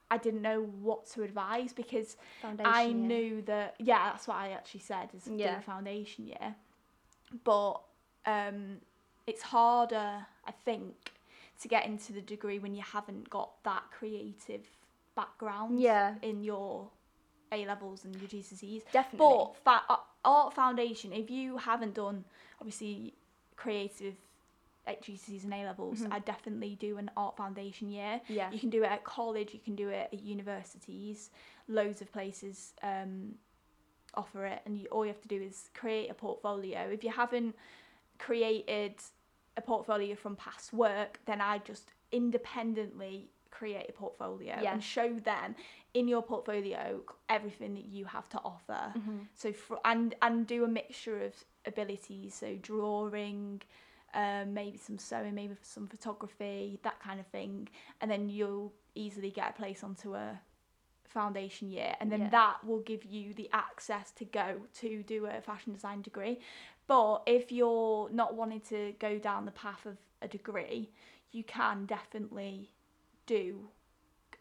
I 0.09 0.17
didn't 0.19 0.43
know 0.43 0.61
what 0.63 1.07
to 1.13 1.23
advise 1.23 1.73
because 1.73 2.15
Foundation. 2.41 2.71
I 2.73 2.83
year. 2.83 2.93
knew 2.95 3.41
that 3.41 3.75
yeah, 3.79 4.11
that's 4.11 4.27
what 4.29 4.37
I 4.37 4.51
actually 4.51 4.81
said 4.81 5.13
is 5.13 5.27
Yeah. 5.27 5.57
a 5.57 5.61
foundation 5.61 6.25
year. 6.27 6.55
But 7.43 7.81
um 8.25 8.79
it's 9.27 9.41
harder, 9.41 10.27
I 10.47 10.51
think, 10.51 11.11
to 11.61 11.67
get 11.67 11.85
into 11.85 12.13
the 12.13 12.21
degree 12.21 12.59
when 12.59 12.73
you 12.75 12.81
haven't 12.83 13.29
got 13.29 13.63
that 13.63 13.83
creative 13.91 14.65
background 15.15 15.79
Yeah. 15.79 16.15
in 16.21 16.43
your 16.43 16.89
A 17.51 17.65
levels 17.65 18.03
and 18.05 18.15
your 18.15 18.27
GCSEs. 18.27 18.83
Definitely. 18.91 19.17
But 19.19 19.55
fa- 19.63 19.83
uh, 19.89 19.97
art 20.25 20.53
foundation, 20.53 21.13
if 21.13 21.29
you 21.29 21.57
haven't 21.57 21.93
done 21.93 22.25
obviously 22.59 23.13
creative 23.55 24.15
at 24.87 25.01
GCSEs 25.01 25.43
and 25.45 25.53
A 25.53 25.63
levels, 25.63 26.01
Mhm. 26.01 26.11
I 26.11 26.19
definitely 26.19 26.75
do 26.75 26.97
an 26.97 27.09
art 27.15 27.37
foundation 27.37 27.89
year. 27.89 28.21
yeah. 28.27 28.51
You 28.51 28.59
can 28.59 28.69
do 28.69 28.83
it 28.83 28.87
at 28.91 29.03
college, 29.03 29.53
you 29.53 29.59
can 29.59 29.75
do 29.75 29.89
it 29.89 30.09
at 30.11 30.19
universities. 30.21 31.29
Loads 31.67 32.01
of 32.01 32.11
places 32.11 32.73
um, 32.83 33.37
offer 34.13 34.45
it, 34.45 34.61
and 34.65 34.77
you, 34.77 34.87
all 34.91 35.05
you 35.05 35.11
have 35.13 35.21
to 35.21 35.27
do 35.27 35.41
is 35.41 35.69
create 35.73 36.09
a 36.11 36.13
portfolio. 36.13 36.81
If 36.89 37.03
you 37.03 37.11
haven't 37.11 37.55
created 38.19 38.95
a 39.57 39.61
portfolio 39.61 40.15
from 40.15 40.35
past 40.35 40.73
work, 40.73 41.19
then 41.25 41.41
I 41.41 41.59
just 41.59 41.91
independently 42.11 43.29
create 43.51 43.89
a 43.89 43.93
portfolio 43.93 44.59
Yeah. 44.61 44.73
and 44.73 44.83
show 44.83 45.13
them 45.19 45.55
in 45.93 46.07
your 46.09 46.21
portfolio 46.21 47.01
everything 47.29 47.73
that 47.75 47.85
you 47.85 48.05
have 48.05 48.27
to 48.29 48.39
offer. 48.43 48.93
Mhm. 48.95 49.27
So 49.33 49.53
for, 49.53 49.79
and 49.85 50.13
and 50.21 50.45
do 50.45 50.63
a 50.65 50.67
mixture 50.67 51.21
of 51.23 51.33
abilities, 51.65 52.33
so 52.35 52.55
drawing, 52.57 53.61
um, 54.13 54.53
maybe 54.53 54.77
some 54.77 54.97
sewing, 54.97 55.33
maybe 55.35 55.55
some 55.61 55.87
photography, 55.87 56.79
that 56.83 56.99
kind 56.99 57.19
of 57.19 57.27
thing, 57.27 57.69
and 58.01 58.11
then 58.11 58.27
you'll 58.29 58.73
easily 58.93 59.31
get 59.31 59.49
a 59.49 59.53
place 59.53 59.83
onto 59.83 60.15
a 60.15 60.39
foundation 61.05 61.69
year, 61.69 61.95
and 62.01 62.11
then 62.11 62.21
Yeah. 62.21 62.29
that 62.29 62.63
will 62.65 62.81
give 62.81 63.05
you 63.05 63.33
the 63.33 63.49
access 63.53 64.11
to 64.11 64.25
go 64.25 64.67
to 64.73 65.01
do 65.03 65.27
a 65.27 65.39
fashion 65.41 65.71
design 65.71 66.01
degree. 66.01 66.39
But 66.87 67.23
if 67.25 67.51
you're 67.51 68.09
not 68.11 68.35
wanting 68.35 68.61
to 68.69 68.93
go 68.99 69.17
down 69.17 69.45
the 69.45 69.51
path 69.51 69.85
of 69.85 69.97
a 70.21 70.27
degree, 70.27 70.91
you 71.31 71.43
can 71.43 71.85
definitely 71.85 72.71
do 73.25 73.67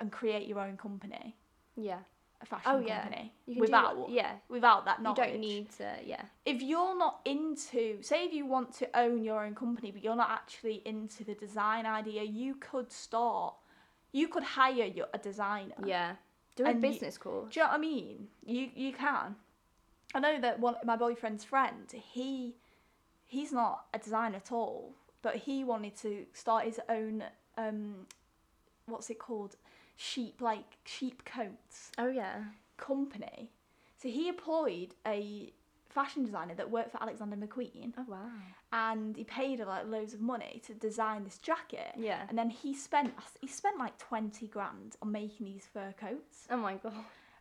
and 0.01 0.11
create 0.13 0.47
your 0.47 0.61
own 0.61 0.77
company, 0.77 1.37
Yeah. 1.77 2.01
a 2.41 2.47
fashion 2.47 2.71
Oh, 2.71 2.79
yeah. 2.81 3.03
company, 3.03 3.33
without 3.57 4.09
do 4.09 4.13
yeah. 4.13 4.33
without 4.49 4.85
that 4.85 5.01
knowledge. 5.01 5.19
You 5.19 5.25
don't 5.33 5.41
need 5.41 5.71
to. 5.79 5.97
Yeah. 6.05 6.23
if 6.45 6.61
you're 6.61 6.97
not 6.99 7.21
into 7.25 8.03
say 8.03 8.25
if 8.27 8.33
you 8.35 8.45
want 8.45 8.73
to 8.75 8.99
own 8.99 9.23
your 9.25 9.43
own 9.45 9.55
company 9.55 9.91
but 9.91 10.03
you're 10.05 10.17
not 10.17 10.31
actually 10.31 10.83
into 10.85 11.25
the 11.25 11.35
design 11.35 11.87
idea 11.87 12.23
you 12.25 12.57
could 12.57 12.93
start 12.93 13.55
you 14.13 14.29
could 14.29 14.43
hire 14.43 14.85
your, 14.85 15.07
a 15.15 15.19
designer 15.19 15.75
Yeah. 15.85 16.17
Do 16.57 16.65
a 16.65 16.69
And 16.69 16.83
you- 16.83 16.91
business 16.91 17.17
course. 17.17 17.53
do 17.55 17.61
you 17.61 17.65
know 17.65 17.71
what 17.71 17.77
i 17.77 17.81
mean 17.81 18.29
you 18.45 18.69
you 18.75 18.93
can 18.93 19.37
i 20.15 20.19
know 20.21 20.41
that 20.41 20.59
one 20.61 20.75
my 20.85 20.97
boyfriend's 20.97 21.45
friend 21.45 21.93
he 22.13 22.55
he's 23.27 23.53
not 23.53 23.87
a 23.95 23.99
designer 23.99 24.37
at 24.37 24.53
all 24.53 24.93
but 25.23 25.37
he 25.37 25.65
wanted 25.65 25.97
to 25.97 26.25
start 26.33 26.65
his 26.65 26.81
own 26.89 27.25
um 27.59 28.07
what's 28.87 29.11
it 29.11 29.19
called 29.19 29.57
sheep 29.97 30.41
like 30.41 30.77
sheep 30.85 31.25
coats 31.25 31.91
Oh 31.99 32.09
yeah. 32.09 32.45
company 32.77 33.51
so 33.97 34.09
he 34.09 34.29
employed 34.29 34.95
a 35.07 35.53
fashion 35.89 36.25
designer 36.25 36.55
that 36.57 36.69
worked 36.71 36.91
for 36.91 37.01
Alexander 37.01 37.37
McQueen 37.37 37.93
Oh 37.97 38.05
wow. 38.09 38.27
and 38.73 39.17
he 39.17 39.23
paid 39.25 39.61
her 39.61 39.65
like 39.65 39.87
loads 39.87 40.13
of 40.13 40.21
money 40.21 40.61
to 40.67 40.75
design 40.75 41.23
this 41.23 41.39
jacket. 41.39 41.93
Yeah. 41.97 42.23
And 42.29 42.37
then 42.37 42.51
he 42.51 42.75
spent 42.75 43.15
he 43.41 43.47
spent 43.47 43.79
like 43.79 43.97
twenty 43.97 44.49
grand 44.49 44.97
on 45.01 45.13
making 45.13 45.47
these 45.47 45.69
fur 45.73 45.95
coats. 45.99 46.49
Oh 46.51 46.57
my 46.57 46.75
god. 46.75 46.95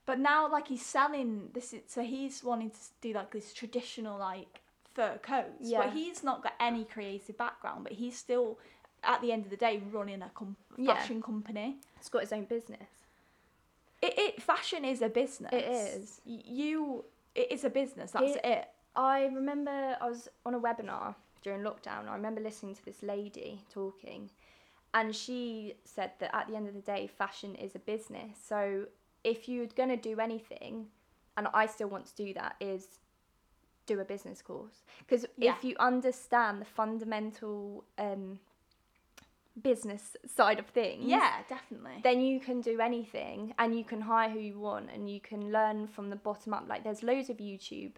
But 0.06 0.20
now 0.20 0.50
like 0.52 0.68
he's 0.68 0.86
selling 0.86 1.50
this. 1.54 1.74
Is, 1.74 1.82
so 1.88 2.02
he's 2.04 2.44
wanting 2.44 2.72
to 2.72 2.78
do 3.02 3.14
like 3.14 3.32
this 3.32 3.54
traditional 3.54 4.20
like 4.20 4.62
fur 4.94 5.18
coats. 5.22 5.50
Yeah. 5.62 5.80
But 5.84 5.94
he's 5.94 6.24
not 6.24 6.44
got 6.44 6.54
any 6.60 6.84
creative 6.84 7.38
background. 7.38 7.84
But 7.84 7.94
he's 7.94 8.18
still 8.18 8.60
at 9.04 9.22
the 9.22 9.32
end 9.32 9.46
of 9.46 9.50
the 9.52 9.58
day 9.58 9.82
running 9.92 10.22
a 10.22 10.30
com- 10.36 10.58
Yeah. 10.78 10.94
fashion 10.96 11.22
company. 11.22 11.78
It's 11.98 12.10
got 12.10 12.24
its 12.24 12.34
own 12.34 12.46
business. 12.46 12.88
It, 14.02 14.14
it 14.18 14.42
fashion 14.42 14.84
is 14.84 15.02
a 15.02 15.10
business. 15.10 15.54
It 15.54 15.64
is. 15.66 16.22
You 16.26 17.06
it 17.36 17.52
is 17.52 17.64
a 17.64 17.70
business. 17.70 18.12
That's 18.12 18.36
It- 18.36 18.46
it. 18.46 18.68
I 18.96 19.26
remember 19.26 19.98
I 20.00 20.08
was 20.08 20.28
on 20.46 20.54
a 20.54 20.60
webinar 20.60 21.16
during 21.42 21.62
lockdown. 21.62 22.08
I 22.08 22.14
remember 22.14 22.42
listening 22.42 22.76
to 22.76 22.86
this 22.86 23.02
lady 23.02 23.62
talking, 23.72 24.30
and 24.94 25.16
she 25.16 25.74
said 25.84 26.12
that 26.20 26.36
at 26.36 26.48
the 26.48 26.56
end 26.56 26.68
of 26.68 26.76
the 26.76 26.82
day, 26.82 27.08
fashion 27.08 27.56
is 27.56 27.74
a 27.74 27.80
business. 27.80 28.38
So 28.46 28.86
if 29.24 29.48
you're 29.50 29.68
going 29.68 29.90
to 29.90 29.98
do 29.98 30.20
anything, 30.20 30.88
and 31.38 31.48
I 31.54 31.66
still 31.66 31.88
want 31.88 32.06
to 32.08 32.16
do 32.16 32.34
that, 32.34 32.56
is 32.60 33.00
do 33.86 34.00
a 34.00 34.06
business 34.06 34.42
course. 34.42 34.84
Because 35.00 35.26
Yeah. 35.38 35.56
if 35.58 35.64
you 35.64 35.76
understand 35.80 36.62
the 36.62 36.66
fundamental 36.66 37.84
um, 37.98 38.40
business 39.62 40.16
side 40.26 40.58
of 40.60 40.68
things, 40.68 41.06
Yeah, 41.06 41.44
definitely. 41.48 42.00
then 42.04 42.22
you 42.22 42.40
can 42.40 42.62
do 42.62 42.80
anything 42.80 43.54
and 43.60 43.78
you 43.78 43.84
can 43.84 44.02
hire 44.02 44.30
who 44.30 44.40
you 44.40 44.60
want 44.60 44.90
and 44.92 45.10
you 45.10 45.20
can 45.20 45.52
learn 45.52 45.88
from 45.88 46.10
the 46.10 46.16
bottom 46.16 46.54
up 46.54 46.66
like 46.68 46.84
there's 46.84 47.04
loads 47.04 47.30
of 47.30 47.38
youtube 47.38 47.94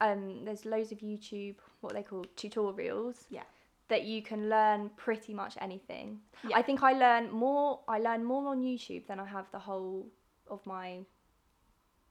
um 0.00 0.44
there's 0.46 0.64
loads 0.64 0.92
of 0.92 0.98
youtube 1.00 1.56
what 1.82 1.92
they 1.92 2.02
call 2.02 2.24
tutorials 2.36 3.26
Yeah. 3.28 3.42
That 3.88 4.04
you 4.04 4.22
can 4.22 4.48
learn 4.48 4.90
pretty 4.96 5.32
much 5.34 5.56
anything 5.60 6.20
Yeah. 6.48 6.56
i 6.58 6.62
think 6.62 6.82
i 6.82 6.92
learn 6.92 7.30
more 7.30 7.80
i 7.88 7.98
learn 7.98 8.24
more 8.24 8.48
on 8.48 8.62
youtube 8.62 9.06
than 9.06 9.20
i 9.20 9.26
have 9.26 9.50
the 9.52 9.58
whole 9.58 10.06
of 10.48 10.64
my 10.66 11.00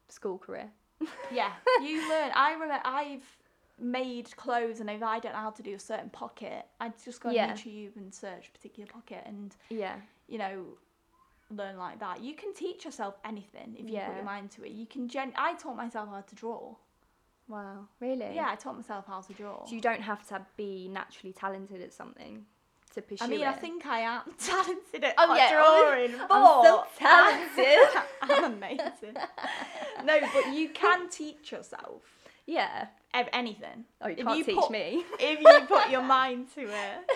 school 0.10 0.38
career 0.38 0.70
Yeah, 1.32 1.52
you 1.82 2.08
learn. 2.10 2.32
I 2.34 2.54
remember 2.54 2.80
I've 2.86 3.26
made 3.78 4.34
clothes, 4.38 4.80
and 4.80 4.90
if 4.90 5.04
I 5.04 5.20
don't 5.20 5.34
know 5.34 5.40
how 5.40 5.50
to 5.52 5.62
do 5.62 5.74
a 5.76 5.80
certain 5.80 6.10
pocket, 6.10 6.66
I 6.80 6.94
just 7.04 7.20
go 7.20 7.28
on 7.30 7.36
Yeah. 7.36 7.52
YouTube 7.52 7.98
and 7.98 8.14
search 8.14 8.48
a 8.48 8.52
particular 8.52 8.88
pocket, 8.88 9.22
and 9.26 9.54
yeah 9.70 9.96
you 10.30 10.38
know, 10.38 10.64
learn 11.52 11.78
like 11.78 12.00
that. 12.00 12.24
You 12.24 12.34
can 12.34 12.54
teach 12.54 12.86
yourself 12.86 13.16
anything 13.26 13.76
if 13.78 13.90
you 13.90 14.00
put 14.00 14.16
your 14.16 14.24
mind 14.24 14.52
to 14.52 14.64
it. 14.64 14.72
You 14.72 14.86
can. 14.86 15.10
Gen- 15.10 15.34
I 15.36 15.56
taught 15.56 15.76
myself 15.76 16.08
how 16.10 16.22
to 16.22 16.36
draw. 16.36 16.76
Wow 17.48 17.88
really 18.00 18.34
Yeah, 18.36 18.50
I 18.52 18.56
taught 18.56 18.76
myself 18.76 19.06
how 19.08 19.22
to 19.22 19.34
draw. 19.34 19.66
so 19.66 19.76
you 19.76 19.82
don't 19.82 20.02
have 20.02 20.28
to 20.30 20.46
be 20.58 20.90
naturally 20.92 21.34
talented 21.34 21.82
at 21.82 21.94
something 21.94 22.46
to 22.94 23.02
pursue 23.02 23.26
I 23.26 23.28
mean, 23.28 23.42
it. 23.42 23.48
I 23.48 23.54
think 23.54 23.86
I 23.86 24.00
am 24.00 24.22
talented 24.40 25.04
at 25.04 25.16
Oh, 25.18 25.36
yeah, 25.36 25.52
drawing. 25.52 26.20
I'm 26.22 26.28
but 26.30 26.64
so 26.64 26.84
talented. 26.98 28.04
I'm 28.22 28.54
amazing. 28.54 29.16
no, 30.06 30.20
but 30.34 30.54
you 30.54 30.70
can 30.70 31.10
teach 31.10 31.52
yourself 31.52 32.02
yeah 32.48 32.88
ev- 33.14 33.30
anything. 33.34 33.86
oh 34.02 34.08
you 34.08 34.16
If 34.20 34.26
can't 34.26 34.38
you 34.38 34.44
teach 34.44 34.56
put- 34.56 34.72
me 34.72 35.04
if 35.20 35.40
you 35.42 35.66
put 35.68 35.90
your 35.90 36.04
mind 36.04 36.48
to 36.56 36.62
it 36.62 37.12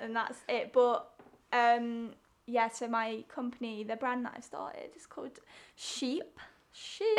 and 0.00 0.14
that's 0.14 0.38
it 0.48 0.72
but 0.74 1.10
um 1.52 2.10
yeah 2.46 2.68
so 2.68 2.86
my 2.86 3.24
company 3.28 3.82
the 3.82 3.96
brand 3.96 4.24
that 4.26 4.34
i've 4.36 4.44
started 4.44 4.90
is 4.94 5.06
called 5.06 5.38
sheep 5.74 6.38
sheep. 6.72 7.16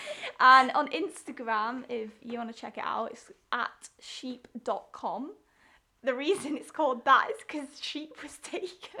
and 0.40 0.70
on 0.72 0.88
instagram 0.88 1.84
if 1.88 2.10
you 2.22 2.38
want 2.38 2.52
to 2.52 2.58
check 2.58 2.78
it 2.78 2.84
out 2.84 3.10
it's 3.10 3.30
at 3.52 3.88
sheep.com 4.00 5.32
the 6.02 6.14
reason 6.14 6.56
it's 6.56 6.70
called 6.70 7.04
that 7.04 7.28
is 7.30 7.36
because 7.46 7.68
sheep 7.80 8.10
was 8.22 8.36
taken 8.42 8.68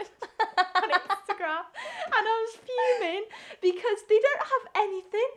on 0.58 0.90
instagram 0.90 1.62
and 2.06 2.26
i 2.26 2.46
was 2.46 2.58
fuming 3.00 3.24
because 3.60 3.98
they 4.08 4.18
don't 4.18 4.40
have 4.40 4.72
anything 4.88 5.28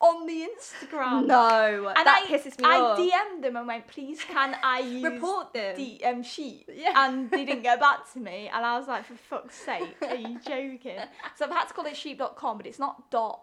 on 0.00 0.26
the 0.26 0.46
instagram 0.46 1.26
No, 1.26 1.88
and 1.88 2.06
that 2.06 2.26
I, 2.28 2.30
pisses 2.30 2.58
me 2.58 2.64
I 2.66 2.78
off. 2.78 2.98
I 2.98 3.02
DM'd 3.02 3.44
them 3.44 3.56
and 3.56 3.66
went, 3.66 3.86
please 3.86 4.22
can 4.22 4.54
I 4.62 4.80
use 4.80 5.02
Report 5.04 5.52
them. 5.54 5.76
the 5.76 6.04
um, 6.04 6.22
sheet? 6.22 6.68
Yeah. 6.72 6.92
And 6.94 7.30
they 7.30 7.44
didn't 7.44 7.62
get 7.62 7.80
back 7.80 8.12
to 8.12 8.18
me. 8.20 8.50
And 8.52 8.66
I 8.66 8.76
was 8.78 8.86
like, 8.86 9.06
for 9.06 9.14
fuck's 9.14 9.54
sake, 9.54 9.94
are 10.02 10.16
you 10.16 10.38
joking? 10.44 10.98
So 11.36 11.46
I've 11.46 11.52
had 11.52 11.68
to 11.68 11.74
call 11.74 11.86
it 11.86 11.96
sheep.com, 11.96 12.56
but 12.58 12.66
it's 12.66 12.78
not 12.78 13.10
dot 13.10 13.40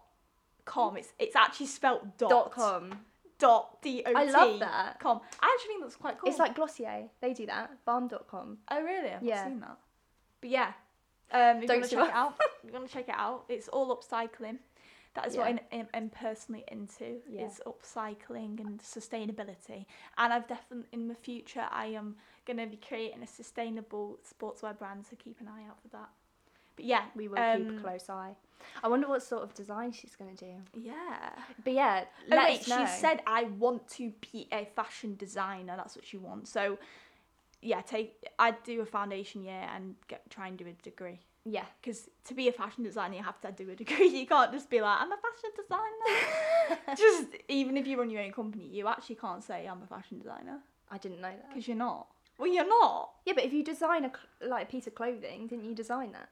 com. 0.65 0.97
It's 0.97 1.13
it's 1.19 1.35
actually 1.35 1.67
spelt 1.67 2.17
dot, 2.17 2.29
Dot 2.29 2.51
com. 2.51 2.91
dot 3.39 3.81
D 3.81 4.03
O 4.05 4.09
T. 4.11 4.15
I 4.15 4.23
love 4.25 4.59
that. 4.59 4.99
Com. 4.99 5.21
I 5.39 5.49
actually 5.53 5.67
think 5.73 5.81
that's 5.83 5.95
quite 5.95 6.17
cool. 6.19 6.29
It's 6.29 6.39
like 6.39 6.55
Glossier. 6.55 7.09
They 7.21 7.33
do 7.33 7.45
that. 7.47 7.71
Balm 7.85 8.09
Dotcom. 8.09 8.57
oh 8.69 8.81
really? 8.83 9.09
I've 9.09 9.23
Yeah. 9.23 9.35
not 9.43 9.47
seen 9.47 9.59
that. 9.61 9.77
But 10.41 10.49
yeah, 10.49 10.71
um, 11.31 11.61
if 11.61 11.67
Don't 11.67 11.75
you 11.75 11.79
want 11.81 11.83
to 11.89 11.95
check 11.95 12.07
it 12.09 12.13
out, 12.15 12.33
you 12.65 12.71
want 12.73 12.87
to 12.87 12.93
check 12.93 13.09
it 13.09 13.15
out. 13.17 13.45
It's 13.49 13.67
all 13.67 13.95
upcycling. 13.95 14.57
That 15.13 15.27
is 15.27 15.35
what 15.35 15.49
Yeah. 15.49 15.59
I'm, 15.73 15.79
I'm, 15.81 15.87
I'm 15.93 16.09
personally 16.09 16.63
into 16.69 17.17
Yeah. 17.29 17.45
is 17.47 17.59
upcycling 17.67 18.59
and 18.61 18.79
sustainability. 18.79 19.85
And 20.17 20.31
I've 20.33 20.47
definitely 20.47 20.87
in 20.93 21.07
the 21.09 21.15
future 21.15 21.65
I 21.69 21.87
am 21.87 22.15
gonna 22.45 22.65
be 22.65 22.77
creating 22.77 23.21
a 23.21 23.27
sustainable 23.27 24.19
sportswear 24.23 24.77
brand, 24.77 25.05
so 25.09 25.15
keep 25.17 25.39
an 25.41 25.47
eye 25.49 25.67
out 25.69 25.81
for 25.81 25.89
that. 25.89 26.09
Yeah, 26.83 27.03
We 27.15 27.27
will 27.27 27.35
keep 27.37 27.67
um, 27.69 27.77
a 27.77 27.81
close 27.81 28.09
eye. 28.09 28.35
I 28.83 28.87
wonder 28.87 29.07
what 29.07 29.23
sort 29.23 29.43
of 29.43 29.53
design 29.53 29.91
she's 29.91 30.15
going 30.15 30.35
to 30.35 30.45
do. 30.45 30.53
Yeah. 30.79 31.29
But 31.63 31.73
yeah, 31.73 32.03
Oh 32.05 32.35
let 32.35 32.49
wait, 32.49 32.59
us 32.61 32.67
know. 32.67 32.85
she 32.85 32.91
said 32.99 33.21
I 33.25 33.43
want 33.45 33.87
to 33.91 34.11
be 34.31 34.47
a 34.51 34.65
fashion 34.65 35.15
designer. 35.15 35.73
That's 35.75 35.95
what 35.95 36.05
she 36.05 36.17
wants. 36.17 36.51
So 36.51 36.77
yeah, 37.61 37.81
take 37.81 38.23
I'd 38.39 38.61
do 38.63 38.81
a 38.81 38.85
foundation 38.85 39.43
year 39.43 39.67
and 39.75 39.95
get 40.07 40.29
try 40.29 40.47
and 40.47 40.57
do 40.57 40.65
a 40.67 40.73
degree. 40.83 41.19
Yeah. 41.43 41.65
Because 41.81 42.07
to 42.25 42.33
be 42.35 42.47
a 42.47 42.51
fashion 42.51 42.83
designer, 42.83 43.15
you 43.15 43.23
have 43.23 43.41
to 43.41 43.51
do 43.51 43.69
a 43.71 43.75
degree. 43.75 44.07
You 44.21 44.27
can't 44.27 44.51
just 44.51 44.69
be 44.69 44.79
like, 44.79 44.99
I'm 45.01 45.11
a 45.11 45.17
fashion 45.17 45.49
designer. 45.55 46.95
just 46.97 47.29
even 47.49 47.77
if 47.77 47.87
you 47.87 47.97
run 47.99 48.09
your 48.11 48.21
own 48.21 48.31
company, 48.31 48.67
you 48.67 48.87
actually 48.87 49.15
can't 49.15 49.43
say 49.43 49.67
I'm 49.67 49.81
a 49.81 49.87
fashion 49.87 50.19
designer 50.19 50.59
I 50.91 50.97
didn't 50.99 51.21
know 51.21 51.29
that. 51.29 51.49
because 51.49 51.67
you're 51.67 51.77
not. 51.77 52.07
Well, 52.37 52.51
you're 52.51 52.67
not. 52.67 53.11
Yeah, 53.25 53.33
but 53.33 53.43
if 53.43 53.53
you 53.53 53.63
design 53.63 54.05
a 54.05 54.09
cl- 54.09 54.49
like 54.51 54.63
a 54.67 54.71
piece 54.71 54.87
of 54.87 54.95
clothing, 54.95 55.47
didn't 55.47 55.65
you 55.65 55.73
design 55.75 56.11
that? 56.13 56.29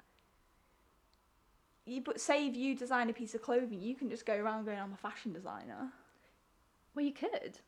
You 1.89 2.01
but 2.01 2.19
say 2.21 2.47
if 2.47 2.55
you 2.55 2.75
design 2.75 3.09
a 3.09 3.13
piece 3.13 3.33
of 3.35 3.41
clothing, 3.41 3.81
you 3.81 3.95
can 3.95 4.09
just 4.09 4.25
go 4.25 4.35
around 4.35 4.65
going, 4.65 4.79
I'm 4.79 4.93
a 4.93 4.97
fashion 4.97 5.33
designer. 5.33 5.91
Well, 6.95 7.05
you 7.05 7.13
could. 7.13 7.59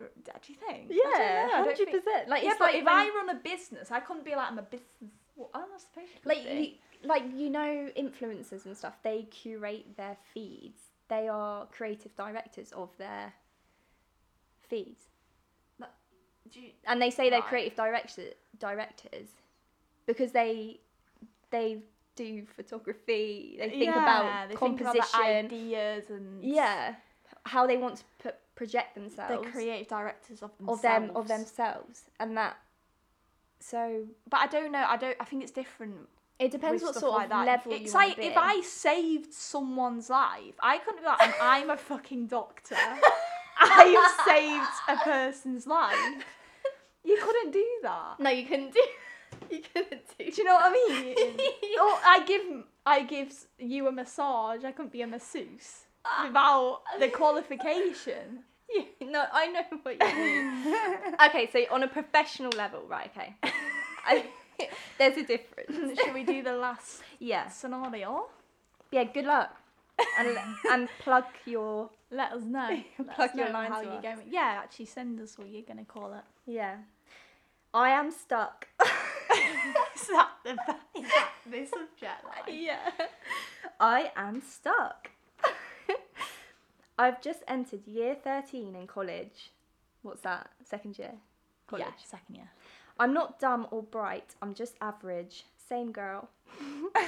Uh, 0.00 0.04
do 0.42 0.52
you 0.52 0.54
think? 0.54 0.90
Yeah, 0.90 1.48
hundred 1.50 1.86
percent. 1.90 2.28
Like 2.28 2.44
yeah, 2.44 2.54
but 2.58 2.72
like 2.72 2.74
if 2.76 2.86
I 2.86 3.08
run 3.08 3.30
a 3.30 3.34
business, 3.34 3.90
I 3.90 4.00
couldn't 4.00 4.24
be 4.24 4.34
like 4.36 4.50
I'm 4.50 4.58
a 4.58 4.62
business. 4.62 4.88
What 5.34 5.50
am 5.54 5.62
I 5.74 5.78
supposed 5.78 6.22
to 6.22 6.28
like 6.28 6.44
you, 6.44 6.72
like 7.04 7.22
you 7.34 7.50
know 7.50 7.88
influencers 7.96 8.66
and 8.66 8.76
stuff 8.76 8.94
they 9.04 9.22
curate 9.30 9.96
their 9.96 10.16
feeds 10.34 10.80
they 11.08 11.28
are 11.28 11.66
creative 11.66 12.14
directors 12.16 12.72
of 12.72 12.90
their 12.98 13.32
feeds 14.68 15.04
Do 16.50 16.60
you- 16.60 16.72
and 16.86 17.00
they 17.00 17.10
say 17.10 17.28
they're 17.30 17.40
Right. 17.40 17.48
creative 17.48 17.76
director, 17.76 18.32
directors 18.58 19.28
because 20.06 20.32
they 20.32 20.80
they 21.50 21.82
do 22.24 22.44
photography 22.58 23.56
they 23.60 23.68
think 23.70 23.84
Yeah, 23.84 24.02
about 24.02 24.48
they 24.48 24.56
think 24.56 24.80
about 24.80 24.94
composition 24.96 25.46
ideas 25.46 26.04
and 26.10 26.44
yeah 26.44 26.94
how 27.44 27.62
they 27.66 27.76
want 27.84 27.94
to 27.98 28.04
put, 28.22 28.34
project 28.60 28.94
the 28.94 29.00
themselves 29.00 29.48
creative 29.52 29.88
directors 29.96 30.42
of 30.42 30.50
of 30.72 30.82
them 30.82 31.10
of 31.14 31.28
themselves 31.28 31.96
and 32.20 32.36
that 32.36 32.54
so 33.60 33.82
But 34.32 34.40
I 34.40 34.46
don't 34.46 34.70
know. 34.70 34.84
I 34.94 34.96
don't. 34.96 35.16
I 35.20 35.24
think 35.24 35.42
it's 35.42 35.50
different. 35.62 35.96
it 36.38 36.50
depends 36.52 36.80
what 36.82 36.94
sort 36.94 37.12
like 37.14 37.24
of 37.24 37.30
that. 37.30 37.46
level 37.46 37.72
It's 37.72 37.92
like 37.94 38.16
be. 38.16 38.26
if 38.30 38.36
I 38.36 38.60
saved 38.62 39.32
someone's 39.32 40.08
life, 40.08 40.54
I 40.62 40.78
couldn't 40.78 41.00
be 41.00 41.06
like, 41.06 41.20
"I'm- 41.20 41.34
I'm 41.40 41.70
a 41.70 41.76
fucking 41.76 42.28
doctor. 42.28 42.76
I 43.60 43.84
have 43.98 44.14
saved 44.32 44.76
a 44.94 44.96
person's 45.12 45.66
life. 45.66 45.98
You 47.02 47.16
couldn't 47.24 47.50
do 47.50 47.66
that. 47.82 48.20
no 48.20 48.30
you 48.30 48.44
couldn't 48.46 48.72
do 48.72 48.82
you 49.50 49.60
couldn't 49.72 50.02
do 50.18 50.24
Do 50.30 50.36
you 50.36 50.44
know 50.44 50.54
what 50.54 50.70
I 50.70 50.72
mean? 50.72 51.16
or 51.16 51.44
oh, 51.80 52.00
I 52.04 52.24
give 52.26 52.42
I 52.86 53.02
give 53.02 53.32
you 53.58 53.86
a 53.88 53.92
massage. 53.92 54.64
I 54.64 54.72
couldn't 54.72 54.92
be 54.92 55.02
a 55.02 55.06
masseuse 55.06 55.86
ah, 56.04 56.24
without 56.26 56.80
the 57.00 57.08
qualification. 57.08 58.40
Yeah, 58.70 58.82
no, 59.08 59.24
I 59.32 59.46
know 59.46 59.62
what 59.82 59.96
you 59.98 60.14
mean. 60.14 61.14
okay, 61.28 61.48
so 61.50 61.58
on 61.74 61.84
a 61.84 61.88
professional 61.88 62.50
level, 62.54 62.82
right? 62.86 63.10
Okay, 63.16 63.34
I, 64.04 64.26
there's 64.98 65.16
a 65.16 65.22
difference. 65.24 65.98
Should 65.98 66.12
we 66.12 66.22
do 66.22 66.42
the 66.42 66.52
last 66.52 67.00
Yeah, 67.18 67.48
scenario? 67.48 68.26
yeah. 68.92 69.04
Good 69.04 69.24
luck, 69.24 69.56
and 70.18 70.36
and 70.70 70.88
plug 71.00 71.24
your 71.46 71.88
Let 72.10 72.32
us 72.32 72.42
know. 72.44 72.68
Let 72.98 73.14
Plug 73.16 73.30
us 73.30 73.36
your 73.36 73.46
know 73.46 73.52
line 73.54 73.72
how 73.72 73.80
you're 73.80 74.02
going. 74.02 74.28
Yeah, 74.30 74.60
actually, 74.62 74.84
send 74.84 75.18
us 75.22 75.38
what 75.38 75.48
you're 75.48 75.62
gonna 75.66 75.86
call 75.86 76.12
it. 76.12 76.24
yeah. 76.44 76.76
I 77.72 77.88
am 77.90 78.10
stuck. 78.10 78.68
Is 79.94 80.06
that 80.08 80.30
the 80.44 80.50
is 81.00 81.08
that 81.10 81.30
the 81.46 81.66
subject 81.66 82.24
line? 82.24 82.58
yeah, 82.60 82.90
I 83.80 84.10
am 84.16 84.42
stuck. 84.42 85.10
I've 86.98 87.22
just 87.22 87.42
entered 87.48 87.86
year 87.86 88.14
thirteen 88.14 88.74
in 88.74 88.86
college. 88.86 89.50
What's 90.02 90.22
that? 90.22 90.50
Second 90.64 90.98
year. 90.98 91.12
College. 91.66 91.86
Yeah, 91.86 91.92
second 92.06 92.34
year. 92.36 92.50
I'm 92.98 93.12
not 93.12 93.38
dumb 93.38 93.66
or 93.70 93.82
bright. 93.82 94.34
I'm 94.42 94.54
just 94.54 94.74
average. 94.80 95.44
Same 95.68 95.92
girl. 95.92 96.28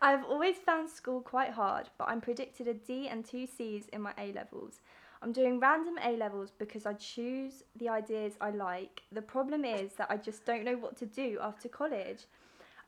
I've 0.00 0.24
always 0.24 0.56
found 0.56 0.88
school 0.88 1.20
quite 1.20 1.50
hard, 1.50 1.90
but 1.98 2.08
I'm 2.08 2.20
predicted 2.20 2.68
a 2.68 2.74
D 2.74 3.08
and 3.08 3.24
two 3.24 3.46
C's 3.46 3.88
in 3.92 4.00
my 4.00 4.12
A 4.16 4.32
levels. 4.32 4.80
I'm 5.20 5.32
doing 5.32 5.58
random 5.58 5.98
A 6.04 6.16
levels 6.16 6.52
because 6.58 6.86
I 6.86 6.94
choose 6.94 7.64
the 7.76 7.88
ideas 7.88 8.34
I 8.40 8.50
like. 8.50 9.02
The 9.10 9.22
problem 9.22 9.64
is 9.64 9.94
that 9.94 10.10
I 10.10 10.16
just 10.16 10.44
don't 10.44 10.64
know 10.64 10.76
what 10.76 10.96
to 10.98 11.06
do 11.06 11.38
after 11.40 11.68
college. 11.68 12.26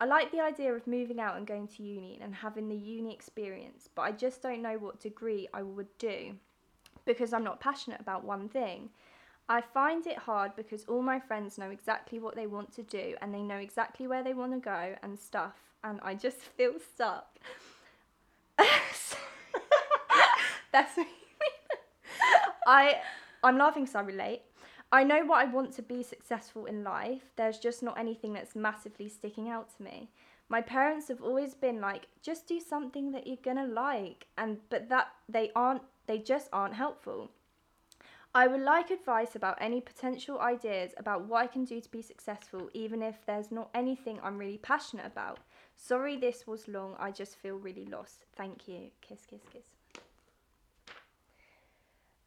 I 0.00 0.06
like 0.06 0.30
the 0.30 0.40
idea 0.40 0.72
of 0.72 0.86
moving 0.86 1.20
out 1.20 1.36
and 1.36 1.46
going 1.46 1.68
to 1.68 1.82
uni 1.82 2.18
and 2.22 2.34
having 2.34 2.68
the 2.68 2.76
uni 2.76 3.12
experience, 3.12 3.88
but 3.94 4.02
I 4.02 4.12
just 4.12 4.40
don't 4.40 4.62
know 4.62 4.78
what 4.78 5.00
degree 5.00 5.48
I 5.52 5.62
would 5.62 5.88
do 5.98 6.36
because 7.04 7.32
I'm 7.32 7.44
not 7.44 7.60
passionate 7.60 8.00
about 8.00 8.24
one 8.24 8.48
thing. 8.48 8.90
I 9.48 9.60
find 9.60 10.06
it 10.06 10.16
hard 10.16 10.54
because 10.54 10.84
all 10.84 11.02
my 11.02 11.18
friends 11.18 11.58
know 11.58 11.70
exactly 11.70 12.20
what 12.20 12.36
they 12.36 12.46
want 12.46 12.72
to 12.76 12.82
do 12.84 13.16
and 13.20 13.34
they 13.34 13.42
know 13.42 13.56
exactly 13.56 14.06
where 14.06 14.22
they 14.22 14.32
want 14.32 14.52
to 14.52 14.60
go 14.60 14.94
and 15.02 15.18
stuff, 15.18 15.56
and 15.82 15.98
I 16.02 16.14
just 16.14 16.38
feel 16.56 16.74
stuck. 16.94 17.36
That's 20.72 20.96
me. 20.96 21.19
I 22.66 23.00
I'm 23.42 23.58
laughing 23.58 23.84
because 23.84 23.94
I 23.94 24.02
relate. 24.02 24.42
I 24.92 25.04
know 25.04 25.24
what 25.24 25.46
I 25.46 25.50
want 25.50 25.72
to 25.74 25.82
be 25.82 26.02
successful 26.02 26.66
in 26.66 26.82
life. 26.82 27.22
There's 27.36 27.58
just 27.58 27.82
not 27.82 27.98
anything 27.98 28.32
that's 28.32 28.56
massively 28.56 29.08
sticking 29.08 29.48
out 29.48 29.76
to 29.76 29.82
me. 29.82 30.10
My 30.48 30.60
parents 30.60 31.06
have 31.08 31.22
always 31.22 31.54
been 31.54 31.80
like, 31.80 32.08
just 32.22 32.48
do 32.48 32.58
something 32.58 33.12
that 33.12 33.26
you're 33.26 33.36
gonna 33.42 33.66
like, 33.66 34.26
and 34.36 34.58
but 34.68 34.88
that 34.88 35.12
they 35.28 35.52
aren't. 35.54 35.82
They 36.06 36.18
just 36.18 36.48
aren't 36.52 36.74
helpful. 36.74 37.30
I 38.34 38.46
would 38.46 38.60
like 38.60 38.90
advice 38.90 39.34
about 39.34 39.58
any 39.60 39.80
potential 39.80 40.38
ideas 40.38 40.92
about 40.96 41.26
what 41.26 41.42
I 41.42 41.46
can 41.48 41.64
do 41.64 41.80
to 41.80 41.90
be 41.90 42.02
successful, 42.02 42.70
even 42.74 43.02
if 43.02 43.26
there's 43.26 43.50
not 43.50 43.70
anything 43.74 44.20
I'm 44.22 44.38
really 44.38 44.58
passionate 44.58 45.06
about. 45.06 45.38
Sorry 45.76 46.16
this 46.16 46.46
was 46.46 46.68
long, 46.68 46.94
I 46.98 47.10
just 47.10 47.36
feel 47.36 47.56
really 47.56 47.86
lost. 47.86 48.26
Thank 48.36 48.68
you. 48.68 48.90
Kiss, 49.00 49.26
kiss, 49.28 49.42
kiss. 49.52 49.79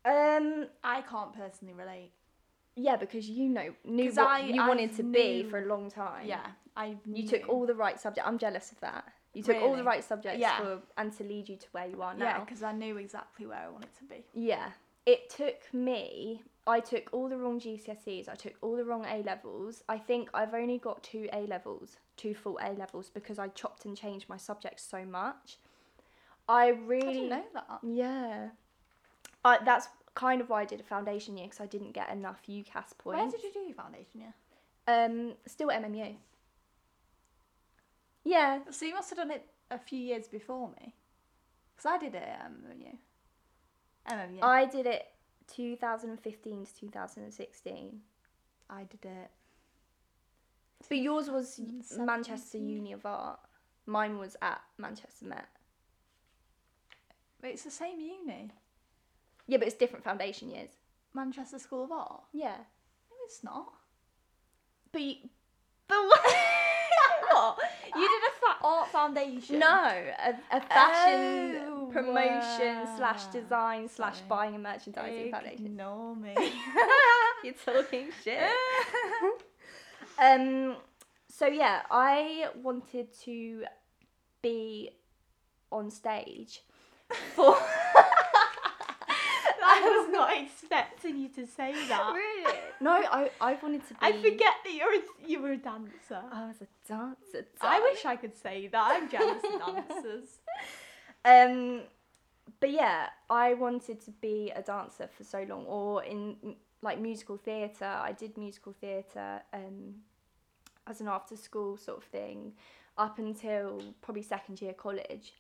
Um, 0.06 0.68
I 0.84 1.02
can't 1.02 1.34
personally 1.34 1.74
relate. 1.74 2.12
yeah, 2.76 2.96
because 2.96 3.30
you 3.30 3.48
know 3.50 3.74
knew 3.86 4.08
'Cause 4.10 4.18
what 4.18 4.28
I- 4.28 4.40
you 4.40 4.62
wanted 4.66 4.96
to 4.96 5.04
be 5.04 5.44
knew- 5.44 5.50
for 5.50 5.60
a 5.62 5.66
long 5.66 5.90
time. 5.92 6.26
Yeah, 6.28 6.52
I. 6.76 6.98
You 7.06 7.28
took 7.28 7.48
all 7.48 7.66
the 7.66 7.76
right 7.76 8.00
subject. 8.00 8.26
I'm 8.28 8.38
jealous 8.38 8.72
of 8.72 8.80
that. 8.82 9.06
You 9.34 9.42
took 9.44 9.58
all 9.62 9.76
the 9.76 9.84
right 9.84 10.04
subjects 10.04 10.40
Yeah. 10.40 10.58
for 10.60 10.82
and 10.98 11.12
to 11.18 11.24
lead 11.24 11.50
you 11.50 11.56
to 11.58 11.68
where 11.72 11.88
you 11.88 12.02
are 12.04 12.14
Yeah, 12.18 12.34
now. 12.34 12.40
because 12.42 12.62
I 12.64 12.72
knew 12.72 12.98
exactly 12.98 13.46
where 13.48 13.58
I 13.60 13.70
wanted 13.70 13.94
to 13.96 14.04
be. 14.04 14.24
Yeah. 14.34 14.72
It 15.06 15.30
took 15.30 15.74
me, 15.74 16.44
I 16.66 16.80
took 16.80 17.12
all 17.14 17.28
the 17.30 17.38
wrong 17.38 17.60
GCSEs, 17.60 18.30
I 18.30 18.36
took 18.36 18.54
all 18.62 18.76
the 18.76 18.86
wrong 18.86 19.06
A 19.06 19.22
levels. 19.24 19.84
I 19.90 19.98
think 19.98 20.30
I've 20.34 20.54
only 20.54 20.78
got 20.78 21.04
two 21.04 21.28
A 21.34 21.46
levels, 21.48 21.98
two 22.16 22.34
full 22.36 22.58
A 22.62 22.74
levels, 22.74 23.10
because 23.10 23.38
I 23.40 23.48
chopped 23.50 23.86
and 23.86 23.98
changed 23.98 24.30
my 24.30 24.38
subjects 24.38 24.84
so 24.84 25.04
much. 25.04 25.58
I 26.48 26.66
I 26.66 26.68
really. 26.70 27.14
didn't 27.14 27.30
know 27.30 27.46
that. 27.54 27.80
Yeah. 27.84 28.50
I, 29.46 29.60
that's 29.64 29.88
kind 30.16 30.42
of 30.42 30.50
why 30.50 30.62
I 30.62 30.66
did 30.66 30.80
a 30.80 30.84
foundation 30.84 31.38
year, 31.38 31.48
because 31.48 31.60
I 31.60 31.66
didn't 31.66 31.92
get 31.92 32.10
enough 32.10 32.42
UCAS 32.48 32.98
points. 32.98 33.20
Where 33.20 33.32
did 33.32 33.44
you 33.44 33.52
do 33.54 33.60
your 33.60 33.74
foundation 33.74 34.22
year? 34.22 34.34
Um, 34.88 35.34
still 35.46 35.72
at 35.72 35.84
MMU. 35.84 36.16
Yeah. 38.24 38.60
So 38.72 38.86
you 38.86 38.94
must 38.94 39.10
have 39.10 39.18
done 39.18 39.32
it 39.32 39.46
a 39.72 39.78
few 39.78 40.00
years 40.00 40.28
before 40.28 40.70
me. 40.80 40.94
Because 41.76 41.92
I 41.92 41.98
did 41.98 42.16
it 42.16 42.24
at 42.24 42.52
MMU. 42.52 42.98
MMU. 44.10 44.40
I 44.42 44.66
did 44.66 44.86
it 44.86 45.08
2015 45.48 46.66
to 46.66 46.76
2016. 46.76 48.00
I 48.70 48.84
did 48.84 49.06
it. 49.06 49.32
But 50.88 50.98
yours 50.98 51.30
was 51.30 51.60
Manchester 51.98 52.58
Uni 52.58 52.92
of 52.92 53.06
Art. 53.06 53.40
Mine 53.86 54.18
was 54.18 54.36
at 54.42 54.62
Manchester 54.78 55.26
Met. 55.26 55.48
But 57.42 57.52
it's 57.52 57.64
the 57.64 57.72
same 57.72 58.00
uni. 58.00 58.52
Yeah, 59.48 59.58
but 59.58 59.68
it's 59.68 59.76
different 59.76 60.04
foundation 60.04 60.50
years. 60.50 60.70
Manchester 61.14 61.60
School 61.60 61.84
of 61.86 61.92
Art. 61.92 62.22
Yeah. 62.34 62.56
No, 62.58 63.16
it's 63.26 63.44
not. 63.44 63.68
But 64.92 65.02
you, 65.02 65.16
but 65.88 65.96
what? 66.04 66.22
what? 67.32 67.58
You 67.96 68.08
did 68.10 68.22
a 68.24 68.32
fa- 68.40 68.66
art 68.66 68.88
foundation? 68.90 69.60
no, 69.60 69.66
a, 69.68 70.34
a 70.58 70.62
fashion 70.62 71.58
Oh, 71.68 71.90
promotion 71.92 72.88
slash 72.96 73.26
wow. 73.26 73.32
design 73.42 73.90
slash 73.90 74.16
Sorry. 74.18 74.26
buying 74.30 74.54
and 74.56 74.64
merchandising 74.64 75.32
foundation. 75.32 75.66
Ignore 75.66 76.16
me. 76.16 76.36
You're 77.44 77.54
talking 77.54 78.08
shit. 78.24 78.40
um. 80.20 80.76
So 81.30 81.48
yeah, 81.48 81.82
I 81.90 82.48
wanted 82.62 83.08
to 83.24 83.64
be 84.44 84.92
on 85.72 85.90
stage 85.90 86.62
for 87.36 87.58
not 90.28 90.44
expecting 90.44 91.18
you 91.18 91.30
to 91.30 91.46
say 91.46 91.74
that. 91.88 92.14
really 92.14 92.58
no 92.82 92.92
I 92.92 93.30
I 93.42 93.58
wanted 93.62 93.88
to 93.88 93.94
be 93.94 94.00
I 94.02 94.12
forget 94.14 94.54
that 94.64 94.74
you're 94.74 94.96
a, 94.96 95.02
you 95.28 95.42
were 95.42 95.52
a 95.52 95.58
dancer. 95.58 96.22
I 96.32 96.48
was 96.48 96.62
a 96.62 96.68
dancer. 96.88 97.48
I 97.62 97.80
wish 97.80 98.06
I 98.06 98.16
could 98.16 98.38
say 98.38 98.68
that. 98.68 98.92
I'm 98.96 99.10
jealous 99.10 99.44
of 99.44 99.76
dancers. 99.76 100.30
Um, 101.26 101.84
but 102.60 102.72
yeah, 102.72 103.08
I 103.30 103.54
wanted 103.54 104.02
to 104.02 104.12
be 104.12 104.52
a 104.56 104.62
dancer 104.62 105.08
for 105.16 105.24
so 105.24 105.46
long, 105.48 105.66
or 105.66 106.04
in 106.04 106.36
like 106.82 107.00
musical 107.00 107.38
theatre. 107.38 107.86
I 107.86 108.12
did 108.12 108.38
musical 108.38 108.74
theatre 108.74 109.42
um, 109.54 109.96
as 110.86 111.00
an 111.00 111.08
after 111.08 111.38
school 111.38 111.78
sort 111.78 111.98
of 112.00 112.04
thing 112.04 112.54
up 112.98 113.20
until 113.20 113.82
probably 114.02 114.22
second 114.22 114.62
year 114.62 114.74
college, 114.74 115.34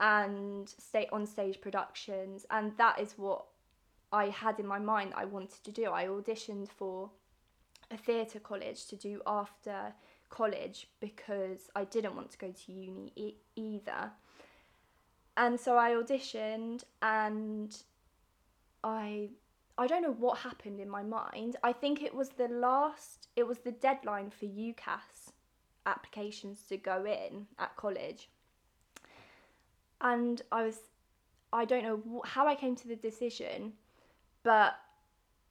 and 0.00 0.66
stay 0.68 1.06
on 1.12 1.26
stage 1.26 1.60
productions, 1.60 2.46
and 2.50 2.72
that 2.78 2.98
is 2.98 3.12
what 3.18 3.44
I 4.12 4.26
had 4.28 4.60
in 4.60 4.66
my 4.66 4.78
mind 4.78 5.12
I 5.16 5.24
wanted 5.24 5.64
to 5.64 5.72
do. 5.72 5.86
I 5.90 6.06
auditioned 6.06 6.68
for 6.68 7.10
a 7.90 7.96
theatre 7.96 8.40
college 8.40 8.86
to 8.86 8.96
do 8.96 9.20
after 9.26 9.94
college 10.28 10.88
because 11.00 11.70
I 11.76 11.84
didn't 11.84 12.16
want 12.16 12.30
to 12.30 12.38
go 12.38 12.50
to 12.50 12.72
uni 12.72 13.12
e- 13.16 13.36
either 13.54 14.12
and 15.36 15.58
so 15.58 15.76
I 15.76 15.92
auditioned 15.92 16.84
and 17.00 17.76
I 18.84 19.30
I 19.78 19.86
don't 19.86 20.02
know 20.02 20.12
what 20.12 20.38
happened 20.38 20.80
in 20.80 20.90
my 20.90 21.02
mind. 21.02 21.56
I 21.62 21.72
think 21.72 22.02
it 22.02 22.14
was 22.14 22.30
the 22.30 22.48
last 22.48 23.28
it 23.36 23.46
was 23.46 23.58
the 23.58 23.72
deadline 23.72 24.30
for 24.30 24.44
UCAS 24.44 25.32
applications 25.86 26.62
to 26.68 26.76
go 26.76 27.04
in 27.04 27.46
at 27.58 27.76
college. 27.76 28.28
And 30.00 30.42
I 30.52 30.64
was 30.64 30.78
I 31.52 31.64
don't 31.64 31.82
know 31.84 32.22
how 32.24 32.46
I 32.46 32.54
came 32.54 32.76
to 32.76 32.88
the 32.88 32.96
decision, 32.96 33.72
but 34.42 34.74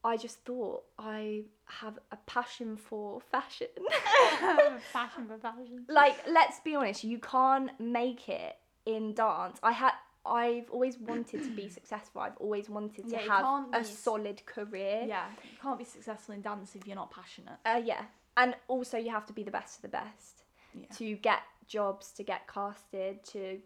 I 0.03 0.17
just 0.17 0.43
thought 0.45 0.83
I 0.97 1.43
have 1.65 1.99
a 2.11 2.17
passion 2.25 2.75
for 2.77 3.21
fashion. 3.21 3.67
fashion 4.93 5.27
for 5.27 5.37
fashion. 5.37 5.85
like 5.89 6.17
let's 6.29 6.59
be 6.61 6.75
honest 6.75 7.03
you 7.03 7.19
can't 7.19 7.71
make 7.79 8.27
it 8.29 8.55
in 8.85 9.13
dance 9.13 9.59
i 9.63 9.71
had 9.71 9.91
i've 10.25 10.69
always 10.71 10.97
wanted 10.99 11.43
to 11.43 11.51
be 11.51 11.67
successful 11.79 12.21
i've 12.21 12.37
always 12.37 12.69
wanted 12.69 13.03
to 13.07 13.15
Yeah, 13.15 13.19
have 13.19 13.45
a 13.73 13.79
be 13.79 13.83
solid 13.85 14.45
career 14.45 15.05
Yeah, 15.07 15.27
you 15.51 15.57
can't 15.61 15.77
be 15.77 15.85
successful 15.85 16.33
in 16.35 16.41
dance 16.41 16.75
if 16.75 16.85
you're 16.87 16.95
not 16.95 17.11
passionate. 17.11 17.57
uh, 17.65 17.81
yeah 17.83 18.03
and 18.37 18.55
also 18.67 18.97
you 18.97 19.11
have 19.11 19.25
to 19.27 19.33
be 19.33 19.43
the 19.43 19.51
best 19.51 19.77
of 19.77 19.81
the 19.83 19.87
best 19.89 20.43
Yeah. 20.73 20.85
to 20.97 21.15
get 21.15 21.41
jobs 21.67 22.11
to 22.13 22.23
get 22.23 22.47
casted 22.47 23.23
to 23.25 23.59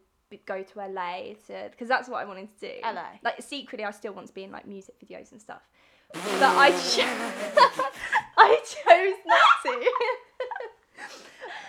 go 0.45 0.63
to 0.63 0.79
la 0.79 1.17
to 1.47 1.69
because 1.71 1.87
that's 1.87 2.09
what 2.09 2.21
i 2.21 2.25
wanted 2.25 2.47
to 2.59 2.67
do 2.67 2.73
LA. 2.83 3.03
like 3.23 3.41
secretly 3.41 3.85
i 3.85 3.91
still 3.91 4.13
want 4.13 4.27
to 4.27 4.33
be 4.33 4.43
in 4.43 4.51
like 4.51 4.67
music 4.67 4.95
videos 4.99 5.31
and 5.31 5.39
stuff 5.41 5.61
but 6.13 6.21
i 6.41 6.69
cho- 6.93 7.03
i 8.37 8.59
chose 8.63 9.17
not 9.25 9.73
to 9.81 9.89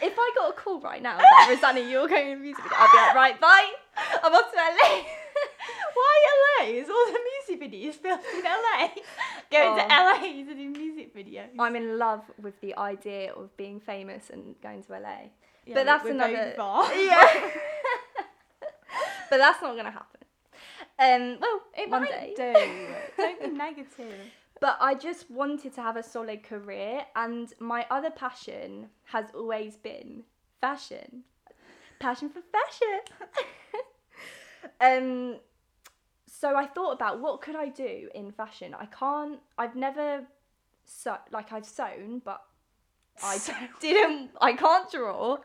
if 0.02 0.14
I 0.18 0.32
got 0.36 0.50
a 0.50 0.52
call 0.52 0.78
right 0.80 1.02
now, 1.02 1.16
like, 1.16 1.48
Rosanna, 1.48 1.80
you're 1.80 2.06
going 2.06 2.26
to 2.26 2.32
a 2.32 2.36
music 2.36 2.62
video, 2.62 2.78
I'd 2.78 2.90
be 2.92 2.98
like, 2.98 3.14
right, 3.14 3.40
bye, 3.40 3.70
I'm 4.22 4.32
off 4.34 4.50
to 4.52 4.56
LA. 4.56 5.02
Why 5.94 6.26
LA? 6.60 6.66
Is 6.68 6.88
all 6.90 7.06
the 7.06 7.18
music 7.48 7.72
videos 7.72 7.94
filmed 7.94 8.22
in 8.36 8.44
LA? 8.44 8.88
Going 9.50 9.78
to 9.78 9.84
Oh. 9.84 10.18
LA 10.20 10.44
to 10.44 10.54
do 10.54 10.68
music 10.70 11.14
videos. 11.14 11.48
I'm 11.58 11.76
in 11.76 11.98
love 11.98 12.22
with 12.40 12.60
the 12.60 12.76
idea 12.76 13.32
of 13.32 13.56
being 13.56 13.80
famous 13.80 14.28
and 14.30 14.54
going 14.62 14.82
to 14.84 14.92
LA. 14.92 15.30
Yeah, 15.64 15.74
but 15.74 15.86
that's 15.86 16.04
another. 16.06 16.54
Yeah. 16.94 17.50
but 19.30 19.38
that's 19.38 19.62
not 19.62 19.72
going 19.72 19.84
to 19.86 19.90
happen. 19.90 20.20
Um, 20.98 21.38
well, 21.40 21.60
It 21.76 21.90
one 21.90 22.02
might 22.02 22.10
day. 22.10 22.34
do. 22.36 22.94
Don't 23.22 23.40
be 23.40 23.48
negative. 23.48 24.14
But 24.60 24.78
I 24.80 24.94
just 24.94 25.30
wanted 25.30 25.74
to 25.74 25.82
have 25.82 25.96
a 25.96 26.02
solid 26.02 26.42
career, 26.42 27.02
and 27.14 27.52
my 27.60 27.86
other 27.90 28.10
passion 28.10 28.88
has 29.04 29.26
always 29.34 29.76
been 29.76 30.24
fashion. 30.60 31.24
Passion 31.98 32.30
for 32.30 32.40
fashion. 32.40 33.00
um, 34.80 35.36
so 36.26 36.56
I 36.56 36.66
thought 36.66 36.92
about 36.92 37.20
what 37.20 37.42
could 37.42 37.56
I 37.56 37.68
do 37.68 38.08
in 38.14 38.32
fashion. 38.32 38.74
I 38.78 38.86
can't. 38.86 39.40
I've 39.58 39.76
never 39.76 40.24
sew 40.86 41.18
like 41.30 41.52
I've 41.52 41.66
sewn, 41.66 42.22
but 42.24 42.42
I 43.22 43.38
didn't. 43.80 44.30
I 44.40 44.54
can't 44.54 44.90
draw. 44.90 45.38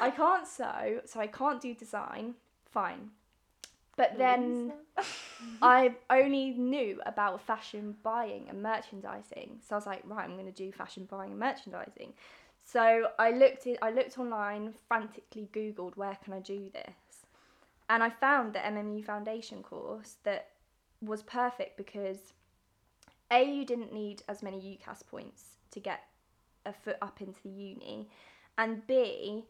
I 0.00 0.10
can't 0.10 0.46
sew, 0.46 1.00
so 1.04 1.20
I 1.20 1.26
can't 1.26 1.60
do 1.60 1.74
design. 1.74 2.34
Fine. 2.70 3.10
But 3.96 4.18
then. 4.18 4.72
I 5.62 5.94
only 6.10 6.50
knew 6.50 7.00
about 7.06 7.40
fashion 7.40 7.96
buying 8.02 8.46
and 8.48 8.62
merchandising. 8.62 9.58
So 9.60 9.74
I 9.74 9.78
was 9.78 9.86
like, 9.86 10.02
right, 10.04 10.24
I'm 10.24 10.34
going 10.34 10.46
to 10.46 10.52
do 10.52 10.72
fashion 10.72 11.06
buying 11.10 11.32
and 11.32 11.40
merchandising. 11.40 12.14
So 12.64 13.08
I 13.18 13.30
looked 13.30 13.66
I 13.82 13.90
looked 13.90 14.18
online, 14.18 14.74
frantically 14.88 15.48
googled 15.52 15.96
where 15.96 16.16
can 16.24 16.32
I 16.32 16.40
do 16.40 16.70
this. 16.72 16.94
And 17.90 18.02
I 18.02 18.10
found 18.10 18.54
the 18.54 18.60
MMU 18.60 19.04
Foundation 19.04 19.62
course 19.62 20.16
that 20.24 20.48
was 21.02 21.22
perfect 21.22 21.76
because 21.76 22.32
A 23.30 23.44
you 23.44 23.66
didn't 23.66 23.92
need 23.92 24.22
as 24.28 24.42
many 24.42 24.58
UCAS 24.58 25.06
points 25.06 25.58
to 25.72 25.80
get 25.80 26.00
a 26.64 26.72
foot 26.72 26.96
up 27.02 27.20
into 27.20 27.42
the 27.42 27.50
uni 27.50 28.08
and 28.56 28.86
B 28.86 29.44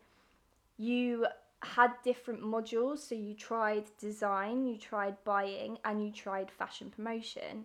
you 0.77 1.27
had 1.65 1.93
different 2.03 2.43
modules. 2.43 2.99
So 2.99 3.15
you 3.15 3.35
tried 3.35 3.85
design, 3.99 4.67
you 4.67 4.77
tried 4.79 5.17
buying, 5.25 5.79
and 5.85 6.05
you 6.05 6.13
tried 6.13 6.51
fashion 6.51 6.91
promotion. 6.95 7.65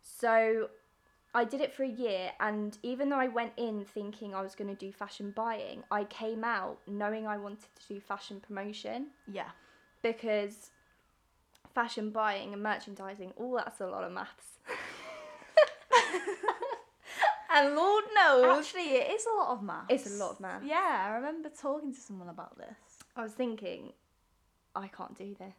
So 0.00 0.68
I 1.34 1.44
did 1.44 1.60
it 1.60 1.72
for 1.72 1.82
a 1.82 1.88
year, 1.88 2.32
and 2.40 2.76
even 2.82 3.08
though 3.08 3.18
I 3.18 3.28
went 3.28 3.52
in 3.56 3.84
thinking 3.84 4.34
I 4.34 4.42
was 4.42 4.54
going 4.54 4.68
to 4.68 4.76
do 4.76 4.92
fashion 4.92 5.32
buying, 5.34 5.82
I 5.90 6.04
came 6.04 6.44
out 6.44 6.78
knowing 6.86 7.26
I 7.26 7.38
wanted 7.38 7.68
to 7.80 7.94
do 7.94 8.00
fashion 8.00 8.40
promotion 8.40 9.08
Yeah. 9.26 9.50
because 10.02 10.70
fashion 11.74 12.10
buying 12.10 12.52
and 12.52 12.62
merchandising, 12.62 13.32
all 13.36 13.56
that's 13.56 13.80
a 13.80 13.86
lot 13.86 14.04
of 14.04 14.12
maths. 14.12 14.58
and 17.54 17.74
Lord 17.74 18.04
knows, 18.14 18.58
Actually, 18.58 18.90
it 18.96 19.10
is 19.12 19.26
a 19.26 19.34
lot 19.38 19.48
of 19.52 19.62
maths. 19.62 19.86
It's 19.88 20.06
a 20.06 20.18
lot 20.22 20.32
of 20.32 20.40
maths. 20.40 20.66
Yeah, 20.66 21.06
I 21.08 21.14
remember 21.14 21.48
talking 21.48 21.94
to 21.94 22.00
someone 22.00 22.28
about 22.28 22.58
this. 22.58 22.91
I 23.16 23.22
was 23.22 23.32
thinking, 23.32 23.92
I 24.74 24.88
can't 24.88 25.16
do 25.16 25.34
this. 25.38 25.54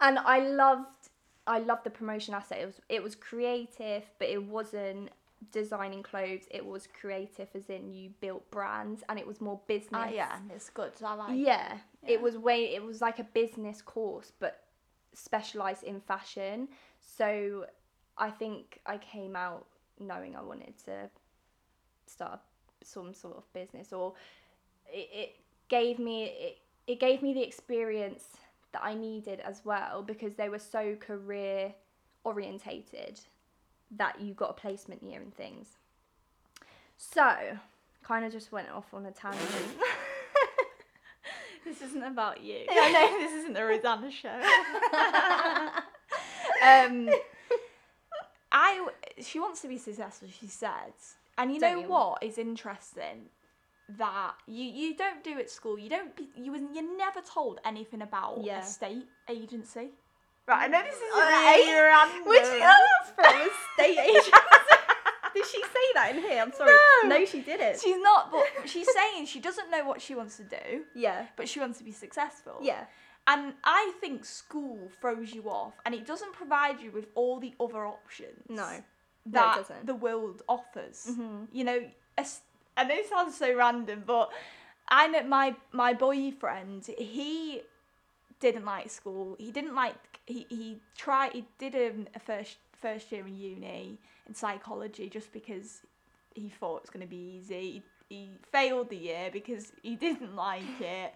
And 0.00 0.18
I 0.18 0.40
loved 0.40 1.08
I 1.46 1.58
loved 1.58 1.84
the 1.84 1.90
promotion 1.90 2.34
aspect. 2.34 2.62
It 2.62 2.66
was 2.66 2.80
it 2.88 3.02
was 3.02 3.14
creative, 3.14 4.04
but 4.18 4.28
it 4.28 4.42
wasn't 4.42 5.10
designing 5.52 6.02
clothes. 6.02 6.44
It 6.50 6.64
was 6.64 6.88
creative 6.98 7.48
as 7.54 7.68
in 7.68 7.92
you 7.92 8.10
built 8.20 8.50
brands 8.50 9.02
and 9.08 9.18
it 9.18 9.26
was 9.26 9.40
more 9.40 9.60
business. 9.66 9.90
Ah, 9.92 10.08
yeah, 10.08 10.38
it's 10.54 10.70
good. 10.70 10.92
I 11.04 11.14
like. 11.14 11.38
yeah, 11.38 11.78
Yeah. 12.02 12.14
It 12.14 12.22
was 12.22 12.36
way 12.36 12.74
it 12.74 12.82
was 12.82 13.00
like 13.00 13.18
a 13.18 13.24
business 13.24 13.82
course 13.82 14.32
but 14.38 14.64
specialized 15.12 15.82
in 15.82 16.00
fashion. 16.00 16.68
So 17.00 17.66
I 18.16 18.30
think 18.30 18.80
I 18.86 18.98
came 18.98 19.36
out 19.36 19.66
knowing 19.98 20.36
I 20.36 20.42
wanted 20.42 20.74
to 20.86 21.10
start 22.06 22.40
some 22.82 23.14
sort 23.14 23.36
of 23.36 23.50
business 23.52 23.92
or 23.92 24.14
it, 24.86 25.08
it 25.12 25.36
gave 25.68 25.98
me 25.98 26.24
it, 26.24 26.58
it 26.86 27.00
gave 27.00 27.22
me 27.22 27.32
the 27.32 27.42
experience 27.42 28.24
that 28.72 28.82
I 28.82 28.94
needed 28.94 29.40
as 29.40 29.62
well 29.64 30.02
because 30.02 30.34
they 30.34 30.48
were 30.48 30.58
so 30.58 30.96
career 30.96 31.74
orientated 32.24 33.20
that 33.96 34.20
you 34.20 34.34
got 34.34 34.50
a 34.50 34.54
placement 34.54 35.02
year 35.02 35.20
and 35.20 35.34
things. 35.34 35.68
So, 36.96 37.34
kind 38.02 38.24
of 38.24 38.32
just 38.32 38.50
went 38.52 38.70
off 38.70 38.92
on 38.92 39.06
a 39.06 39.10
tangent. 39.10 39.42
This 41.64 41.80
isn't 41.80 42.02
about 42.02 42.42
you. 42.42 42.58
I 42.70 42.92
know. 42.92 43.18
this 43.18 43.32
isn't 43.32 43.54
the 43.54 43.64
Rosanna 43.64 44.10
show. 44.10 44.28
um, 46.62 47.08
I 48.52 48.86
she 49.20 49.40
wants 49.40 49.62
to 49.62 49.68
be 49.68 49.78
successful. 49.78 50.28
She 50.28 50.46
said, 50.46 50.92
and 51.38 51.52
you 51.52 51.60
Don't 51.60 51.76
know 51.76 51.82
you? 51.82 51.88
what 51.88 52.22
is 52.22 52.36
interesting 52.38 53.30
that 53.98 54.34
you 54.46 54.64
you 54.64 54.96
don't 54.96 55.22
do 55.22 55.38
at 55.38 55.50
school. 55.50 55.78
You 55.78 55.90
don't. 55.90 56.14
Be, 56.16 56.28
you 56.36 56.52
was 56.52 56.62
you're 56.72 56.96
never 56.96 57.20
told 57.20 57.60
anything 57.64 58.02
about 58.02 58.40
Yeah. 58.42 58.60
a 58.60 58.64
state 58.64 59.06
agency. 59.28 59.90
Right. 60.46 60.64
I 60.64 60.66
know 60.68 60.82
this 60.82 60.94
is 60.94 61.00
really 61.00 61.72
random. 61.80 62.26
Where'd 62.26 62.44
you 62.46 62.58
get 62.58 62.60
that 62.60 63.14
from? 63.14 63.24
A 63.40 63.48
state 63.74 63.98
agent? 64.10 64.34
Did 65.34 65.46
she 65.46 65.62
say 65.62 65.86
that 65.94 66.14
in 66.14 66.22
here? 66.22 66.40
I'm 66.42 66.52
sorry. 66.52 66.72
No. 67.06 67.24
she 67.24 67.40
didn't. 67.40 67.80
She's 67.80 68.00
not, 68.00 68.30
but 68.30 68.44
she's 68.68 68.86
saying 68.92 69.26
she 69.26 69.40
doesn't 69.40 69.70
know 69.70 69.84
what 69.84 70.00
she 70.00 70.14
wants 70.14 70.36
to 70.36 70.44
do, 70.44 70.84
yeah. 70.94 71.26
but 71.36 71.48
she 71.48 71.58
wants 71.60 71.78
to 71.78 71.84
be 71.84 71.90
successful. 71.92 72.58
Yeah. 72.62 72.84
And 73.26 73.54
I 73.64 73.92
think 74.00 74.24
school 74.24 74.78
throws 75.00 75.32
you 75.34 75.44
off, 75.50 75.72
and 75.86 75.94
it 75.94 76.06
doesn't 76.06 76.34
provide 76.34 76.80
you 76.80 76.90
with 76.92 77.06
all 77.16 77.40
the 77.40 77.52
other 77.58 77.84
options. 77.86 78.44
No. 78.48 78.68
No, 79.26 79.32
that 79.32 79.56
doesn't. 79.56 79.86
the 79.86 79.94
world 79.94 80.42
offers. 80.48 81.06
Mhm. 81.10 81.48
You 81.50 81.64
know, 81.64 81.90
as- 82.18 82.42
Know 82.76 82.94
it 82.94 83.08
sounds 83.08 83.36
so 83.36 83.54
random, 83.54 84.02
but 84.06 84.30
I 84.88 85.06
know 85.06 85.22
my 85.24 85.54
my 85.72 85.94
boyfriend. 85.94 86.86
He 86.98 87.62
didn't 88.40 88.64
like 88.64 88.90
school. 88.90 89.36
He 89.38 89.50
didn't 89.50 89.74
like 89.74 89.94
he 90.26 90.46
he 90.48 90.78
tried 90.96 91.32
he 91.32 91.44
did 91.58 91.74
a, 91.74 91.92
a 92.14 92.18
first 92.18 92.56
first 92.80 93.10
year 93.12 93.26
in 93.26 93.36
uni 93.36 93.98
in 94.26 94.34
psychology 94.34 95.08
just 95.08 95.32
because 95.32 95.80
he 96.34 96.48
thought 96.48 96.76
it 96.78 96.82
was 96.82 96.90
going 96.90 97.06
to 97.06 97.10
be 97.10 97.38
easy. 97.38 97.82
He, 98.08 98.16
he 98.16 98.30
failed 98.52 98.90
the 98.90 98.96
year 98.96 99.30
because 99.32 99.72
he 99.82 99.96
didn't 100.06 100.34
like 100.34 100.80
it, 100.80 101.14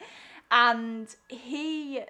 and 0.50 1.14
he 1.28 2.02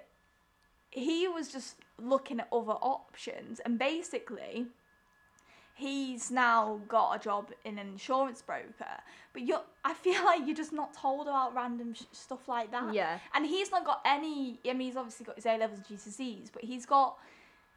he 0.91 1.27
was 1.27 1.51
just 1.51 1.75
looking 2.01 2.39
at 2.39 2.47
other 2.51 2.73
options 2.73 3.59
and 3.59 3.77
basically 3.77 4.67
he's 5.79 6.29
now 6.29 6.79
got 6.87 7.15
a 7.15 7.19
job 7.19 7.51
in 7.63 7.77
an 7.77 7.87
insurance 7.87 8.41
broker 8.41 8.95
but 9.33 9.41
you 9.41 9.57
i 9.85 9.93
feel 9.93 10.23
like 10.25 10.41
you're 10.45 10.55
just 10.63 10.73
not 10.73 10.93
told 10.93 11.27
about 11.27 11.55
random 11.55 11.93
sh- 11.93 12.03
stuff 12.11 12.47
like 12.47 12.69
that 12.71 12.93
Yeah. 12.93 13.19
and 13.33 13.45
he's 13.45 13.71
not 13.71 13.85
got 13.85 14.01
any 14.05 14.59
i 14.69 14.73
mean 14.73 14.87
he's 14.89 14.97
obviously 14.97 15.25
got 15.25 15.35
his 15.35 15.45
a 15.45 15.57
levels 15.57 15.79
and 15.79 15.87
gcse's 15.99 16.49
but 16.49 16.63
he's 16.63 16.85
got 16.85 17.17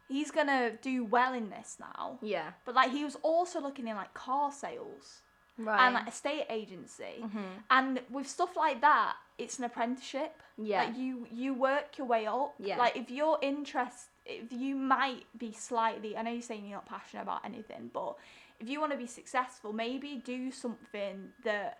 he's 0.09 0.31
gonna 0.31 0.71
do 0.81 1.05
well 1.05 1.33
in 1.33 1.49
this 1.49 1.77
now 1.79 2.19
Yeah. 2.21 2.51
but 2.65 2.75
like 2.75 2.91
he 2.91 3.03
was 3.05 3.15
also 3.23 3.61
looking 3.61 3.87
in 3.87 3.95
like 3.95 4.13
car 4.13 4.51
sales 4.51 5.21
Right. 5.57 5.79
and 5.85 5.93
like 5.93 6.07
estate 6.07 6.45
agency 6.49 7.17
Mhm. 7.21 7.43
and 7.69 8.01
with 8.09 8.27
stuff 8.27 8.55
like 8.57 8.81
that 8.81 9.15
it's 9.37 9.59
an 9.59 9.65
apprenticeship 9.65 10.41
Yeah. 10.57 10.83
like 10.85 10.97
you 10.97 11.27
you 11.31 11.53
work 11.53 11.97
your 11.99 12.07
way 12.07 12.25
up 12.25 12.55
Yeah. 12.59 12.77
like 12.77 12.95
if 12.97 13.09
you're 13.11 13.37
interest 13.41 14.07
if 14.07 14.12
you 14.49 14.75
might 14.75 15.23
be 15.37 15.51
slightly 15.51 16.15
i 16.17 16.21
know 16.21 16.31
you're 16.31 16.41
saying 16.41 16.63
you're 16.65 16.73
not 16.77 16.85
passionate 16.85 17.23
about 17.23 17.43
anything 17.45 17.89
but 17.93 18.15
if 18.59 18.69
you 18.69 18.79
want 18.79 18.91
to 18.91 18.97
be 18.97 19.07
successful 19.07 19.73
maybe 19.73 20.21
do 20.23 20.51
something 20.51 21.29
that 21.43 21.79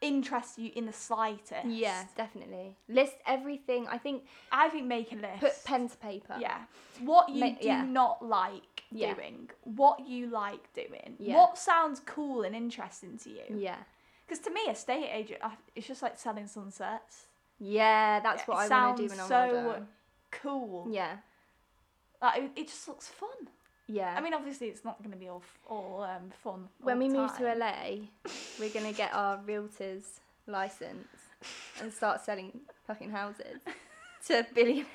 interests 0.00 0.58
you 0.58 0.72
in 0.74 0.84
the 0.86 0.92
slightest 0.92 1.64
yeah, 1.66 2.04
definitely. 2.16 2.74
List 2.88 3.14
everything. 3.24 3.86
I 3.88 3.98
think 3.98 4.24
i 4.50 4.68
think 4.68 4.86
make 4.86 5.12
a 5.12 5.14
list 5.16 5.40
put 5.40 5.64
pen 5.64 5.88
to 5.88 5.96
paper. 5.98 6.34
yeah 6.40 6.58
what 7.00 7.28
you 7.28 7.40
Ma- 7.40 7.50
do 7.60 7.66
yeah. 7.66 7.84
not 7.84 8.24
like 8.24 8.82
Yeah. 8.90 9.14
doing 9.14 9.48
what 9.62 10.04
you 10.08 10.26
like 10.26 10.72
doing 10.74 11.14
Yeah. 11.20 11.36
what 11.36 11.56
sounds 11.56 12.00
cool 12.04 12.42
and 12.42 12.54
interesting 12.56 13.16
to 13.18 13.30
you 13.30 13.44
Yeah. 13.56 13.76
because 14.26 14.40
to 14.44 14.50
me 14.50 14.62
a 14.66 14.72
estate 14.72 15.08
agent 15.12 15.40
it's 15.76 15.86
just 15.86 16.02
like 16.02 16.18
selling 16.18 16.48
sunsets 16.48 17.26
Yeah, 17.60 18.18
that's 18.18 18.42
It 18.42 18.48
what 18.48 18.58
I 18.58 18.68
want 18.68 18.96
to 18.96 19.02
do 19.04 19.08
when 19.08 19.20
I'm 19.20 19.28
so 19.28 19.42
older. 19.56 19.86
cool 20.32 20.88
Yeah. 20.90 21.18
Like 22.22 22.38
it, 22.42 22.50
it 22.56 22.68
just 22.68 22.86
looks 22.88 23.08
fun. 23.08 23.48
Yeah. 23.88 24.14
I 24.16 24.20
mean, 24.20 24.32
obviously, 24.32 24.68
it's 24.68 24.84
not 24.84 24.98
going 25.00 25.10
to 25.10 25.18
be 25.18 25.28
all 25.28 25.42
f- 25.44 25.58
all 25.68 26.02
um, 26.02 26.30
fun. 26.42 26.68
when 26.80 26.96
all 26.96 26.98
we 27.02 27.08
move 27.08 27.36
to. 27.36 27.54
LA, 27.54 27.96
we're 28.58 28.70
gonna 28.70 28.92
get 28.92 29.12
our 29.12 29.38
realtor's 29.44 30.20
license 30.46 31.08
and 31.80 31.92
start 31.92 32.20
selling 32.24 32.60
fucking 32.86 33.10
houses 33.10 33.60
to 34.26 34.46
billionaires. 34.54 34.86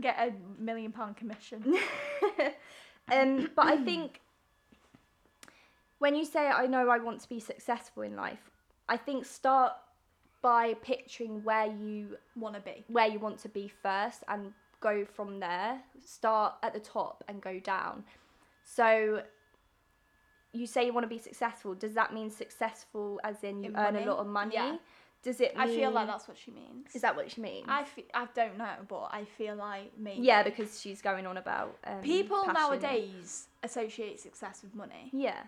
get 0.00 0.16
a 0.18 0.32
million 0.60 0.92
pound 0.92 1.16
commission. 1.16 1.62
um, 3.12 3.48
but 3.54 3.66
I 3.66 3.76
think 3.76 4.20
when 5.98 6.14
you 6.14 6.24
say 6.24 6.48
I 6.48 6.66
know 6.66 6.88
I 6.90 6.98
want 6.98 7.20
to 7.20 7.28
be 7.28 7.40
successful 7.40 8.02
in 8.02 8.16
life, 8.16 8.50
I 8.88 8.96
think 8.96 9.24
start 9.24 9.72
by 10.42 10.74
picturing 10.74 11.42
where 11.42 11.66
you 11.66 12.16
Wanna 12.36 12.60
be? 12.60 12.84
where 12.88 13.08
you 13.08 13.18
want 13.18 13.38
to 13.40 13.48
be 13.48 13.68
first 13.82 14.22
and 14.28 14.52
go 14.80 15.04
from 15.04 15.40
there. 15.40 15.80
Start 16.04 16.54
at 16.62 16.72
the 16.74 16.80
top 16.80 17.24
and 17.28 17.40
go 17.40 17.58
down. 17.60 18.04
So 18.64 19.22
you 20.52 20.66
say 20.66 20.86
you 20.86 20.92
want 20.92 21.04
to 21.04 21.08
be 21.08 21.18
successful. 21.18 21.74
Does 21.74 21.94
that 21.94 22.12
mean 22.14 22.30
successful 22.30 23.20
as 23.24 23.42
in 23.44 23.62
you 23.62 23.70
In 23.70 23.76
earn 23.76 23.94
money? 23.94 24.04
a 24.06 24.08
lot 24.10 24.18
of 24.18 24.26
money? 24.26 24.54
Yeah. 24.54 24.76
Does 25.22 25.40
it? 25.40 25.52
I 25.56 25.66
feel 25.66 25.90
like 25.90 26.06
that's 26.06 26.28
what 26.28 26.38
she 26.38 26.52
means. 26.52 26.94
Is 26.94 27.02
that 27.02 27.16
what 27.16 27.28
she 27.30 27.40
means? 27.40 27.66
I 27.68 27.82
fe- 27.82 28.04
I 28.14 28.28
don't 28.34 28.56
know, 28.56 28.70
but 28.86 29.08
I 29.10 29.24
feel 29.24 29.56
like 29.56 29.90
maybe. 29.98 30.22
yeah, 30.22 30.44
because 30.44 30.80
she's 30.80 31.02
going 31.02 31.26
on 31.26 31.36
about 31.36 31.76
um, 31.84 32.00
people 32.02 32.44
passion. 32.44 32.54
nowadays 32.54 33.48
associate 33.64 34.20
success 34.20 34.60
with 34.62 34.76
money. 34.76 35.10
Yeah. 35.12 35.40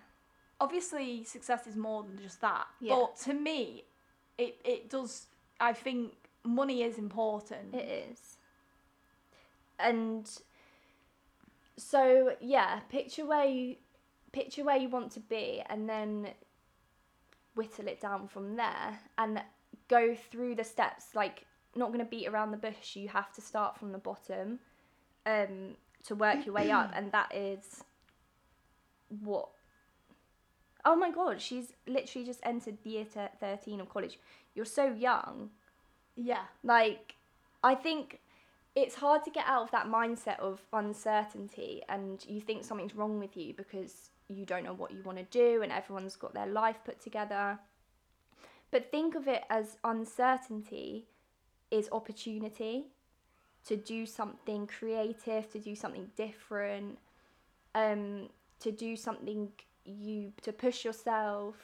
Obviously, 0.61 1.23
success 1.25 1.69
is 1.69 1.77
more 1.77 2.03
than 2.03 2.19
just 2.21 2.41
that. 2.41 2.67
Yeah. 2.81 2.97
But 2.97 3.17
to 3.21 3.33
me, 3.33 3.85
it 4.39 4.57
it 4.65 4.91
does. 4.91 5.27
I 5.61 5.73
think 5.73 6.15
money 6.45 6.83
is 6.83 6.99
important. 6.99 7.73
It 7.73 8.09
is. 8.11 8.39
And 9.83 10.31
so 11.77 12.35
yeah, 12.41 12.81
picture 12.89 13.27
where 13.27 13.47
you 13.47 13.77
picture 14.33 14.65
where 14.65 14.77
you 14.77 14.89
want 14.89 15.11
to 15.13 15.21
be 15.21 15.63
and 15.69 15.89
then 15.89 16.29
whittle 17.55 17.89
it 17.89 18.01
down 18.01 18.29
from 18.29 18.57
there 18.57 18.99
and 19.19 19.43
go 19.89 20.15
through 20.15 20.55
the 20.55 20.65
steps 20.65 21.07
like 21.15 21.45
not 21.75 21.89
going 21.89 21.99
to 21.99 22.09
beat 22.09 22.29
around 22.29 22.51
the 22.51 22.57
bush 22.57 22.95
you 22.95 23.09
have 23.09 23.33
to 23.33 23.41
start 23.41 23.77
from 23.77 23.93
the 23.93 23.99
bottom 23.99 24.59
um 25.27 25.75
to 26.05 26.15
work 26.15 26.47
your 26.47 26.55
way 26.55 26.71
up 26.71 26.91
and 26.95 27.11
that 27.13 27.35
is 27.35 27.83
what 29.23 29.49
oh 30.85 30.95
my 30.95 31.11
god 31.11 31.41
she's 31.41 31.73
literally 31.87 32.25
just 32.25 32.41
entered 32.45 32.77
year 32.85 33.05
13 33.05 33.81
of 33.81 33.89
college 33.89 34.19
you're 34.55 34.65
so 34.65 34.93
young 34.93 35.51
yeah. 36.17 36.45
like 36.63 37.15
i 37.65 37.75
think 37.75 38.21
it's 38.77 38.95
hard 38.95 39.25
to 39.25 39.31
get 39.31 39.45
out 39.47 39.63
of 39.63 39.71
that 39.73 39.87
mindset 39.87 40.39
of 40.39 40.61
uncertainty 40.73 41.83
and 41.89 42.25
you 42.29 42.41
think 42.41 42.65
something's 42.65 42.95
wrong 42.95 43.19
with 43.19 43.37
you 43.37 43.53
because 43.55 44.11
you 44.29 44.47
don't 44.47 44.65
know 44.65 44.75
what 44.75 44.93
you 44.93 45.03
want 45.03 45.19
to 45.19 45.25
do 45.25 45.63
and 45.63 45.73
everyone's 45.73 46.17
got 46.17 46.35
their 46.35 46.47
life 46.47 46.77
put 46.85 47.01
together. 47.01 47.59
But 48.71 48.93
think 48.93 49.17
of 49.17 49.27
it 49.27 49.43
as 49.51 49.77
uncertainty 49.83 51.07
is 51.71 51.89
opportunity 51.91 52.87
to 53.67 53.77
do 53.77 54.07
something 54.07 54.67
creative 54.67 55.51
to 55.53 55.59
do 55.59 55.75
something 55.75 56.11
different 56.17 56.99
um 57.75 58.29
to 58.59 58.73
do 58.73 58.97
something 58.97 59.51
you 59.85 60.33
to 60.43 60.53
push 60.53 60.85
yourself 60.85 61.57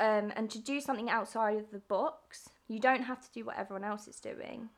um 0.00 0.32
and 0.36 0.50
to 0.50 0.58
do 0.58 0.80
something 0.80 1.10
outside 1.10 1.58
of 1.58 1.70
the 1.70 1.78
box. 1.78 2.48
You 2.68 2.78
don't 2.78 3.02
have 3.02 3.20
to 3.20 3.32
do 3.32 3.44
what 3.44 3.58
everyone 3.58 3.84
else 3.84 4.08
is 4.08 4.20
doing. 4.20 4.68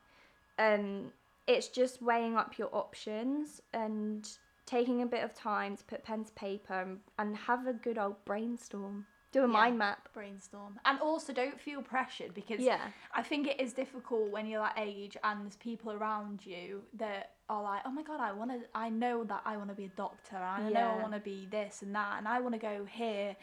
Um 0.59 1.13
it's 1.47 1.69
just 1.69 2.03
weighing 2.03 2.37
up 2.37 2.59
your 2.59 2.69
options 2.73 3.61
and 3.73 4.29
taking 4.67 5.03
a 5.03 5.07
bit 5.07 5.23
of 5.23 5.33
time 5.35 5.77
to 5.77 5.85
put 5.85 6.03
pen 6.03 6.25
to 6.25 6.33
paper 6.33 6.75
and, 6.81 6.99
and 7.19 7.37
have 7.37 7.67
a 7.67 7.73
good 7.73 7.99
old 7.99 8.17
brainstorm 8.25 9.07
do 9.33 9.41
a 9.41 9.43
Yeah. 9.43 9.53
mind 9.53 9.79
map 9.79 10.09
Brainstorm. 10.15 10.79
And 10.87 10.99
also, 11.01 11.33
don't 11.33 11.61
feel 11.61 11.83
pressured 11.83 12.33
because 12.33 12.61
yeah 12.61 12.81
I 13.15 13.23
think 13.23 13.47
it 13.49 13.61
is 13.61 13.73
difficult 13.73 14.31
when 14.31 14.47
you're 14.47 14.63
that 14.63 14.79
age 14.79 15.17
and 15.23 15.45
there's 15.45 15.57
people 15.57 15.93
around 15.93 16.47
you 16.47 16.83
that 16.95 17.33
are 17.49 17.63
like, 17.63 17.83
oh 17.85 17.91
my 17.91 18.03
god, 18.03 18.21
I 18.21 18.33
want 18.33 18.51
to, 18.53 18.61
I 18.75 18.89
know 18.89 19.25
that 19.25 19.43
I 19.45 19.57
want 19.57 19.69
to 19.69 19.75
be 19.75 19.85
a 19.87 19.97
doctor, 19.97 20.37
and 20.37 20.67
I 20.67 20.71
know 20.71 20.89
I 20.99 21.03
want 21.03 21.13
to 21.15 21.21
be 21.21 21.47
this 21.51 21.83
and 21.83 21.95
that, 21.95 22.15
and 22.19 22.27
I 22.27 22.41
want 22.41 22.55
to 22.55 22.59
go 22.61 22.85
here 22.91 23.37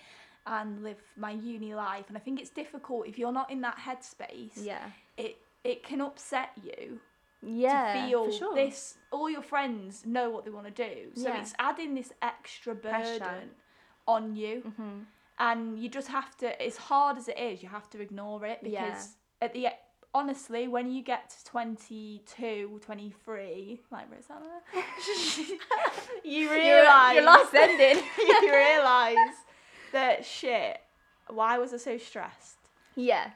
and 0.47 0.84
live 0.84 0.97
my 1.16 1.32
uni 1.32 1.74
life. 1.76 2.06
And 2.10 2.18
I 2.18 2.20
think 2.22 2.41
it's 2.41 2.49
difficult 2.49 3.08
if 3.08 3.18
you're 3.20 3.32
not 3.32 3.49
in 3.51 3.62
that 3.62 3.78
headspace. 3.78 4.54
yeah 4.58 4.89
It 5.18 5.38
it 5.64 5.84
can 5.84 6.01
upset 6.01 6.49
you 6.64 6.99
yeah 7.45 7.93
to 7.93 7.99
feel 8.07 8.25
for 8.25 8.31
sure. 8.31 8.55
this. 8.55 8.97
All 9.11 9.29
your 9.29 9.41
friends 9.43 10.05
know 10.05 10.29
what 10.29 10.45
they 10.45 10.51
want 10.51 10.67
to 10.67 10.71
do, 10.89 11.11
so 11.13 11.29
Yeah. 11.29 11.39
it's 11.41 11.53
adding 11.59 11.93
this 11.95 12.11
extra 12.21 12.73
burden 12.75 13.19
Pressure. 13.19 13.43
on 14.07 14.35
you 14.35 14.61
hmm 14.75 14.99
and 15.39 15.79
you 15.79 15.89
just 15.89 16.09
have 16.09 16.37
to 16.37 16.61
as 16.61 16.77
hard 16.77 17.17
as 17.17 17.27
it 17.27 17.37
is 17.39 17.63
you 17.63 17.67
have 17.69 17.89
to 17.89 17.99
ignore 17.99 18.45
it 18.45 18.59
because 18.61 18.83
Yeah. 19.41 19.45
at 19.47 19.53
the 19.53 19.67
honestly 20.13 20.67
when 20.67 20.91
you 20.91 21.01
get 21.01 21.31
to 21.31 21.43
22 21.45 22.79
23 22.85 23.81
like 23.91 24.05
Rosanna 24.11 24.61
you 26.23 26.51
realize 26.51 27.15
your 27.15 27.23
life's 27.23 27.53
ending. 27.55 28.03
you 28.27 28.53
realize 28.53 29.35
that 29.91 30.23
shit 30.23 30.77
why 31.29 31.57
was 31.57 31.73
i 31.73 31.77
so 31.77 31.97
stressed 31.97 32.59
yeah 32.95 33.31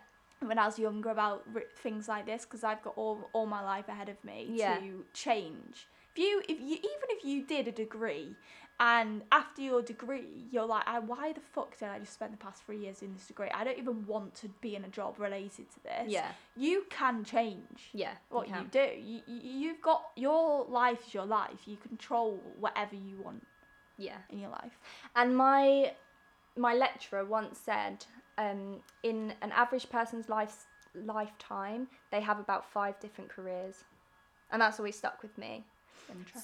when 0.46 0.60
I 0.60 0.66
was 0.66 0.78
younger 0.80 1.10
about 1.10 1.44
r- 1.56 1.64
things 1.78 2.08
like 2.08 2.26
this 2.26 2.44
because 2.46 2.64
I've 2.64 2.82
got 2.84 2.94
all, 2.98 3.30
all 3.34 3.46
my 3.46 3.62
life 3.64 3.88
ahead 3.90 4.10
of 4.10 4.24
me 4.24 4.48
Yeah. 4.52 4.78
to 4.80 5.06
change. 5.14 5.88
If 6.16 6.24
you 6.24 6.42
if 6.50 6.60
you 6.60 6.76
even 6.78 7.08
if 7.10 7.24
you 7.26 7.44
did 7.44 7.68
a 7.68 7.72
degree 7.72 8.36
and 8.80 9.24
after 9.32 9.62
your 9.62 9.82
degree 9.82 10.46
you're 10.52 10.66
like, 10.66 10.84
I, 10.88 11.00
why 11.00 11.34
the 11.34 11.40
fuck 11.40 11.78
did 11.80 11.90
I 11.90 12.00
just 12.00 12.14
spend 12.14 12.34
the 12.34 12.38
past 12.38 12.64
three 12.64 12.78
years 12.80 13.02
in 13.02 13.14
this 13.14 13.26
degree? 13.28 13.50
I 13.54 13.64
don't 13.64 13.78
even 13.78 14.06
want 14.08 14.34
to 14.36 14.50
be 14.62 14.76
in 14.76 14.84
a 14.84 14.88
job 14.90 15.20
related 15.20 15.70
to 15.72 15.84
this. 15.84 16.06
yeah 16.08 16.32
You 16.56 16.86
can 16.90 17.24
change 17.24 17.90
yeah 17.94 18.14
what 18.30 18.48
you, 18.48 18.54
can. 18.54 18.68
do. 18.72 18.88
You, 19.00 19.22
you 19.28 19.42
you've 19.70 19.82
got 19.82 20.02
your 20.16 20.66
life 20.66 21.08
is 21.08 21.14
your 21.14 21.26
life. 21.26 21.62
You 21.68 21.78
control 21.78 22.40
whatever 22.60 22.96
you 22.96 23.16
want 23.24 23.46
yeah 23.98 24.18
in 24.30 24.40
your 24.40 24.52
life. 24.52 24.80
And 25.16 25.36
my 25.38 25.94
my 26.56 26.74
lecturer 26.74 27.24
once 27.26 27.60
said, 27.60 28.06
um, 28.38 28.82
in 29.04 29.34
an 29.42 29.52
average 29.52 29.90
person's 29.90 30.30
life 30.30 30.66
lifetime, 30.96 31.88
they 32.12 32.22
have 32.22 32.40
about 32.40 32.66
five 32.72 33.00
different 33.00 33.30
careers, 33.30 33.84
and 34.52 34.62
that's 34.62 34.80
always 34.80 34.96
stuck 34.96 35.22
with 35.22 35.38
me. 35.38 35.64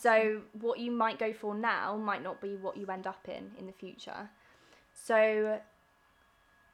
So 0.02 0.42
what 0.60 0.80
you 0.80 0.92
might 0.92 1.18
go 1.18 1.32
for 1.32 1.56
now 1.56 1.96
might 1.96 2.22
not 2.22 2.42
be 2.42 2.56
what 2.58 2.76
you 2.76 2.86
end 2.88 3.08
up 3.08 3.28
in 3.30 3.52
in 3.58 3.66
the 3.66 3.72
future. 3.74 4.30
So 4.94 5.60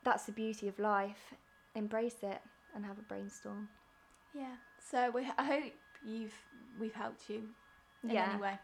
that's 0.03 0.25
the 0.25 0.31
beauty 0.31 0.67
of 0.67 0.79
life. 0.79 1.33
Embrace 1.75 2.17
it 2.23 2.41
and 2.75 2.85
have 2.85 2.97
a 2.97 3.03
brainstorm. 3.03 3.69
Yeah. 4.33 4.55
So 4.79 5.11
we 5.11 5.27
I 5.37 5.43
hope 5.43 5.73
you've 6.05 6.33
we've 6.79 6.93
helped 6.93 7.29
you 7.29 7.43
in 8.03 8.09
Yeah. 8.11 8.31
any 8.31 8.41
way. 8.41 8.59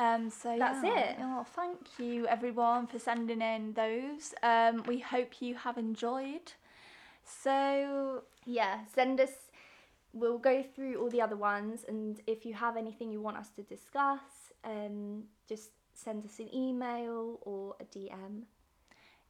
Um, 0.00 0.30
so 0.30 0.56
That's 0.58 0.82
yeah. 0.82 1.10
it. 1.10 1.16
Oh, 1.20 1.44
thank 1.54 1.98
you 1.98 2.26
everyone 2.26 2.86
for 2.86 2.98
sending 2.98 3.42
in 3.42 3.74
those. 3.74 4.32
Um, 4.42 4.82
we 4.86 4.98
hope 5.00 5.42
you 5.42 5.54
have 5.56 5.76
enjoyed. 5.76 6.52
So 7.24 8.22
Yeah, 8.46 8.78
send 8.94 9.20
us. 9.20 9.30
We'll 10.12 10.38
go 10.38 10.62
through 10.74 10.96
all 11.00 11.10
the 11.10 11.20
other 11.22 11.36
ones, 11.36 11.84
and 11.86 12.20
if 12.26 12.44
you 12.46 12.54
have 12.54 12.76
anything 12.76 13.12
you 13.12 13.20
want 13.20 13.36
us 13.36 13.50
to 13.56 13.62
discuss, 13.62 14.52
um, 14.64 15.24
just 15.48 15.70
send 15.94 16.24
us 16.24 16.38
an 16.40 16.48
email 16.54 17.38
or 17.42 17.76
a 17.80 17.84
DM. 17.84 18.42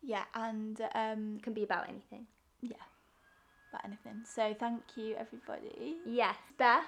yeah, 0.03 0.25
and 0.35 0.81
um, 0.95 1.35
It 1.37 1.43
can 1.43 1.53
be 1.53 1.65
about 1.65 1.89
anything. 1.89 2.27
yeah, 2.63 2.85
about 3.71 3.85
anything. 3.85 4.23
So 4.25 4.55
thank 4.59 4.83
you 4.97 5.17
everybody. 5.19 5.97
Yes, 6.07 6.37
Beth, 6.57 6.85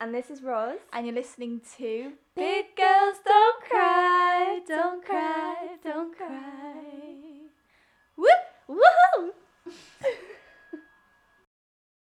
and 0.00 0.14
this 0.14 0.30
is 0.30 0.44
Roz. 0.44 0.78
And 0.92 1.06
you're 1.06 1.14
listening 1.14 1.60
to 1.76 2.12
Big 2.36 2.66
Girls 2.76 3.16
Don't 3.24 3.64
Cry, 3.64 4.60
Don't 4.68 5.04
Cry, 5.04 5.76
Don't 5.82 6.16
Cry. 6.16 6.84
Woo! 8.16 8.28
Woohoo! 8.68 9.32